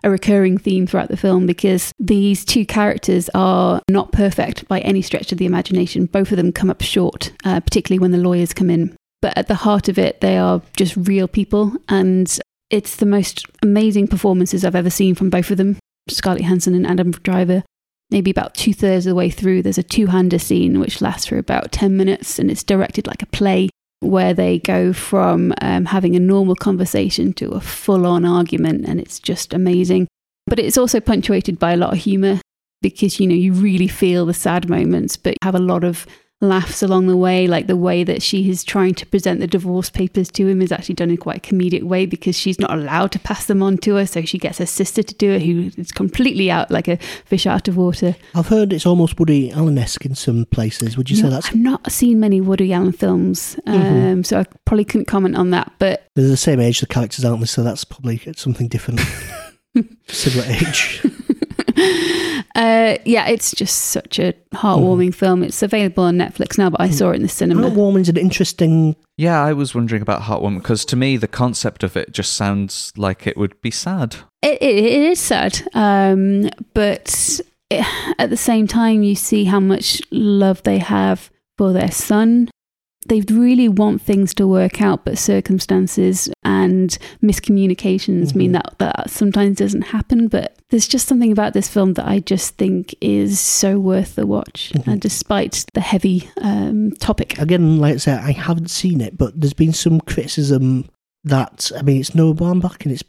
a 0.03 0.09
recurring 0.09 0.57
theme 0.57 0.87
throughout 0.87 1.09
the 1.09 1.17
film 1.17 1.45
because 1.45 1.91
these 1.99 2.45
two 2.45 2.65
characters 2.65 3.29
are 3.35 3.81
not 3.89 4.11
perfect 4.11 4.67
by 4.67 4.79
any 4.79 5.01
stretch 5.01 5.31
of 5.31 5.37
the 5.37 5.45
imagination. 5.45 6.05
Both 6.05 6.31
of 6.31 6.37
them 6.37 6.51
come 6.51 6.69
up 6.69 6.81
short, 6.81 7.33
uh, 7.43 7.59
particularly 7.59 7.99
when 7.99 8.11
the 8.11 8.17
lawyers 8.17 8.53
come 8.53 8.69
in. 8.69 8.95
But 9.21 9.37
at 9.37 9.47
the 9.47 9.55
heart 9.55 9.87
of 9.87 9.99
it, 9.99 10.21
they 10.21 10.37
are 10.37 10.61
just 10.77 10.95
real 10.95 11.27
people. 11.27 11.73
And 11.89 12.39
it's 12.69 12.95
the 12.95 13.05
most 13.05 13.45
amazing 13.61 14.07
performances 14.07 14.63
I've 14.63 14.75
ever 14.75 14.89
seen 14.89 15.13
from 15.13 15.29
both 15.29 15.51
of 15.51 15.57
them 15.57 15.77
Scarlett 16.09 16.41
Johansson 16.41 16.73
and 16.73 16.87
Adam 16.87 17.11
Driver 17.11 17.63
maybe 18.11 18.29
about 18.29 18.53
two 18.53 18.73
thirds 18.73 19.05
of 19.05 19.11
the 19.11 19.15
way 19.15 19.29
through, 19.29 19.63
there's 19.63 19.77
a 19.77 19.83
two 19.83 20.07
hander 20.07 20.37
scene 20.37 20.79
which 20.79 21.01
lasts 21.01 21.27
for 21.27 21.37
about 21.37 21.71
10 21.71 21.95
minutes 21.95 22.37
and 22.37 22.51
it's 22.51 22.63
directed 22.63 23.07
like 23.07 23.21
a 23.21 23.27
play 23.27 23.69
where 24.01 24.33
they 24.33 24.59
go 24.59 24.91
from 24.91 25.53
um, 25.61 25.85
having 25.85 26.15
a 26.15 26.19
normal 26.19 26.55
conversation 26.55 27.33
to 27.33 27.51
a 27.51 27.61
full 27.61 28.05
on 28.05 28.25
argument 28.25 28.85
and 28.85 28.99
it's 28.99 29.19
just 29.19 29.53
amazing. 29.53 30.07
But 30.47 30.59
it's 30.59 30.77
also 30.77 30.99
punctuated 30.99 31.59
by 31.59 31.73
a 31.73 31.77
lot 31.77 31.93
of 31.93 31.99
humour 31.99 32.41
because, 32.81 33.19
you 33.19 33.27
know, 33.27 33.35
you 33.35 33.53
really 33.53 33.87
feel 33.87 34.25
the 34.25 34.33
sad 34.33 34.69
moments, 34.69 35.15
but 35.15 35.37
have 35.43 35.55
a 35.55 35.59
lot 35.59 35.83
of 35.83 36.05
laughs 36.41 36.81
along 36.81 37.05
the 37.07 37.15
way, 37.15 37.45
like 37.47 37.67
the 37.67 37.77
way 37.77 38.03
that 38.03 38.21
she 38.23 38.49
is 38.49 38.63
trying 38.63 38.95
to 38.95 39.05
present 39.05 39.39
the 39.39 39.47
divorce 39.47 39.89
papers 39.91 40.29
to 40.31 40.47
him 40.47 40.61
is 40.61 40.71
actually 40.71 40.95
done 40.95 41.11
in 41.11 41.17
quite 41.17 41.37
a 41.37 41.39
comedic 41.39 41.83
way 41.83 42.05
because 42.07 42.35
she's 42.35 42.59
not 42.59 42.73
allowed 42.73 43.11
to 43.11 43.19
pass 43.19 43.45
them 43.45 43.61
on 43.61 43.77
to 43.77 43.95
her. 43.95 44.05
So 44.07 44.23
she 44.23 44.37
gets 44.39 44.57
her 44.57 44.65
sister 44.65 45.03
to 45.03 45.13
do 45.15 45.31
it, 45.31 45.43
who 45.43 45.69
is 45.77 45.91
completely 45.91 46.49
out 46.49 46.71
like 46.71 46.87
a 46.87 46.97
fish 47.25 47.45
out 47.45 47.67
of 47.67 47.77
water. 47.77 48.15
I've 48.33 48.47
heard 48.47 48.73
it's 48.73 48.85
almost 48.85 49.19
Woody 49.19 49.51
Allen 49.51 49.77
esque 49.77 50.05
in 50.05 50.15
some 50.15 50.45
places. 50.45 50.97
Would 50.97 51.09
you 51.09 51.15
say 51.15 51.23
No, 51.23 51.29
that's 51.29 51.47
I've 51.49 51.55
not 51.55 51.91
seen 51.91 52.19
many 52.19 52.41
Woody 52.41 52.73
Allen 52.73 52.91
films, 52.91 53.57
um, 53.67 53.75
Mhm. 54.21 54.25
so 54.25 54.39
I 54.39 54.45
probably 54.65 54.85
couldn't 54.85 55.05
comment 55.05 55.35
on 55.35 55.51
that. 55.51 55.71
But 55.77 56.07
they're 56.15 56.27
the 56.27 56.35
same 56.37 56.59
age, 56.59 56.79
the 56.79 56.87
characters, 56.87 57.23
aren't 57.23 57.39
they? 57.41 57.45
So 57.45 57.61
that's 57.63 57.83
probably 57.83 58.19
something 58.35 58.67
different. 58.67 58.99
Similar 60.07 60.45
age. 60.49 61.01
uh, 62.55 62.97
yeah, 63.05 63.27
it's 63.27 63.51
just 63.51 63.75
such 63.75 64.19
a 64.19 64.33
heartwarming 64.53 65.13
film. 65.13 65.43
It's 65.43 65.61
available 65.61 66.03
on 66.03 66.17
Netflix 66.17 66.57
now, 66.57 66.69
but 66.69 66.81
I 66.81 66.89
saw 66.89 67.11
it 67.11 67.15
in 67.15 67.21
the 67.21 67.29
cinema. 67.29 67.69
Heartwarming 67.69 68.01
is 68.01 68.09
an 68.09 68.17
interesting. 68.17 68.95
Yeah, 69.17 69.41
I 69.41 69.53
was 69.53 69.75
wondering 69.75 70.01
about 70.01 70.21
Heartwarming 70.21 70.57
because 70.57 70.85
to 70.85 70.95
me 70.95 71.17
the 71.17 71.27
concept 71.27 71.83
of 71.83 71.95
it 71.95 72.11
just 72.11 72.33
sounds 72.33 72.91
like 72.97 73.27
it 73.27 73.37
would 73.37 73.59
be 73.61 73.71
sad. 73.71 74.15
It, 74.41 74.61
it, 74.61 74.75
it 74.75 75.01
is 75.11 75.19
sad, 75.19 75.61
um, 75.73 76.49
but 76.73 77.39
it, 77.69 77.85
at 78.17 78.29
the 78.29 78.37
same 78.37 78.67
time, 78.67 79.03
you 79.03 79.15
see 79.15 79.45
how 79.45 79.59
much 79.59 80.01
love 80.11 80.63
they 80.63 80.79
have 80.79 81.29
for 81.57 81.73
their 81.73 81.91
son. 81.91 82.49
They 83.07 83.21
really 83.21 83.67
want 83.67 84.01
things 84.01 84.33
to 84.35 84.47
work 84.47 84.81
out, 84.81 85.05
but 85.05 85.17
circumstances 85.17 86.29
and 86.43 86.97
miscommunications 87.23 88.35
mean 88.35 88.51
that 88.51 88.75
that 88.77 89.09
sometimes 89.09 89.57
doesn't 89.57 89.81
happen. 89.81 90.27
But 90.27 90.57
there's 90.69 90.87
just 90.87 91.07
something 91.07 91.31
about 91.31 91.53
this 91.53 91.67
film 91.67 91.93
that 91.95 92.07
I 92.07 92.19
just 92.19 92.57
think 92.57 92.95
is 93.01 93.39
so 93.39 93.79
worth 93.79 94.15
the 94.15 94.27
watch, 94.27 94.71
and 94.85 95.01
despite 95.01 95.65
the 95.73 95.81
heavy 95.81 96.29
um, 96.41 96.91
topic. 96.99 97.39
Again, 97.39 97.79
like 97.79 97.95
I 97.95 97.97
said, 97.97 98.19
I 98.19 98.31
haven't 98.31 98.69
seen 98.69 99.01
it, 99.01 99.17
but 99.17 99.39
there's 99.39 99.53
been 99.53 99.73
some 99.73 99.99
criticism 100.01 100.87
that 101.23 101.71
I 101.77 101.81
mean, 101.81 101.99
it's 101.99 102.15
Noah 102.15 102.33
Baumbach 102.33 102.83
and 102.83 102.91
it's 102.91 103.03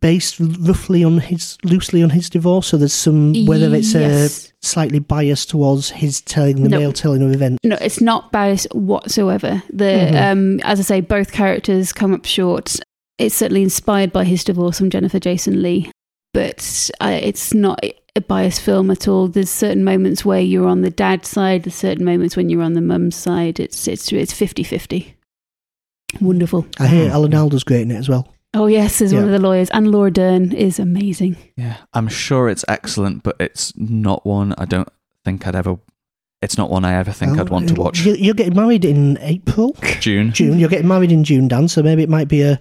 based 0.00 0.38
roughly 0.40 1.02
on 1.02 1.18
his 1.18 1.56
loosely 1.64 2.02
on 2.02 2.10
his 2.10 2.28
divorce. 2.28 2.66
So 2.68 2.76
there's 2.76 2.92
some 2.92 3.46
whether 3.46 3.74
it's 3.74 3.94
Yes. 3.94 4.48
uh, 4.48 4.50
slightly 4.62 4.98
biased 4.98 5.48
towards 5.50 5.90
his 5.90 6.20
telling 6.20 6.62
the 6.62 6.68
No. 6.68 6.78
male 6.78 6.92
telling 6.92 7.22
of 7.22 7.32
events. 7.32 7.58
No, 7.64 7.76
it's 7.80 8.00
not 8.00 8.30
biased 8.30 8.66
whatsoever. 8.74 9.62
The 9.72 9.84
Mhm. 10.12 10.32
um, 10.32 10.60
as 10.60 10.80
I 10.80 10.82
say, 10.82 11.00
both 11.00 11.32
characters 11.32 11.92
come 11.92 12.12
up 12.12 12.26
short. 12.26 12.76
It's 13.18 13.34
certainly 13.34 13.62
inspired 13.62 14.12
by 14.12 14.24
his 14.24 14.44
divorce 14.44 14.78
from 14.78 14.90
Jennifer 14.90 15.18
Jason 15.18 15.62
Leigh, 15.62 15.90
but 16.34 16.90
uh, 17.00 17.18
it's 17.22 17.54
not 17.54 17.80
a 18.16 18.20
biased 18.20 18.60
film 18.60 18.90
at 18.90 19.08
all. 19.08 19.28
There's 19.28 19.50
certain 19.50 19.82
moments 19.82 20.24
where 20.24 20.40
you're 20.40 20.68
on 20.68 20.82
the 20.82 20.90
dad's 20.90 21.28
side. 21.28 21.62
There's 21.64 21.74
certain 21.74 22.04
moments 22.04 22.36
when 22.36 22.48
you're 22.50 22.62
on 22.62 22.74
the 22.74 22.80
mum's 22.82 23.16
side. 23.16 23.58
It's 23.60 23.88
it's 23.88 24.12
it's 24.12 24.32
50-50. 24.34 25.14
Wonderful. 26.20 26.66
I 26.78 26.86
hear 26.86 27.10
Alan 27.10 27.32
Alda's 27.34 27.64
great 27.64 27.82
in 27.82 27.90
it 27.90 27.96
as 27.96 28.08
well. 28.08 28.28
Oh 28.54 28.66
yes, 28.66 29.00
as 29.02 29.12
one 29.12 29.24
of 29.24 29.30
the 29.30 29.38
lawyers, 29.40 29.68
and 29.70 29.90
Laura 29.90 30.10
Dern 30.10 30.52
is 30.52 30.78
amazing. 30.78 31.36
Yeah, 31.56 31.76
I'm 31.92 32.08
sure 32.08 32.48
it's 32.48 32.64
excellent, 32.68 33.22
but 33.24 33.36
it's 33.40 33.76
not 33.76 34.24
one 34.24 34.54
I 34.58 34.64
don't 34.64 34.88
think 35.24 35.46
I'd 35.46 35.56
ever. 35.56 35.76
It's 36.40 36.56
not 36.58 36.70
one 36.70 36.84
I 36.84 36.94
ever 36.94 37.10
think 37.10 37.38
I'd 37.38 37.48
want 37.48 37.68
to 37.70 37.74
watch. 37.74 38.00
You- 38.04 38.14
You're 38.14 38.34
getting 38.34 38.54
married 38.54 38.84
in 38.84 39.18
April, 39.22 39.76
June. 39.98 40.30
June. 40.32 40.58
You're 40.58 40.68
getting 40.68 40.88
married 40.88 41.10
in 41.10 41.24
June, 41.24 41.48
Dan. 41.48 41.68
So 41.68 41.82
maybe 41.82 42.02
it 42.02 42.08
might 42.08 42.28
be 42.28 42.42
a 42.42 42.60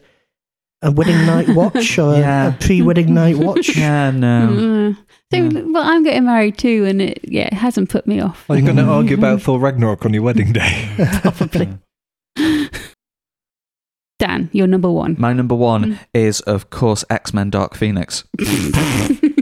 a 0.82 0.92
wedding 0.92 1.26
night 1.26 1.50
watch 1.50 1.98
or 2.00 2.14
a- 2.16 2.20
Yeah. 2.20 2.48
a 2.48 2.58
pre-wedding 2.58 3.14
night 3.14 3.38
watch. 3.48 3.76
Yeah, 3.78 4.12
no. 4.12 4.48
Mm. 4.52 4.98
So, 5.34 5.72
well, 5.72 5.84
I'm 5.84 6.04
getting 6.04 6.26
married 6.26 6.58
too, 6.58 6.86
and 6.86 7.02
it 7.02 7.20
yeah, 7.24 7.48
it 7.48 7.54
hasn't 7.54 7.90
put 7.90 8.06
me 8.08 8.20
off. 8.20 8.46
Are 8.50 8.56
you 8.58 8.64
going 8.64 8.76
to 8.78 8.84
argue 8.84 9.18
about 9.18 9.42
Thor 9.42 9.60
Ragnarok 9.60 10.06
on 10.06 10.14
your 10.14 10.24
wedding 10.24 10.54
day? 10.54 10.90
Probably. 11.22 11.70
Dan, 14.28 14.50
you're 14.54 14.68
number 14.68 14.90
one. 14.90 15.16
My 15.20 15.34
number 15.34 15.56
one 15.56 16.00
is, 16.14 16.40
of 16.42 16.70
course, 16.70 17.04
X 17.10 17.34
Men 17.34 17.50
Dark 17.50 17.76
Phoenix. 17.76 18.24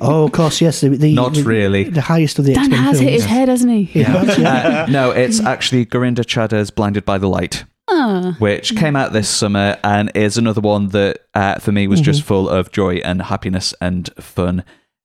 Oh, 0.03 0.23
of 0.25 0.31
course, 0.31 0.61
yes. 0.61 0.81
The, 0.81 0.89
the, 0.89 1.13
Not 1.13 1.35
the, 1.35 1.43
really. 1.43 1.83
The 1.83 2.01
highest 2.01 2.39
of 2.39 2.45
the 2.45 2.55
Dan 2.55 2.63
X-Men 2.73 2.79
has 2.85 2.99
hit 2.99 3.05
films. 3.09 3.21
his 3.21 3.29
head, 3.29 3.49
hasn't 3.49 3.71
he? 3.71 3.83
He 3.83 3.99
yeah. 4.01 4.15
Uh, 4.15 4.87
no, 4.89 5.11
it's 5.11 5.39
actually 5.39 5.85
Gurinder 5.85 6.25
Chadha's 6.25 6.71
Blinded 6.71 7.05
by 7.05 7.19
the 7.19 7.27
Light, 7.29 7.65
Ah. 7.87 8.35
which 8.39 8.75
came 8.75 8.95
out 8.95 9.13
this 9.13 9.29
summer 9.29 9.77
and 9.83 10.11
is 10.15 10.39
another 10.39 10.59
one 10.61 10.87
that, 10.87 11.19
uh, 11.35 11.59
for 11.59 11.71
me, 11.71 11.87
was 11.87 12.01
just 12.01 12.23
full 12.23 12.49
of 12.49 12.71
joy 12.71 12.95
and 12.95 13.21
happiness 13.21 13.75
and 13.79 14.09
fun. 14.19 14.63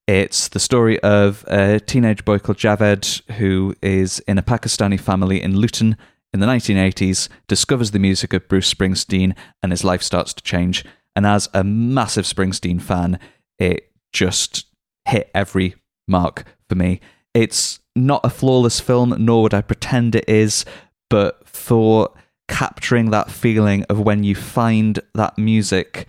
It's 0.08 0.48
the 0.48 0.60
story 0.60 0.98
of 1.00 1.44
a 1.46 1.78
teenage 1.78 2.24
boy 2.24 2.38
called 2.38 2.56
Javed 2.56 3.20
who 3.32 3.74
is 3.82 4.20
in 4.20 4.38
a 4.38 4.42
Pakistani 4.42 4.98
family 4.98 5.42
in 5.42 5.56
Luton 5.58 5.98
in 6.32 6.40
the 6.40 6.46
1980s, 6.46 7.28
discovers 7.48 7.90
the 7.90 7.98
music 7.98 8.32
of 8.32 8.48
Bruce 8.48 8.72
Springsteen, 8.72 9.34
and 9.62 9.72
his 9.72 9.84
life 9.84 10.02
starts 10.02 10.34
to 10.34 10.42
change. 10.42 10.84
And 11.14 11.26
as 11.26 11.48
a 11.54 11.64
massive 11.64 12.24
Springsteen 12.24 12.80
fan, 12.80 13.18
it 13.58 13.90
just 14.12 14.66
hit 15.06 15.30
every 15.34 15.76
mark 16.06 16.44
for 16.68 16.74
me. 16.74 17.00
It's 17.32 17.80
not 17.94 18.20
a 18.24 18.30
flawless 18.30 18.80
film, 18.80 19.14
nor 19.18 19.42
would 19.42 19.54
I 19.54 19.62
pretend 19.62 20.14
it 20.14 20.28
is, 20.28 20.64
but 21.08 21.48
for 21.48 22.10
capturing 22.48 23.10
that 23.10 23.30
feeling 23.30 23.84
of 23.84 24.00
when 24.00 24.24
you 24.24 24.34
find 24.34 25.00
that 25.14 25.36
music 25.36 26.06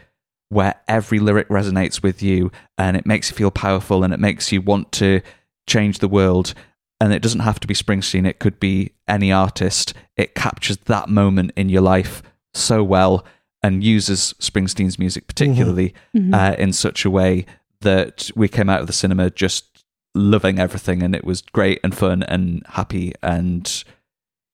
where 0.49 0.75
every 0.87 1.19
lyric 1.19 1.49
resonates 1.49 2.01
with 2.01 2.21
you 2.21 2.51
and 2.77 2.95
it 2.95 3.05
makes 3.05 3.29
you 3.29 3.35
feel 3.35 3.51
powerful 3.51 4.03
and 4.03 4.13
it 4.13 4.19
makes 4.19 4.51
you 4.51 4.61
want 4.61 4.91
to 4.93 5.21
change 5.67 5.99
the 5.99 6.07
world. 6.07 6.53
And 6.99 7.13
it 7.13 7.21
doesn't 7.21 7.41
have 7.41 7.59
to 7.59 7.67
be 7.67 7.75
Springsteen, 7.75 8.27
it 8.27 8.39
could 8.39 8.59
be 8.59 8.93
any 9.07 9.31
artist. 9.31 9.93
It 10.15 10.33
captures 10.33 10.77
that 10.85 11.09
moment 11.09 11.51
in 11.55 11.69
your 11.69 11.83
life 11.83 12.23
so 12.53 12.83
well 12.83 13.23
and 13.61 13.83
uses 13.83 14.33
Springsteen's 14.39 14.97
music 14.97 15.27
particularly 15.27 15.93
uh, 16.33 16.55
in 16.57 16.73
such 16.73 17.05
a 17.05 17.09
way 17.09 17.45
that 17.81 18.31
we 18.35 18.47
came 18.47 18.69
out 18.69 18.81
of 18.81 18.87
the 18.87 18.93
cinema 18.93 19.29
just 19.29 19.83
loving 20.15 20.57
everything 20.57 21.03
and 21.03 21.15
it 21.15 21.23
was 21.23 21.41
great 21.41 21.79
and 21.83 21.95
fun 21.95 22.23
and 22.23 22.63
happy 22.69 23.13
and 23.21 23.83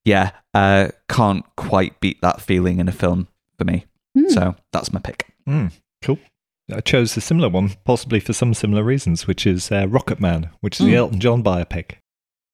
yeah, 0.05 0.31
uh, 0.53 0.89
can't 1.07 1.45
quite 1.55 1.99
beat 1.99 2.21
that 2.21 2.41
feeling 2.41 2.79
in 2.79 2.87
a 2.89 2.91
film 2.91 3.27
for 3.57 3.63
me. 3.63 3.85
So 4.29 4.55
that's 4.71 4.91
my 4.91 4.99
pick. 4.99 5.27
Mm, 5.47 5.71
cool. 6.01 6.19
I 6.71 6.81
chose 6.81 7.15
a 7.17 7.21
similar 7.21 7.49
one, 7.49 7.71
possibly 7.85 8.19
for 8.19 8.33
some 8.33 8.53
similar 8.53 8.83
reasons, 8.83 9.27
which 9.27 9.45
is 9.45 9.71
uh, 9.71 9.85
Rocketman, 9.85 10.49
which 10.61 10.79
is 10.79 10.85
the 10.85 10.95
Elton 10.95 11.19
John 11.19 11.43
biopic. 11.43 11.95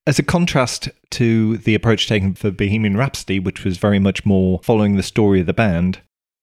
As 0.10 0.18
a 0.18 0.24
contrast 0.24 0.90
to 1.12 1.58
the 1.58 1.76
approach 1.76 2.08
taken 2.08 2.34
for 2.34 2.50
Bohemian 2.50 2.98
Rhapsody, 2.98 3.38
which 3.38 3.64
was 3.64 3.78
very 3.78 4.00
much 4.00 4.26
more 4.26 4.60
following 4.64 4.96
the 4.96 5.04
story 5.04 5.40
of 5.40 5.46
the 5.46 5.54
band, 5.54 6.00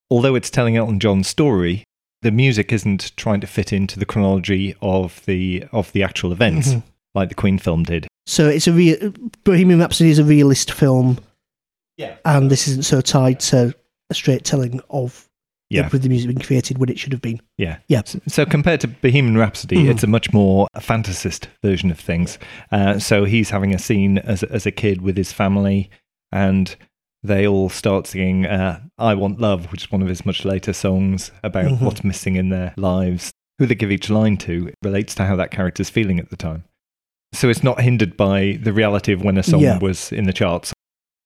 although 0.09 0.37
it's 0.37 0.51
telling 0.51 0.77
Elton 0.77 1.01
John's 1.01 1.27
story, 1.27 1.83
the 2.23 2.31
music 2.31 2.73
isn't 2.73 3.17
trying 3.17 3.41
to 3.41 3.49
fit 3.49 3.73
into 3.73 3.99
the 3.99 4.07
chronology 4.07 4.77
of 4.81 5.21
the 5.27 5.65
of 5.73 5.91
the 5.91 6.05
actual 6.05 6.31
events, 6.31 6.69
mm-hmm. 6.69 6.87
like 7.17 7.29
the 7.29 7.35
Queen 7.35 7.59
film 7.59 7.83
did. 7.83 8.07
So 8.25 8.49
it's 8.49 8.69
a 8.69 8.73
real 8.73 9.13
Bohemian 9.43 9.81
Rhapsody 9.81 10.11
is 10.11 10.21
a 10.21 10.25
realist 10.25 10.71
film, 10.71 11.19
Yeah. 11.97 12.15
and 12.25 12.49
this 12.49 12.69
isn't 12.69 12.85
so 12.85 13.01
tied 13.01 13.41
to 13.41 13.75
a 14.11 14.15
straight 14.15 14.45
telling 14.45 14.81
of 14.91 15.29
Yeah. 15.69 15.89
with 15.93 16.03
the 16.03 16.09
music 16.09 16.29
being 16.29 16.39
created 16.39 16.79
when 16.79 16.89
it 16.89 16.99
should 16.99 17.13
have 17.13 17.23
been. 17.23 17.41
Yeah. 17.59 17.79
Yeah. 17.89 18.03
So, 18.05 18.21
so 18.29 18.47
compared 18.47 18.81
to 18.83 18.89
Bohemian 18.89 19.37
Rhapsody, 19.37 19.77
Mhm. 19.77 19.91
it's 19.91 20.03
a 20.05 20.07
much 20.07 20.33
more 20.33 20.69
fantasist 20.77 21.47
version 21.63 21.91
of 21.91 21.99
things. 21.99 22.39
Uh, 22.71 22.99
so 23.01 23.25
he's 23.25 23.51
having 23.51 23.75
a 23.75 23.79
scene 23.79 24.19
as, 24.19 24.43
a- 24.45 24.53
as 24.53 24.65
a 24.67 24.71
kid 24.71 25.01
with 25.03 25.17
his 25.17 25.33
family, 25.33 25.91
and 26.31 26.77
they 27.23 27.47
all 27.49 27.69
start 27.69 28.07
singing 28.07 28.47
uh, 28.47 28.81
I 28.99 29.15
Want 29.15 29.41
Love, 29.41 29.73
which 29.73 29.85
is 29.85 29.91
one 29.93 30.03
of 30.03 30.09
his 30.09 30.25
much 30.25 30.45
later 30.45 30.73
songs 30.73 31.33
about 31.43 31.65
Mhm. 31.67 31.81
what's 31.81 32.05
missing 32.05 32.37
in 32.37 32.51
their 32.51 32.73
lives. 32.77 33.33
Who 33.59 33.67
they 33.67 33.75
give 33.75 33.91
each 33.91 34.09
line 34.11 34.37
to 34.39 34.71
relates 34.85 35.15
to 35.17 35.25
how 35.25 35.35
that 35.37 35.51
character's 35.51 35.91
feeling 35.91 36.21
at 36.21 36.31
the 36.31 36.37
time. 36.37 36.63
So 37.33 37.49
it's 37.49 37.65
not 37.65 37.81
hindered 37.81 38.17
by 38.17 38.59
the 38.63 38.73
reality 38.73 39.13
of 39.13 39.23
when 39.25 39.37
a 39.39 39.43
song 39.43 39.61
Yeah. 39.61 39.79
was 39.79 40.13
in 40.13 40.25
the 40.25 40.33
charts. 40.33 40.73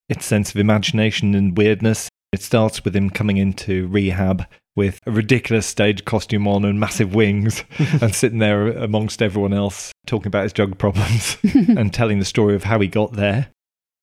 Its 0.09 0.25
sense 0.25 0.51
of 0.51 0.57
imagination 0.57 1.35
and 1.35 1.57
weirdness. 1.59 2.09
It 2.33 2.43
starts 2.43 2.85
with 2.85 2.95
him 2.95 3.11
coming 3.11 3.37
into 3.39 3.89
rehab 3.89 4.45
with 4.77 5.01
a 5.05 5.11
ridiculous 5.11 5.67
stage 5.67 6.05
costume 6.05 6.47
on 6.47 6.65
and 6.65 6.79
massive 6.79 7.15
wings 7.15 7.65
and 8.01 8.15
sitting 8.15 8.39
there 8.39 8.69
amongst 8.69 9.21
everyone 9.21 9.53
else 9.53 9.93
talking 10.07 10.29
about 10.29 10.45
his 10.45 10.53
drug 10.53 10.79
problems 10.79 11.37
and 11.55 11.93
telling 11.93 12.19
the 12.21 12.25
story 12.25 12.55
of 12.55 12.65
how 12.65 12.79
he 12.79 12.87
got 12.87 13.15
there. 13.15 13.49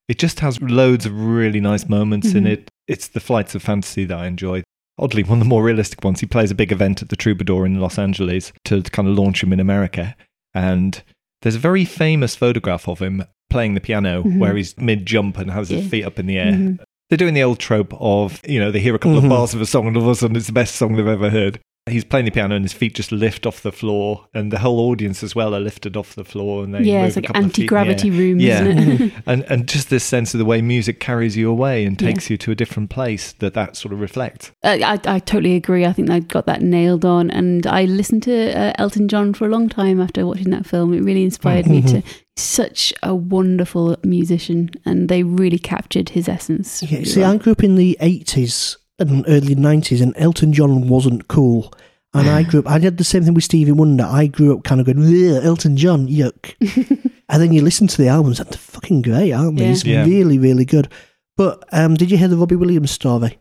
It 0.10 0.20
just 0.20 0.42
has 0.42 0.62
loads 0.62 1.06
of 1.06 1.14
really 1.20 1.60
nice 1.62 1.88
moments 1.88 2.34
in 2.34 2.44
Mhm. 2.44 2.48
it. 2.52 2.72
It's 2.88 3.08
the 3.08 3.20
flights 3.20 3.56
of 3.56 3.62
fantasy 3.64 4.06
that 4.06 4.18
I 4.18 4.28
enjoy. 4.28 4.64
Oddly, 5.00 5.24
one 5.24 5.40
of 5.40 5.44
the 5.46 5.50
more 5.50 5.64
realistic 5.64 6.04
ones. 6.04 6.20
He 6.22 6.26
plays 6.26 6.52
a 6.52 6.56
big 6.56 6.72
event 6.72 7.02
at 7.02 7.10
the 7.10 7.16
Troubadour 7.16 7.66
in 7.66 7.80
Los 7.80 7.98
Angeles 8.00 8.52
to 8.66 8.82
kind 8.84 9.08
of 9.08 9.16
launch 9.18 9.44
him 9.44 9.54
in 9.54 9.60
America. 9.60 10.16
And 10.54 11.02
there's 11.44 11.56
a 11.56 11.60
very 11.60 11.86
famous 11.86 12.36
photograph 12.36 12.88
of 12.88 13.00
him 13.00 13.24
playing 13.50 13.74
the 13.74 13.82
piano 13.82 14.24
Mhm. 14.24 14.40
where 14.40 14.56
he's 14.56 14.78
mid 14.78 15.06
jump 15.06 15.38
and 15.38 15.52
has 15.52 15.70
his 15.70 15.88
feet 15.88 16.04
up 16.06 16.20
in 16.20 16.26
the 16.28 16.38
air. 16.40 16.52
Mhm. 16.54 16.80
They're 17.10 17.18
doing 17.18 17.34
the 17.34 17.44
old 17.44 17.60
trope 17.60 17.94
of, 18.00 18.42
you 18.48 18.60
know, 18.60 18.72
they 18.72 18.80
hear 18.82 18.94
a 18.96 19.00
couple 19.00 19.20
Mhm. 19.22 19.24
of 19.26 19.30
bars 19.30 19.54
of 19.54 19.62
a 19.62 19.66
song 19.66 19.88
and 19.88 19.96
all 19.96 20.04
of 20.04 20.10
a 20.10 20.16
sudden 20.16 20.36
it's 20.36 20.48
the 20.48 20.52
best 20.54 20.76
song 20.76 20.96
they've 20.96 21.08
ever 21.08 21.30
heard. 21.30 21.60
He's 21.88 22.04
playing 22.04 22.26
the 22.26 22.32
piano 22.32 22.56
and 22.56 22.64
his 22.66 22.74
feet 22.74 22.96
just 22.96 23.12
lift 23.12 23.46
off 23.46 23.62
the 23.62 23.72
floor, 23.72 24.28
and 24.34 24.52
the 24.52 24.60
whole 24.60 24.80
audience 24.90 25.24
as 25.24 25.36
well 25.36 25.56
are 25.56 25.60
lifted 25.60 25.96
off 25.98 26.16
the 26.16 26.24
floor. 26.26 26.64
And 26.64 26.74
they 26.74 26.82
yeah, 26.82 27.00
move 27.02 27.08
it's 27.08 27.18
a 27.18 27.20
like 27.22 27.28
couple 27.28 27.46
of 27.46 27.54
feet 27.54 27.64
in 27.64 27.68
the 27.68 27.78
anti 27.80 27.86
gravity 27.86 28.12
room, 28.12 28.40
Yeah. 28.40 28.64
isn't 28.66 29.02
it? 29.02 29.14
and 29.26 29.44
and 29.44 29.68
just 29.68 29.90
this 29.90 30.04
sense 30.04 30.34
of 30.34 30.38
the 30.40 30.46
way 30.46 30.62
music 30.62 31.00
carries 31.00 31.38
you 31.38 31.50
away 31.50 31.86
and 31.86 32.00
Yeah. 32.02 32.10
takes 32.12 32.30
you 32.30 32.38
to 32.38 32.52
a 32.52 32.56
different 32.56 32.90
place 32.90 33.34
that 33.40 33.54
that 33.54 33.76
sort 33.76 33.94
of 33.94 34.02
reflects. 34.02 34.52
Uh, 34.64 34.78
I, 34.84 35.00
I 35.06 35.20
totally 35.20 35.56
agree. 35.56 35.86
I 35.86 35.94
think 35.94 36.08
they 36.08 36.20
got 36.20 36.46
that 36.46 36.62
nailed 36.62 37.06
on. 37.06 37.30
And 37.32 37.66
I 37.68 37.86
listened 37.86 38.24
to 38.24 38.54
uh, 38.58 38.74
Elton 38.78 39.08
John 39.08 39.34
for 39.34 39.46
a 39.46 39.50
long 39.50 39.70
time 39.70 40.02
after 40.02 40.26
watching 40.26 40.50
that 40.52 40.66
film. 40.66 40.94
It 40.94 41.02
really 41.04 41.24
inspired 41.24 41.68
me 41.68 41.82
to 41.84 42.04
such 42.36 42.94
a 43.02 43.16
wonderful 43.16 43.98
musician, 44.04 44.70
and 44.86 45.10
they 45.10 45.24
really 45.24 45.58
captured 45.58 46.10
his 46.10 46.28
essence. 46.30 46.84
Yeah, 46.84 47.00
really 47.00 47.06
see, 47.06 47.22
well. 47.22 47.34
I 47.34 47.38
grew 47.38 47.54
up 47.54 47.64
in 47.64 47.76
the 47.76 47.98
80s 48.00 48.78
and 49.00 49.26
early 49.28 49.56
90s, 49.56 50.02
and 50.02 50.14
Elton 50.18 50.54
John 50.54 50.88
wasn't 50.88 51.28
cool. 51.28 51.74
And 52.14 52.30
I 52.30 52.42
grew 52.42 52.62
up, 52.62 52.68
I 52.70 52.80
did 52.80 52.98
the 52.98 53.04
same 53.04 53.24
thing 53.26 53.36
with 53.36 53.44
Stevie 53.44 53.72
Wonder. 53.74 54.06
I 54.06 54.26
grew 54.28 54.56
up 54.58 54.64
kind 54.64 54.82
of 54.82 54.88
going, 54.88 55.04
"Ugh, 55.04 55.44
Elton 55.44 55.78
John, 55.78 56.08
yuck. 56.08 56.56
and 57.30 57.42
then 57.42 57.54
you 57.54 57.62
listen 57.62 57.86
to 57.88 57.98
the 57.98 58.08
albums, 58.08 58.40
and 58.40 58.50
they're 58.50 58.58
fucking 58.58 59.04
great, 59.04 59.34
aren't 59.34 59.58
they? 59.58 59.66
Yeah. 59.66 59.70
He's 59.70 59.84
Yeah. 59.86 60.04
really, 60.06 60.40
really 60.40 60.66
good. 60.66 60.88
But 61.36 61.64
um, 61.72 61.94
did 61.96 62.10
you 62.10 62.18
hear 62.18 62.28
the 62.30 62.38
Robbie 62.38 62.56
Williams 62.56 62.90
story? 62.92 63.38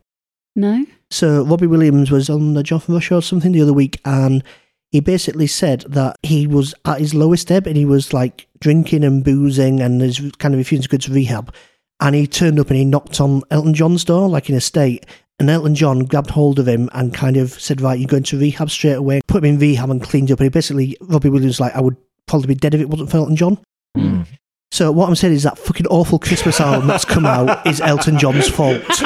no, 0.55 0.85
So 1.09 1.43
Robbie 1.43 1.65
Williams 1.67 2.11
was 2.11 2.29
on 2.29 2.53
the 2.53 2.61
Jonathan 2.63 2.93
Ross 2.95 3.11
or 3.11 3.21
something 3.21 3.51
the 3.51 3.61
other 3.61 3.73
week, 3.73 3.99
and 4.05 4.43
he 4.91 4.99
basically 4.99 5.47
said 5.47 5.81
that 5.87 6.15
he 6.21 6.45
was 6.45 6.75
at 6.85 6.99
his 6.99 7.15
lowest 7.15 7.51
ebb, 7.51 7.65
and 7.65 7.77
he 7.77 7.85
was 7.85 8.13
like 8.13 8.47
drinking 8.59 9.03
and 9.03 9.23
boozing, 9.23 9.79
and 9.81 10.01
is 10.03 10.19
kind 10.37 10.53
of 10.53 10.59
refusing 10.59 10.83
to 10.83 10.89
go 10.89 10.97
to 10.97 11.11
rehab. 11.13 11.51
And 11.99 12.13
he 12.15 12.27
turned 12.27 12.59
up 12.59 12.67
and 12.69 12.77
he 12.77 12.85
knocked 12.85 13.19
on 13.19 13.41
Elton 13.49 13.73
John's 13.73 14.03
door, 14.03 14.29
like 14.29 14.49
in 14.51 14.55
a 14.55 14.61
state. 14.61 15.05
And 15.39 15.49
Elton 15.49 15.75
John 15.75 15.99
grabbed 16.05 16.31
hold 16.31 16.57
of 16.57 16.67
him 16.67 16.89
and 16.93 17.13
kind 17.13 17.37
of 17.37 17.51
said, 17.51 17.79
"Right, 17.81 17.99
you're 17.99 18.07
going 18.07 18.23
to 18.23 18.39
rehab 18.39 18.71
straight 18.71 18.93
away." 18.93 19.21
Put 19.27 19.43
him 19.43 19.53
in 19.53 19.59
rehab 19.59 19.89
and 19.89 20.01
cleaned 20.01 20.31
up. 20.31 20.39
And 20.39 20.45
he 20.45 20.49
basically, 20.49 20.97
Robbie 21.01 21.29
Williams, 21.29 21.59
was 21.59 21.59
like, 21.59 21.75
I 21.75 21.81
would 21.81 21.95
probably 22.25 22.47
be 22.47 22.55
dead 22.55 22.73
if 22.73 22.81
it 22.81 22.89
wasn't 22.89 23.11
for 23.11 23.17
Elton 23.17 23.35
John. 23.35 23.59
Hmm. 23.95 24.23
So 24.71 24.91
what 24.91 25.07
I'm 25.07 25.15
saying 25.15 25.33
is 25.33 25.43
that 25.43 25.57
fucking 25.57 25.87
awful 25.87 26.19
Christmas 26.19 26.59
album 26.59 26.87
that's 26.87 27.05
come 27.05 27.25
out 27.25 27.65
is 27.67 27.79
Elton 27.81 28.19
John's 28.19 28.49
fault. 28.49 28.81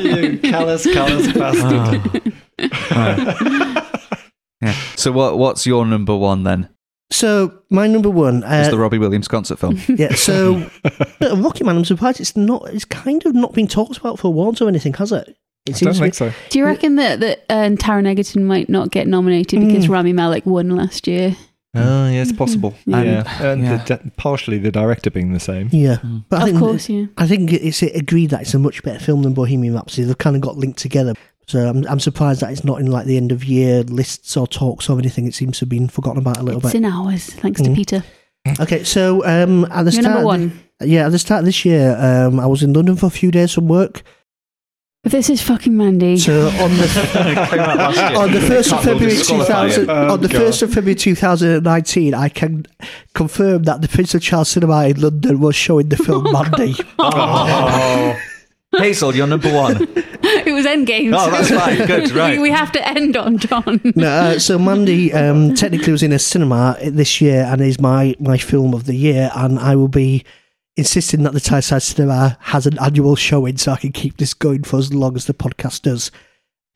you 0.00 0.38
callous, 0.42 0.84
callous 0.92 1.32
bastard. 1.32 2.32
Ah. 2.90 3.82
Yeah. 4.62 4.72
So 4.96 5.12
what 5.12 5.36
what's 5.36 5.66
your 5.66 5.84
number 5.84 6.16
one 6.16 6.42
then? 6.42 6.70
So 7.10 7.62
my 7.70 7.86
number 7.86 8.10
one 8.10 8.38
Is 8.38 8.68
uh, 8.68 8.70
the 8.70 8.78
Robbie 8.78 8.98
Williams 8.98 9.28
concert 9.28 9.58
film? 9.58 9.78
Yeah, 9.88 10.14
so 10.14 10.56
uh, 10.84 10.90
Rocketman, 11.36 11.76
I'm 11.76 11.84
surprised 11.84 12.20
it's 12.20 12.36
not. 12.36 12.68
It's 12.74 12.84
kind 12.84 13.24
of 13.26 13.34
not 13.34 13.52
been 13.52 13.68
talked 13.68 13.96
about 13.96 14.18
for 14.18 14.28
awards 14.28 14.60
or 14.60 14.68
anything, 14.68 14.92
has 14.94 15.12
it? 15.12 15.36
It 15.66 15.76
I 15.76 15.84
don't 15.84 15.94
to 15.94 16.00
think 16.00 16.14
so. 16.14 16.32
do 16.50 16.58
you 16.60 16.64
reckon 16.64 16.96
that 16.96 17.20
that 17.20 17.44
uh, 17.50 17.70
Taron 17.70 18.06
Egerton 18.06 18.44
might 18.44 18.68
not 18.68 18.90
get 18.90 19.06
nominated 19.08 19.60
because 19.60 19.86
Mm. 19.86 19.90
Rami 19.90 20.12
Malek 20.12 20.46
won 20.46 20.68
last 20.70 21.06
year? 21.06 21.36
Oh, 21.74 22.08
yeah, 22.08 22.22
it's 22.22 22.32
possible. 22.32 22.74
Yeah. 22.86 23.02
Yeah, 23.04 23.42
and 23.52 23.62
Yeah. 23.62 23.84
The, 23.84 24.12
partially 24.16 24.58
the 24.58 24.70
director 24.70 25.10
being 25.10 25.32
the 25.32 25.40
same. 25.40 25.68
Yeah, 25.72 25.98
but 26.30 26.36
I 26.40 26.42
of 26.44 26.48
think 26.48 26.58
course, 26.58 26.88
yeah. 26.88 27.06
I 27.18 27.26
think 27.26 27.52
it's 27.52 27.82
agreed 27.82 28.30
that 28.30 28.42
it's 28.42 28.54
a 28.54 28.58
much 28.58 28.82
better 28.82 28.98
film 28.98 29.22
than 29.22 29.34
Bohemian 29.34 29.74
Rhapsody. 29.74 30.04
They've 30.04 30.16
kind 30.16 30.36
of 30.36 30.42
got 30.42 30.56
linked 30.56 30.78
together. 30.78 31.14
So 31.48 31.68
I'm, 31.68 31.86
I'm 31.86 32.00
surprised 32.00 32.40
that 32.40 32.50
it's 32.50 32.64
not 32.64 32.80
in 32.80 32.86
like 32.90 33.06
the 33.06 33.16
end 33.16 33.30
of 33.30 33.44
year 33.44 33.82
lists 33.84 34.36
or 34.36 34.46
talks 34.48 34.88
or 34.90 34.98
anything. 34.98 35.26
It 35.26 35.34
seems 35.34 35.58
to 35.58 35.62
have 35.64 35.68
been 35.68 35.88
forgotten 35.88 36.18
about 36.18 36.38
a 36.38 36.42
little 36.42 36.60
It's 36.60 36.72
bit. 36.72 36.78
in 36.78 36.84
ours, 36.84 37.26
thanks 37.26 37.60
to 37.62 37.70
Mm. 37.70 37.74
Peter. 37.76 38.02
Okay, 38.60 38.82
so 38.84 39.24
um, 39.26 39.64
at 39.66 39.84
the 39.84 39.90
You're 39.92 40.02
start, 40.02 40.04
number 40.04 40.18
of 40.18 40.22
the- 40.22 40.26
one. 40.26 40.60
yeah, 40.90 41.06
at 41.06 41.12
the 41.12 41.18
start 41.18 41.40
of 41.40 41.44
this 41.46 41.64
year, 41.64 41.96
um, 41.98 42.38
I 42.40 42.46
was 42.46 42.62
in 42.62 42.72
London 42.72 42.96
for 42.96 43.06
a 43.06 43.10
few 43.10 43.30
days 43.30 43.52
from 43.52 43.66
work, 43.68 44.02
This 45.04 45.30
is 45.30 45.40
fucking 45.40 45.76
Mandy. 45.76 46.16
So 46.16 46.48
on 46.48 46.70
the 46.76 48.16
on 48.18 48.32
the 48.32 48.40
first 48.40 48.72
of 48.72 48.82
February 48.82 49.16
2000, 49.16 49.88
Oh, 49.88 50.12
on 50.14 50.20
the 50.20 50.28
first 50.28 50.62
of 50.62 50.72
February 50.72 50.96
2019, 50.96 52.12
I 52.14 52.28
can 52.28 52.66
confirm 53.14 53.62
that 53.64 53.82
the 53.82 53.88
Prince 53.88 54.14
of 54.16 54.22
Charles 54.22 54.48
Cinema 54.48 54.86
in 54.88 55.00
London 55.00 55.38
was 55.38 55.54
showing 55.54 55.88
the 55.90 55.96
film 55.96 56.24
Mandy. 56.32 56.74
Oh, 56.98 58.16
Hazel, 58.78 59.14
you're 59.14 59.26
number 59.28 59.52
one. 59.54 59.76
it 60.46 60.52
was 60.52 60.66
Endgame. 60.66 61.14
Oh, 61.16 61.30
that's 61.30 61.50
fine. 61.50 61.86
Good, 61.86 62.10
right. 62.12 62.36
We, 62.36 62.42
we 62.44 62.50
have 62.50 62.72
to 62.72 62.88
end 62.88 63.16
on 63.16 63.38
John. 63.38 63.80
no, 63.96 64.08
uh, 64.08 64.38
so 64.38 64.58
Mandy 64.58 65.12
um, 65.12 65.54
technically 65.54 65.92
was 65.92 66.02
in 66.02 66.12
a 66.12 66.18
cinema 66.18 66.76
this 66.82 67.20
year 67.20 67.44
and 67.44 67.60
is 67.60 67.80
my, 67.80 68.14
my 68.18 68.38
film 68.38 68.74
of 68.74 68.84
the 68.86 68.94
year, 68.94 69.30
and 69.34 69.58
I 69.58 69.76
will 69.76 69.88
be 69.88 70.24
insisting 70.76 71.22
that 71.22 71.32
the 71.32 71.40
Tyneside 71.40 71.82
Cinema 71.82 72.36
has 72.40 72.66
an 72.66 72.78
annual 72.80 73.16
showing 73.16 73.56
so 73.56 73.72
I 73.72 73.76
can 73.76 73.92
keep 73.92 74.18
this 74.18 74.34
going 74.34 74.62
for 74.64 74.76
as 74.78 74.92
long 74.92 75.16
as 75.16 75.24
the 75.26 75.34
podcast 75.34 75.82
does. 75.82 76.10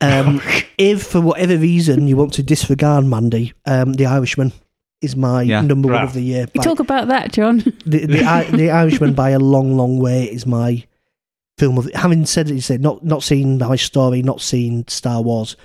Um, 0.01 0.41
if 0.79 1.03
for 1.03 1.21
whatever 1.21 1.55
reason 1.57 2.07
you 2.07 2.17
want 2.17 2.33
to 2.33 2.43
disregard 2.43 3.05
Mandy, 3.05 3.53
um, 3.67 3.93
The 3.93 4.07
Irishman 4.07 4.51
is 5.01 5.15
my 5.15 5.43
Yeah. 5.43 5.61
number 5.61 5.89
one 5.93 6.03
of 6.03 6.13
the 6.13 6.21
year. 6.21 6.47
You 6.55 6.61
talk 6.61 6.79
about 6.79 7.07
that, 7.09 7.31
John. 7.33 7.57
the 7.85 8.05
the, 8.07 8.23
I- 8.23 8.45
the 8.49 8.71
Irishman 8.71 9.13
by 9.13 9.29
a 9.31 9.39
long, 9.39 9.77
long 9.77 9.99
way 9.99 10.23
is 10.25 10.47
my 10.47 10.83
film 11.57 11.77
of. 11.77 11.89
Having 11.93 12.25
said 12.25 12.49
it, 12.49 12.55
you 12.55 12.61
said 12.61 12.81
not 12.81 13.03
not 13.03 13.23
seen 13.23 13.57
my 13.57 13.75
story, 13.75 14.21
not 14.21 14.41
seen 14.41 14.87
Star 14.87 15.21
Wars. 15.21 15.55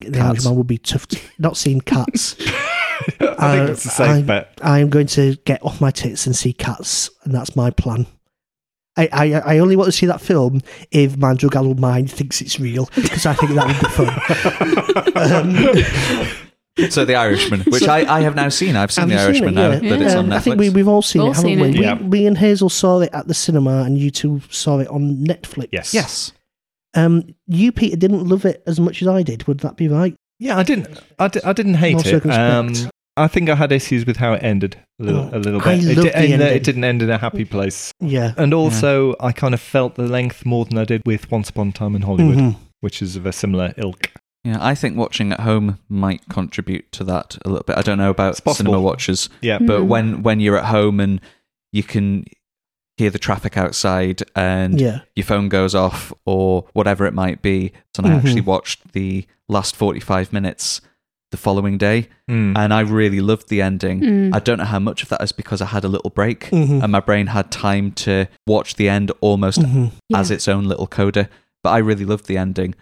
The 0.00 0.10
Cats. 0.10 0.20
Irishman 0.46 0.56
would 0.56 0.66
be 0.66 0.78
tough. 0.78 1.06
To, 1.08 1.20
not 1.38 1.56
seen 1.56 1.80
Cats. 1.80 2.36
I 2.40 3.06
think 3.10 3.20
Uh, 3.38 3.66
it's 3.72 3.84
a 3.84 3.88
safe 3.88 4.08
I- 4.08 4.22
bet. 4.22 4.58
I 4.62 4.78
am 4.80 4.88
going 4.90 5.06
to 5.08 5.36
get 5.44 5.62
off 5.64 5.80
my 5.80 5.90
tits 5.90 6.26
and 6.26 6.34
see 6.36 6.52
Cats, 6.52 7.08
and 7.24 7.34
that's 7.34 7.54
my 7.56 7.70
plan. 7.70 8.06
I, 8.96 9.08
I, 9.12 9.54
I 9.54 9.58
only 9.58 9.74
want 9.74 9.86
to 9.88 9.92
see 9.92 10.04
that 10.06 10.20
film 10.20 10.60
if 10.90 11.16
my 11.16 11.32
drug 11.34 11.56
addled 11.56 11.80
mind 11.80 12.10
thinks 12.10 12.42
it's 12.42 12.60
real 12.60 12.90
because 12.94 13.24
I 13.24 13.32
think 13.32 13.52
that 13.54 13.66
would 13.66 13.80
be 13.80 13.88
fun. 13.96 15.12
Um, 15.22 16.26
So 16.88 17.04
The 17.04 17.16
Irishman, 17.16 17.60
which 17.68 17.86
I, 17.86 17.98
I 18.16 18.20
have 18.22 18.34
now 18.34 18.48
seen. 18.48 18.76
I've 18.76 18.90
seen 18.90 19.08
Have 19.08 19.10
The 19.10 19.14
you 19.32 19.34
seen 19.34 19.44
Irishman 19.44 19.48
it? 19.50 19.80
now 19.82 19.86
Yeah. 19.88 19.96
that 19.96 20.02
it's 20.06 20.14
on 20.14 20.26
Netflix. 20.28 20.32
I 20.32 20.38
think 20.40 20.58
we, 20.60 20.70
we've 20.70 20.88
all 20.88 21.02
seen 21.02 21.20
All 21.22 21.28
it, 21.30 21.36
haven't 21.36 21.50
seen 21.50 21.60
we? 21.60 21.68
it. 21.68 21.74
We, 21.78 21.80
Yeah. 21.84 21.94
we 22.02 22.26
and 22.26 22.38
Hazel 22.38 22.70
saw 22.70 23.00
it 23.00 23.10
at 23.12 23.28
the 23.28 23.34
cinema, 23.34 23.82
and 23.82 23.98
you 23.98 24.10
two 24.10 24.40
saw 24.50 24.78
it 24.78 24.88
on 24.88 25.16
Netflix. 25.24 25.68
Yes. 25.72 25.92
yes. 25.92 26.32
Um, 26.94 27.34
you, 27.46 27.72
Peter, 27.72 27.96
didn't 27.96 28.26
love 28.26 28.44
it 28.44 28.62
as 28.66 28.78
much 28.80 29.02
as 29.02 29.08
I 29.08 29.22
did. 29.22 29.46
Would 29.46 29.60
that 29.60 29.76
be 29.76 29.88
right? 29.88 30.14
Yeah, 30.38 30.56
I 30.58 30.62
didn't. 30.62 30.88
I, 31.18 31.28
di- 31.28 31.40
I 31.44 31.52
didn't 31.52 31.74
hate 31.74 31.92
More 31.94 32.00
it. 32.00 32.06
circumspect. 32.06 32.84
Um, 32.84 32.90
I 33.16 33.28
think 33.28 33.50
I 33.50 33.54
had 33.54 33.70
issues 33.72 34.06
with 34.06 34.16
how 34.16 34.32
it 34.32 34.42
ended 34.42 34.76
a 34.98 35.04
little, 35.04 35.28
Oh, 35.32 35.36
a 35.36 35.38
little 35.38 35.60
I. 35.62 35.74
It, 35.74 35.82
loved 35.84 35.96
di- 35.96 36.02
the 36.04 36.16
and, 36.16 36.28
uh, 36.42 36.44
ending. 36.46 36.48
it 36.56 36.64
didn't 36.64 36.84
end 36.84 37.02
in 37.02 37.10
a 37.10 37.18
happy 37.18 37.44
place. 37.44 37.92
Yeah. 38.00 38.32
And 38.38 38.54
also, 38.54 39.14
I 39.20 39.32
kind 39.32 39.52
of 39.52 39.60
felt 39.60 39.96
the 39.96 40.04
length 40.04 40.46
more 40.46 40.64
than 40.64 40.78
I 40.78 40.84
did 40.84 41.02
with 41.04 41.30
Once 41.30 41.50
Upon 41.50 41.68
a 41.68 41.72
Time 41.72 41.94
in 41.94 42.02
Hollywood, 42.02 42.36
Mhm. 42.38 42.56
which 42.80 43.02
is 43.02 43.14
of 43.16 43.26
a 43.26 43.32
similar 43.32 43.74
ilk. 43.76 44.10
Yeah, 44.44 44.58
I 44.60 44.74
think 44.74 44.96
watching 44.96 45.30
at 45.32 45.40
home 45.40 45.78
might 45.88 46.28
contribute 46.28 46.90
to 46.92 47.04
that 47.04 47.38
a 47.44 47.48
little 47.48 47.64
bit. 47.64 47.78
I 47.78 47.82
don't 47.82 47.98
know 47.98 48.10
about 48.10 48.36
cinema 48.54 48.80
watchers, 48.80 49.28
Yeah. 49.40 49.58
but 49.58 49.82
Mhm. 49.82 49.86
when 49.86 50.22
when 50.22 50.40
you're 50.40 50.58
at 50.58 50.64
home 50.66 50.98
and 50.98 51.20
you 51.72 51.82
can 51.84 52.24
hear 52.96 53.08
the 53.10 53.18
traffic 53.20 53.56
outside 53.56 54.22
and 54.34 54.80
Yeah. 54.80 55.00
your 55.16 55.24
phone 55.24 55.48
goes 55.48 55.74
off 55.74 56.12
or 56.26 56.64
whatever 56.72 57.06
it 57.06 57.14
might 57.14 57.40
be, 57.40 57.72
and 57.96 58.06
I 58.06 58.10
Mhm. 58.10 58.16
actually 58.18 58.40
watched 58.42 58.92
the 58.92 59.26
last 59.48 59.76
45 59.76 60.32
minutes 60.32 60.80
the 61.30 61.36
following 61.38 61.78
day, 61.78 62.08
Mm. 62.28 62.58
and 62.58 62.74
I 62.74 62.80
really 62.80 63.20
loved 63.20 63.48
the 63.48 63.62
ending. 63.62 64.00
Mm. 64.00 64.34
I 64.34 64.38
don't 64.40 64.58
know 64.58 64.64
how 64.66 64.78
much 64.80 65.02
of 65.02 65.08
that 65.08 65.22
is 65.22 65.32
because 65.32 65.62
I 65.62 65.66
had 65.66 65.82
a 65.84 65.88
little 65.88 66.10
break 66.10 66.50
Mhm. 66.50 66.82
and 66.82 66.92
my 66.92 67.00
brain 67.00 67.28
had 67.28 67.50
time 67.50 67.92
to 67.92 68.26
watch 68.46 68.74
the 68.74 68.88
end 68.88 69.10
almost 69.22 69.60
Mhm. 69.60 69.92
as 70.14 70.28
Yeah. 70.30 70.34
its 70.34 70.48
own 70.48 70.64
little 70.64 70.86
coda. 70.86 71.28
But 71.62 71.70
I 71.70 71.78
really 71.78 72.04
loved 72.04 72.26
the 72.26 72.36
ending. 72.36 72.74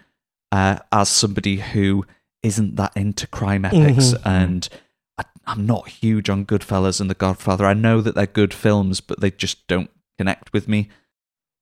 Uh, 0.51 0.77
as 0.91 1.07
somebody 1.09 1.57
who 1.57 2.05
isn't 2.43 2.75
that 2.75 2.91
into 2.95 3.25
crime 3.27 3.63
epics, 3.63 4.13
Mhm. 4.13 4.21
and 4.25 4.69
I, 5.17 5.23
I'm 5.45 5.65
not 5.65 5.87
huge 5.87 6.29
on 6.29 6.45
Goodfellas 6.45 6.99
and 6.99 7.09
The 7.09 7.15
Godfather. 7.15 7.65
I 7.65 7.73
know 7.73 8.01
that 8.01 8.15
they're 8.15 8.25
good 8.25 8.53
films, 8.53 8.99
but 9.01 9.21
they 9.21 9.31
just 9.31 9.65
don't 9.67 9.89
connect 10.17 10.51
with 10.51 10.67
me. 10.67 10.89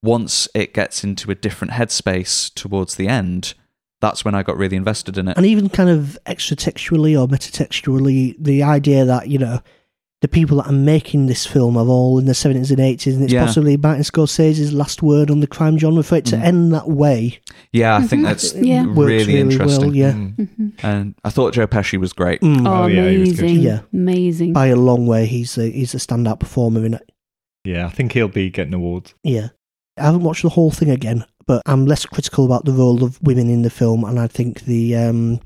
Once 0.01 0.47
it 0.55 0.73
gets 0.73 1.03
into 1.03 1.29
a 1.29 1.35
different 1.35 1.73
headspace 1.73 2.53
towards 2.53 2.95
the 2.95 3.07
end, 3.07 3.53
that's 4.01 4.23
when 4.23 4.33
I 4.33 4.43
got 4.43 4.57
really 4.57 4.77
invested 4.77 5.17
in 5.17 5.27
it. 5.27 5.35
And 5.37 5.45
even 5.45 5.69
kind 5.69 5.89
of 5.89 6.17
extra-textually 6.25 7.15
or 7.15 7.27
metatextually, 7.27 8.35
the 8.39 8.63
idea 8.63 9.03
that, 9.05 9.27
you 9.27 9.37
know, 9.37 9.61
the 10.21 10.27
people 10.27 10.57
that 10.57 10.67
are 10.67 10.73
making 10.73 11.27
this 11.27 11.45
film 11.45 11.77
are 11.77 11.87
all 11.87 12.19
in 12.19 12.25
the 12.25 12.33
70s 12.33 12.71
and 12.71 12.79
80s, 12.79 13.13
and 13.15 13.23
it's 13.23 13.31
Yeah. 13.31 13.45
possibly 13.45 13.77
Martin 13.77 14.03
Scorsese's 14.03 14.73
last 14.73 15.01
word 15.01 15.31
on 15.31 15.39
the 15.39 15.47
crime 15.47 15.77
genre. 15.77 16.03
For 16.03 16.17
it 16.17 16.25
to 16.25 16.35
Mm. 16.35 16.43
end 16.43 16.73
that 16.73 16.89
way 16.89 17.39
yeah, 17.71 17.95
I 17.95 18.01
think 18.01 18.23
Mhm. 18.23 18.25
that's 18.25 18.53
Yeah. 18.55 18.83
really, 18.87 19.17
really 19.19 19.39
interesting. 19.39 19.85
well, 19.87 19.95
yeah. 19.95 20.11
Mm. 20.13 20.35
Mhm. 20.59 20.71
And 20.83 21.15
I 21.23 21.29
thought 21.29 21.53
Joe 21.53 21.67
Pesci 21.67 21.97
was 21.99 22.11
great. 22.13 22.41
Mm. 22.41 22.67
Oh, 22.67 22.83
Oh, 22.83 22.87
yeah, 22.87 23.09
he 23.09 23.17
was 23.19 23.31
good. 23.33 23.39
amazing. 23.45 23.61
Yeah. 23.63 23.79
Amazing. 23.93 24.53
By 24.53 24.67
a 24.67 24.75
long 24.75 25.05
way, 25.07 25.25
he's 25.25 25.57
a, 25.57 25.69
he's 25.69 25.93
a 25.93 25.97
standout 25.99 26.39
performer 26.39 26.85
in 26.85 26.95
it. 26.95 27.09
Yeah, 27.63 27.85
I 27.85 27.89
think 27.89 28.11
he'll 28.13 28.27
be 28.27 28.49
getting 28.49 28.73
awards. 28.73 29.13
Yeah. 29.23 29.49
I 29.97 30.03
haven't 30.05 30.23
watched 30.23 30.43
the 30.43 30.49
whole 30.49 30.71
thing 30.71 30.89
again, 30.89 31.25
but 31.45 31.61
I'm 31.65 31.85
less 31.85 32.05
critical 32.05 32.43
about 32.45 32.65
the 32.65 32.71
role 32.73 33.03
of 33.03 33.19
women 33.21 33.49
in 33.49 33.61
the 33.61 33.69
film, 33.69 34.03
and 34.03 34.19
I 34.19 34.27
think 34.27 34.61
the 34.65 34.95
um, 34.95 35.39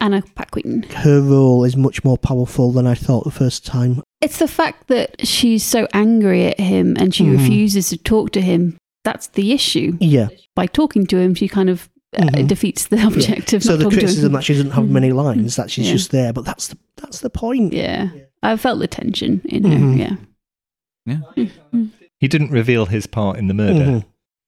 Anna 0.00 0.22
Paquin. 0.34 0.84
her 0.96 1.20
role 1.20 1.64
is 1.64 1.76
much 1.76 2.04
more 2.04 2.18
powerful 2.18 2.72
than 2.72 2.86
I 2.86 2.94
thought 2.94 3.24
the 3.24 3.30
first 3.30 3.64
time. 3.66 4.02
It's 4.20 4.38
the 4.38 4.48
fact 4.48 4.88
that 4.88 5.26
she's 5.26 5.64
so 5.64 5.86
angry 5.94 6.46
at 6.46 6.60
him 6.60 6.96
and 6.98 7.14
she 7.14 7.24
Mhm. 7.24 7.38
refuses 7.38 7.88
to 7.88 7.96
talk 7.96 8.32
to 8.32 8.40
him. 8.40 8.76
That's 9.04 9.28
the 9.28 9.52
issue. 9.52 9.96
Yeah. 10.00 10.28
By 10.54 10.66
talking 10.66 11.06
to 11.06 11.16
him, 11.18 11.34
she 11.34 11.48
kind 11.48 11.70
of 11.70 11.88
uh, 12.18 12.22
Mhm. 12.24 12.48
defeats 12.48 12.88
the 12.88 13.00
object 13.06 13.52
of 13.52 13.62
So 13.62 13.70
not 13.72 13.78
the 13.78 13.84
talking 13.84 13.98
to 13.98 14.04
criticism 14.04 14.26
him. 14.26 14.32
that 14.32 14.42
she 14.44 14.52
doesn't 14.54 14.72
have 14.72 14.90
many 14.90 15.12
lines, 15.12 15.54
that 15.56 15.70
she's 15.70 15.86
Yeah. 15.86 15.92
just 15.92 16.10
there, 16.10 16.32
but 16.32 16.44
that's 16.44 16.66
the 16.68 16.76
that's 16.96 17.20
the 17.20 17.30
point. 17.30 17.72
Yeah. 17.72 18.08
I 18.42 18.56
felt 18.56 18.80
the 18.80 18.88
tension 18.88 19.40
in 19.44 19.62
her. 19.64 19.78
Mhm. 19.78 20.18
Yeah. 21.06 21.16
He 22.18 22.28
didn't 22.28 22.50
reveal 22.50 22.86
his 22.86 23.06
part 23.06 23.38
in 23.38 23.46
the 23.48 23.54
murder 23.54 23.84
Mhm. 23.84 24.04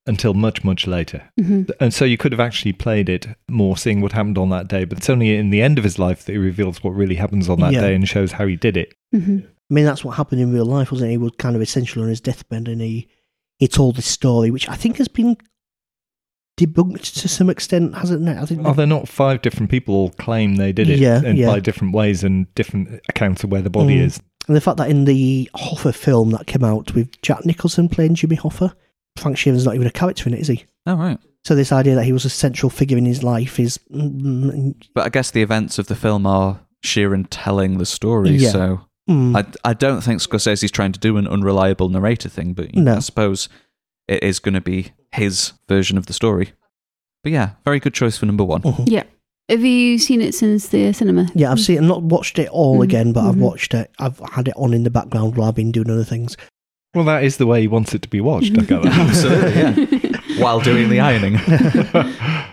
until 0.06 0.34
much, 0.34 0.64
much 0.64 0.86
later. 0.86 1.22
hmm 1.38 1.62
And 1.80 1.94
so 1.94 2.04
you 2.04 2.18
could 2.18 2.32
have 2.32 2.40
actually 2.40 2.72
played 2.72 3.08
it 3.08 3.26
more 3.48 3.76
seeing 3.76 4.00
what 4.00 4.12
happened 4.12 4.36
on 4.38 4.50
that 4.50 4.68
day, 4.68 4.84
but 4.84 4.98
it's 4.98 5.08
only 5.08 5.34
in 5.36 5.50
the 5.50 5.62
end 5.62 5.78
of 5.78 5.84
his 5.84 5.98
life 5.98 6.24
that 6.24 6.32
he 6.32 6.38
reveals 6.38 6.82
what 6.84 6.90
really 6.94 7.14
happens 7.14 7.48
on 7.48 7.60
that 7.60 7.72
Yeah. 7.72 7.80
day 7.82 7.94
and 7.94 8.06
shows 8.08 8.32
how 8.32 8.46
he 8.46 8.56
did 8.56 8.76
it. 8.76 8.92
hmm 9.12 9.38
I 9.72 9.74
mean, 9.74 9.86
that's 9.86 10.04
what 10.04 10.18
happened 10.18 10.42
in 10.42 10.52
real 10.52 10.66
life, 10.66 10.92
wasn't 10.92 11.08
it? 11.08 11.12
He 11.12 11.16
was 11.16 11.32
kind 11.38 11.56
of 11.56 11.62
essential 11.62 12.02
on 12.02 12.08
his 12.10 12.20
deathbed, 12.20 12.68
and 12.68 12.82
he 12.82 13.08
he 13.58 13.66
told 13.68 13.96
this 13.96 14.04
story, 14.06 14.50
which 14.50 14.68
I 14.68 14.74
think 14.76 14.98
has 14.98 15.08
been 15.08 15.36
debunked 16.58 17.20
to 17.22 17.28
some 17.28 17.48
extent, 17.48 17.94
hasn't 17.96 18.28
it? 18.28 18.36
I 18.36 18.44
think. 18.44 18.66
Are 18.66 18.74
there 18.74 18.86
not 18.86 19.08
five 19.08 19.40
different 19.40 19.70
people 19.70 19.94
all 19.94 20.10
claim 20.10 20.56
they 20.56 20.72
did 20.72 20.90
it 20.90 20.98
Yeah, 20.98 21.22
and 21.24 21.38
yeah. 21.38 21.46
by 21.46 21.60
different 21.60 21.94
ways 21.94 22.22
and 22.22 22.52
different 22.54 23.00
accounts 23.08 23.42
of 23.44 23.50
where 23.50 23.62
the 23.62 23.70
body 23.70 23.96
Mm. 23.96 24.02
is? 24.04 24.20
And 24.48 24.56
the 24.56 24.60
fact 24.60 24.76
that 24.76 24.90
in 24.90 25.04
the 25.06 25.48
Hoffa 25.56 25.94
film 25.94 26.30
that 26.32 26.46
came 26.46 26.64
out 26.64 26.94
with 26.94 27.08
Jack 27.22 27.46
Nicholson 27.46 27.88
playing 27.88 28.16
Jimmy 28.16 28.36
Hoffa, 28.36 28.74
Frank 29.16 29.36
Sheeran's 29.38 29.64
not 29.64 29.74
even 29.76 29.86
a 29.86 29.90
character 29.90 30.28
in 30.28 30.34
it, 30.34 30.40
is 30.40 30.48
he? 30.48 30.64
Oh, 30.86 30.96
right. 30.96 31.18
So 31.44 31.54
this 31.54 31.72
idea 31.72 31.94
that 31.94 32.04
he 32.04 32.12
was 32.12 32.24
a 32.24 32.30
central 32.30 32.68
figure 32.68 32.98
in 32.98 33.06
his 33.06 33.22
life 33.22 33.58
is, 33.58 33.78
mm, 33.94 34.74
But 34.94 35.06
I 35.06 35.08
guess 35.08 35.30
the 35.30 35.42
events 35.42 35.78
of 35.78 35.86
the 35.86 35.94
film 35.96 36.26
are 36.26 36.60
Sheeran 36.84 37.26
telling 37.30 37.78
the 37.78 37.86
story, 37.86 38.30
Yeah. 38.36 38.50
so 38.50 38.80
mm, 39.08 39.36
I, 39.36 39.70
I 39.70 39.74
don't 39.74 40.00
think 40.02 40.20
Scorsese's 40.20 40.70
trying 40.70 40.92
to 40.92 41.00
do 41.00 41.16
an 41.16 41.26
unreliable 41.26 41.88
narrator 41.88 42.28
thing, 42.28 42.52
but 42.54 42.74
you 42.74 42.82
know, 42.82 42.96
I 42.96 43.00
suppose 43.00 43.48
it 44.08 44.22
is 44.22 44.38
going 44.38 44.54
to 44.54 44.60
be 44.60 44.92
his 45.12 45.52
version 45.68 45.96
of 45.98 46.06
the 46.06 46.12
story. 46.12 46.52
But 47.22 47.32
yeah, 47.32 47.50
very 47.64 47.80
good 47.80 47.94
choice 47.94 48.16
for 48.18 48.26
number 48.26 48.44
one. 48.44 48.62
mhm. 48.62 48.84
Yeah. 48.88 49.04
Have 49.48 49.64
you 49.64 49.98
seen 49.98 50.20
it 50.22 50.34
since 50.34 50.68
the 50.68 50.92
cinema? 50.92 51.26
yeah, 51.34 51.50
I've 51.52 51.60
seen, 51.60 51.78
it. 51.78 51.82
not 51.82 52.02
watched 52.02 52.38
it 52.38 52.48
all 52.50 52.78
Mhm, 52.78 52.84
again, 52.84 53.12
but 53.12 53.26
I've 53.28 53.34
mhm. 53.34 53.40
watched 53.40 53.74
it. 53.74 53.90
I've 53.98 54.18
had 54.32 54.48
it 54.48 54.54
on 54.56 54.72
in 54.72 54.84
the 54.84 54.90
background 54.90 55.36
while 55.36 55.48
I've 55.48 55.54
been 55.54 55.72
doing 55.72 55.90
other 55.90 56.04
things. 56.04 56.36
Well, 56.94 57.04
that 57.04 57.24
is 57.24 57.36
the 57.38 57.46
way 57.46 57.60
he 57.62 57.68
wants 57.68 57.94
it 57.94 58.02
to 58.02 58.08
be 58.08 58.20
watched. 58.20 58.56
I 58.58 58.62
gather. 58.62 58.88
Absolutely, 58.92 59.54
yeah. 60.10 60.18
While 60.42 60.60
doing 60.60 60.88
the 60.90 61.00
ironing. 61.00 61.38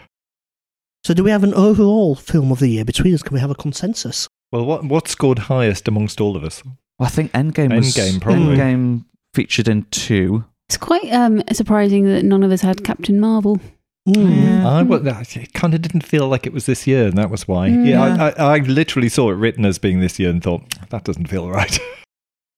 So 1.05 1.13
do 1.13 1.23
we 1.23 1.31
have 1.31 1.43
an 1.43 1.53
overall 1.53 2.13
film 2.13 2.51
of 2.51 2.59
the 2.59 2.67
year 2.67 2.85
between 2.85 3.13
us? 3.13 3.23
Can 3.23 3.33
we 3.33 3.39
have 3.39 3.49
a 3.49 3.55
consensus? 3.55 4.27
Well, 4.51 4.65
what 4.65 4.83
what 4.85 5.07
scored 5.07 5.39
highest 5.39 5.87
amongst 5.87 6.19
all 6.21 6.35
of 6.35 6.43
us? 6.43 6.63
Well, 6.63 7.07
I 7.07 7.09
think 7.09 7.31
Endgame 7.33 7.75
was 7.75 7.95
Endgame, 7.95 8.21
probably. 8.21 8.57
Endgame 8.57 9.05
featured 9.33 9.67
in 9.67 9.83
two. 9.91 10.43
It's 10.67 10.77
quite 10.77 11.11
um, 11.11 11.41
surprising 11.51 12.05
that 12.05 12.23
none 12.25 12.43
of 12.43 12.51
us 12.51 12.61
had 12.61 12.83
Captain 12.83 13.19
Marvel. 13.19 13.59
Mm. 14.07 14.65
I 14.65 14.81
wa- 14.83 14.97
it 15.03 15.53
kind 15.53 15.73
of 15.73 15.81
didn't 15.81 16.05
feel 16.05 16.27
like 16.27 16.45
it 16.45 16.53
was 16.53 16.65
this 16.65 16.85
year, 16.87 17.07
and 17.07 17.17
that 17.17 17.29
was 17.29 17.47
why. 17.47 17.69
Mm. 17.69 17.87
Yeah, 17.87 18.01
I, 18.03 18.29
I, 18.29 18.55
I 18.55 18.57
literally 18.59 19.09
saw 19.09 19.29
it 19.31 19.35
written 19.35 19.65
as 19.65 19.77
being 19.77 19.99
this 19.99 20.19
year 20.19 20.29
and 20.29 20.41
thought 20.43 20.63
that 20.89 21.03
doesn't 21.03 21.27
feel 21.27 21.49
right. 21.49 21.79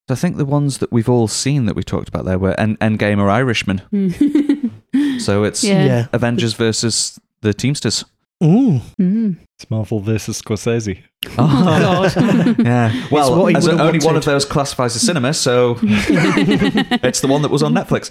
So 0.07 0.13
I 0.13 0.17
think 0.17 0.35
the 0.37 0.45
ones 0.45 0.79
that 0.79 0.91
we've 0.91 1.07
all 1.07 1.27
seen 1.29 1.67
that 1.67 1.75
we 1.75 1.83
talked 1.83 2.09
about 2.09 2.25
there 2.25 2.39
were 2.39 2.59
En- 2.59 2.75
Endgame 2.77 3.19
or 3.19 3.29
Irishman. 3.29 3.81
So 5.19 5.43
it's 5.43 5.63
Yeah. 5.63 5.85
Yeah. 5.85 6.07
Avengers 6.11 6.53
versus 6.53 7.19
the 7.41 7.53
Teamsters. 7.53 8.03
Mm. 8.41 8.81
Mm. 8.99 9.37
it's 9.55 9.69
Marvel 9.69 9.99
versus 9.99 10.41
Scorsese. 10.41 11.03
Oh, 11.37 12.11
God. 12.15 12.59
yeah. 12.59 13.07
Well, 13.11 13.37
what 13.39 13.55
as 13.55 13.65
would've 13.67 13.79
only 13.79 13.99
one 13.99 14.15
of 14.15 14.25
those 14.25 14.45
classifies 14.45 14.95
as 14.95 15.03
cinema, 15.03 15.33
so 15.33 15.77
it's 15.83 17.21
the 17.21 17.27
one 17.27 17.43
that 17.43 17.51
was 17.51 17.61
on 17.61 17.73
Netflix. 17.73 18.09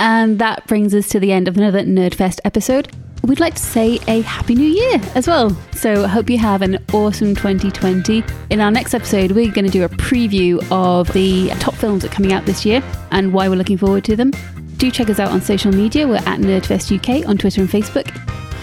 And 0.00 0.38
that 0.38 0.66
brings 0.66 0.94
us 0.94 1.08
to 1.08 1.20
the 1.20 1.32
end 1.32 1.48
of 1.48 1.56
another 1.56 1.82
Nerdfest 1.82 2.38
episode. 2.44 2.88
We'd 3.28 3.40
like 3.40 3.54
to 3.56 3.62
say 3.62 3.98
a 4.08 4.22
happy 4.22 4.54
new 4.54 4.66
year 4.66 4.98
as 5.14 5.26
well. 5.26 5.50
So, 5.74 6.04
I 6.04 6.08
hope 6.08 6.30
you 6.30 6.38
have 6.38 6.62
an 6.62 6.82
awesome 6.94 7.34
2020. 7.34 8.24
In 8.48 8.60
our 8.60 8.70
next 8.70 8.94
episode, 8.94 9.32
we're 9.32 9.52
going 9.52 9.66
to 9.66 9.70
do 9.70 9.84
a 9.84 9.88
preview 9.90 10.66
of 10.72 11.12
the 11.12 11.50
top 11.60 11.74
films 11.74 12.02
that 12.02 12.10
are 12.10 12.14
coming 12.14 12.32
out 12.32 12.46
this 12.46 12.64
year 12.64 12.82
and 13.10 13.34
why 13.34 13.50
we're 13.50 13.56
looking 13.56 13.76
forward 13.76 14.04
to 14.04 14.16
them. 14.16 14.32
Do 14.78 14.90
check 14.90 15.10
us 15.10 15.18
out 15.20 15.30
on 15.30 15.42
social 15.42 15.70
media. 15.72 16.08
We're 16.08 16.16
at 16.16 16.38
Nerdfest 16.40 16.90
UK 17.22 17.28
on 17.28 17.36
Twitter 17.36 17.60
and 17.60 17.68
Facebook. 17.68 18.08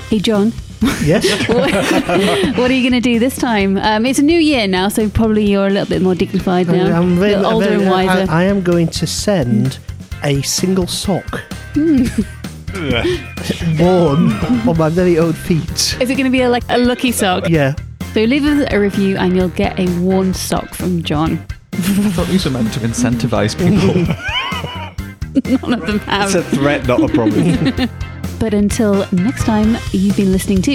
Hey, 0.09 0.17
John, 0.17 0.51
Yes. 1.03 1.25
what 2.57 2.69
are 2.71 2.73
you 2.73 2.81
going 2.89 3.01
to 3.01 3.07
do 3.07 3.19
this 3.19 3.37
time? 3.37 3.77
Um, 3.77 4.05
it's 4.05 4.17
a 4.19 4.23
new 4.23 4.37
year 4.39 4.67
now, 4.67 4.87
so 4.89 5.07
probably 5.09 5.45
you're 5.45 5.67
a 5.67 5.69
little 5.69 5.87
bit 5.89 6.01
more 6.01 6.15
dignified 6.15 6.67
now. 6.67 6.99
I'm 6.99 7.13
a 7.13 7.15
very- 7.15 7.35
little 7.35 7.53
older 7.53 7.65
very- 7.67 7.81
and 7.83 7.91
wiser. 7.91 8.31
I, 8.31 8.41
I 8.41 8.43
am 8.45 8.63
going 8.63 8.87
to 8.87 9.05
send 9.05 9.77
a 10.23 10.41
single 10.41 10.87
sock 10.87 11.41
worn 13.79 14.31
on 14.33 14.77
my 14.77 14.89
very 14.89 15.17
own 15.17 15.33
feet. 15.33 15.97
Is 16.01 16.09
it 16.09 16.15
going 16.15 16.25
to 16.25 16.29
be 16.29 16.41
a, 16.41 16.49
like 16.49 16.63
a 16.69 16.77
lucky 16.77 17.11
sock? 17.11 17.49
Yeah. 17.49 17.75
So 18.13 18.23
leave 18.23 18.45
us 18.45 18.67
a 18.71 18.79
review 18.79 19.17
and 19.17 19.35
you'll 19.35 19.49
get 19.49 19.79
a 19.79 19.87
worn 19.99 20.33
sock 20.33 20.73
from 20.73 21.03
John. 21.03 21.45
I 21.73 21.77
thought 22.11 22.27
these 22.27 22.45
were 22.45 22.51
meant 22.51 22.73
to 22.73 22.79
incentivize 22.79 23.57
people. 23.57 24.05
None 25.67 25.73
of 25.73 25.87
them 25.87 25.99
have. 25.99 26.33
It's 26.33 26.35
a 26.35 26.43
threat, 26.43 26.87
not 26.87 27.01
a 27.01 27.07
problem. 27.09 27.89
But 28.39 28.53
until 28.53 29.05
next 29.11 29.45
time, 29.45 29.77
you've 29.91 30.15
been 30.15 30.31
listening 30.31 30.61
to 30.63 30.71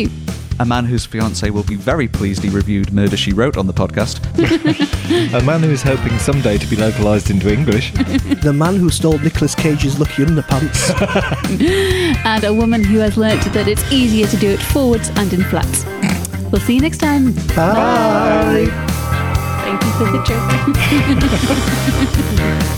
a 0.61 0.65
man 0.67 0.85
whose 0.85 1.07
fiance 1.07 1.49
will 1.49 1.63
be 1.65 1.75
very 1.75 2.07
pleased 2.07 2.43
he 2.43 2.51
reviewed 2.51 2.93
Murder 2.93 3.17
She 3.17 3.33
Wrote 3.33 3.57
on 3.57 3.67
the 3.67 3.73
podcast. 3.73 4.21
a 5.41 5.43
man 5.43 5.63
who 5.63 5.71
is 5.71 5.83
hoping 5.83 6.19
someday 6.19 6.59
to 6.59 6.67
be 6.67 6.77
localised 6.77 7.31
into 7.31 7.53
English. 7.53 7.93
The 8.41 8.53
man 8.53 8.77
who 8.77 8.89
stole 8.91 9.19
Nicolas 9.19 9.55
Cage's 9.55 9.99
Lucky 9.99 10.25
Underpants. 10.25 10.91
and 12.25 12.45
a 12.45 12.55
woman 12.55 12.83
who 12.85 12.99
has 12.99 13.17
learnt 13.17 13.43
that 13.53 13.69
it's 13.69 13.83
easier 13.93 14.27
to 14.27 14.37
do 14.37 14.49
it 14.51 14.61
forwards 14.61 15.11
and 15.17 15.33
in 15.33 15.43
flats. 15.45 15.85
We'll 16.51 16.61
see 16.61 16.75
you 16.77 16.81
next 16.81 16.99
time. 16.99 17.33
Bye. 17.55 18.69
Thank 19.65 19.83
you 19.83 19.93
for 19.93 20.05
the 20.11 20.23
joke. 22.71 22.77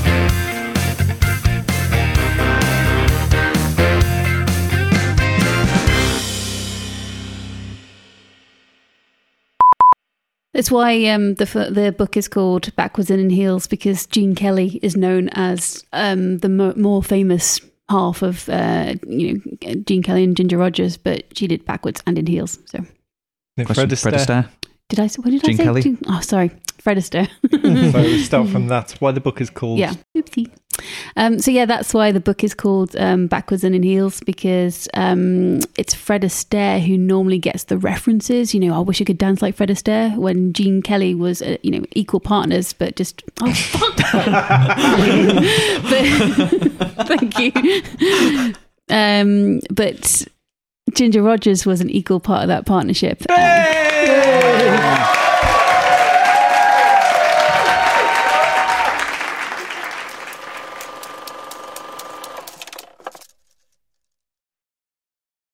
That's 10.54 10.70
why 10.70 11.06
um, 11.06 11.34
the 11.34 11.46
the 11.70 11.94
book 11.96 12.16
is 12.16 12.28
called 12.28 12.74
Backwards 12.76 13.10
and 13.10 13.20
in 13.20 13.30
Heels 13.30 13.66
because 13.66 14.06
Gene 14.06 14.34
Kelly 14.34 14.78
is 14.82 14.96
known 14.96 15.28
as 15.30 15.84
um, 15.92 16.38
the 16.38 16.48
mo- 16.48 16.74
more 16.76 17.02
famous 17.02 17.60
half 17.90 18.22
of 18.22 18.48
uh, 18.48 18.94
you 19.08 19.42
know 19.62 19.74
Gene 19.86 20.02
Kelly 20.02 20.24
and 20.24 20.36
Ginger 20.36 20.58
Rogers, 20.58 20.96
but 20.98 21.24
she 21.36 21.46
did 21.46 21.64
Backwards 21.64 22.02
and 22.06 22.18
in 22.18 22.26
Heels. 22.26 22.58
So 22.66 22.84
Question, 23.64 23.74
Fred 23.74 23.98
Fred 23.98 24.14
Astaire. 24.14 24.44
Astaire. 24.44 24.48
did 24.88 25.00
I? 25.00 25.04
s- 25.04 25.18
What 25.18 25.30
did 25.30 25.42
Gene 25.42 25.54
I 25.54 25.56
say? 25.56 25.64
Kelly. 25.64 25.82
Gene- 25.82 25.98
oh, 26.08 26.20
sorry, 26.20 26.50
Fred 26.78 26.98
Astaire. 26.98 27.28
So 27.92 28.00
we 28.02 28.22
start 28.22 28.48
from 28.48 28.68
that. 28.68 28.92
why 29.00 29.12
the 29.12 29.20
book 29.20 29.40
is 29.40 29.48
called. 29.50 29.78
Yeah. 29.78 29.94
Oopsie. 30.16 30.50
Um, 31.16 31.38
so 31.38 31.50
yeah, 31.50 31.66
that's 31.66 31.92
why 31.94 32.12
the 32.12 32.20
book 32.20 32.42
is 32.44 32.54
called 32.54 32.96
um, 32.96 33.26
Backwards 33.26 33.64
and 33.64 33.74
in 33.74 33.82
Heels 33.82 34.20
because 34.20 34.88
um, 34.94 35.60
it's 35.76 35.94
Fred 35.94 36.22
Astaire 36.22 36.80
who 36.84 36.96
normally 36.96 37.38
gets 37.38 37.64
the 37.64 37.78
references. 37.78 38.54
You 38.54 38.60
know, 38.60 38.74
I 38.74 38.80
wish 38.80 39.00
I 39.00 39.04
could 39.04 39.18
dance 39.18 39.42
like 39.42 39.56
Fred 39.56 39.68
Astaire 39.68 40.16
when 40.16 40.52
Gene 40.52 40.82
Kelly 40.82 41.14
was, 41.14 41.42
uh, 41.42 41.56
you 41.62 41.70
know, 41.70 41.84
equal 41.92 42.20
partners, 42.20 42.72
but 42.72 42.96
just 42.96 43.22
oh 43.40 43.52
fuck. 43.52 43.96
but, 46.96 47.06
thank 47.06 47.38
you. 47.38 47.52
Um, 48.88 49.60
but 49.70 50.26
Ginger 50.92 51.22
Rogers 51.22 51.64
was 51.64 51.80
an 51.80 51.90
equal 51.90 52.20
part 52.20 52.42
of 52.42 52.48
that 52.48 52.66
partnership. 52.66 53.22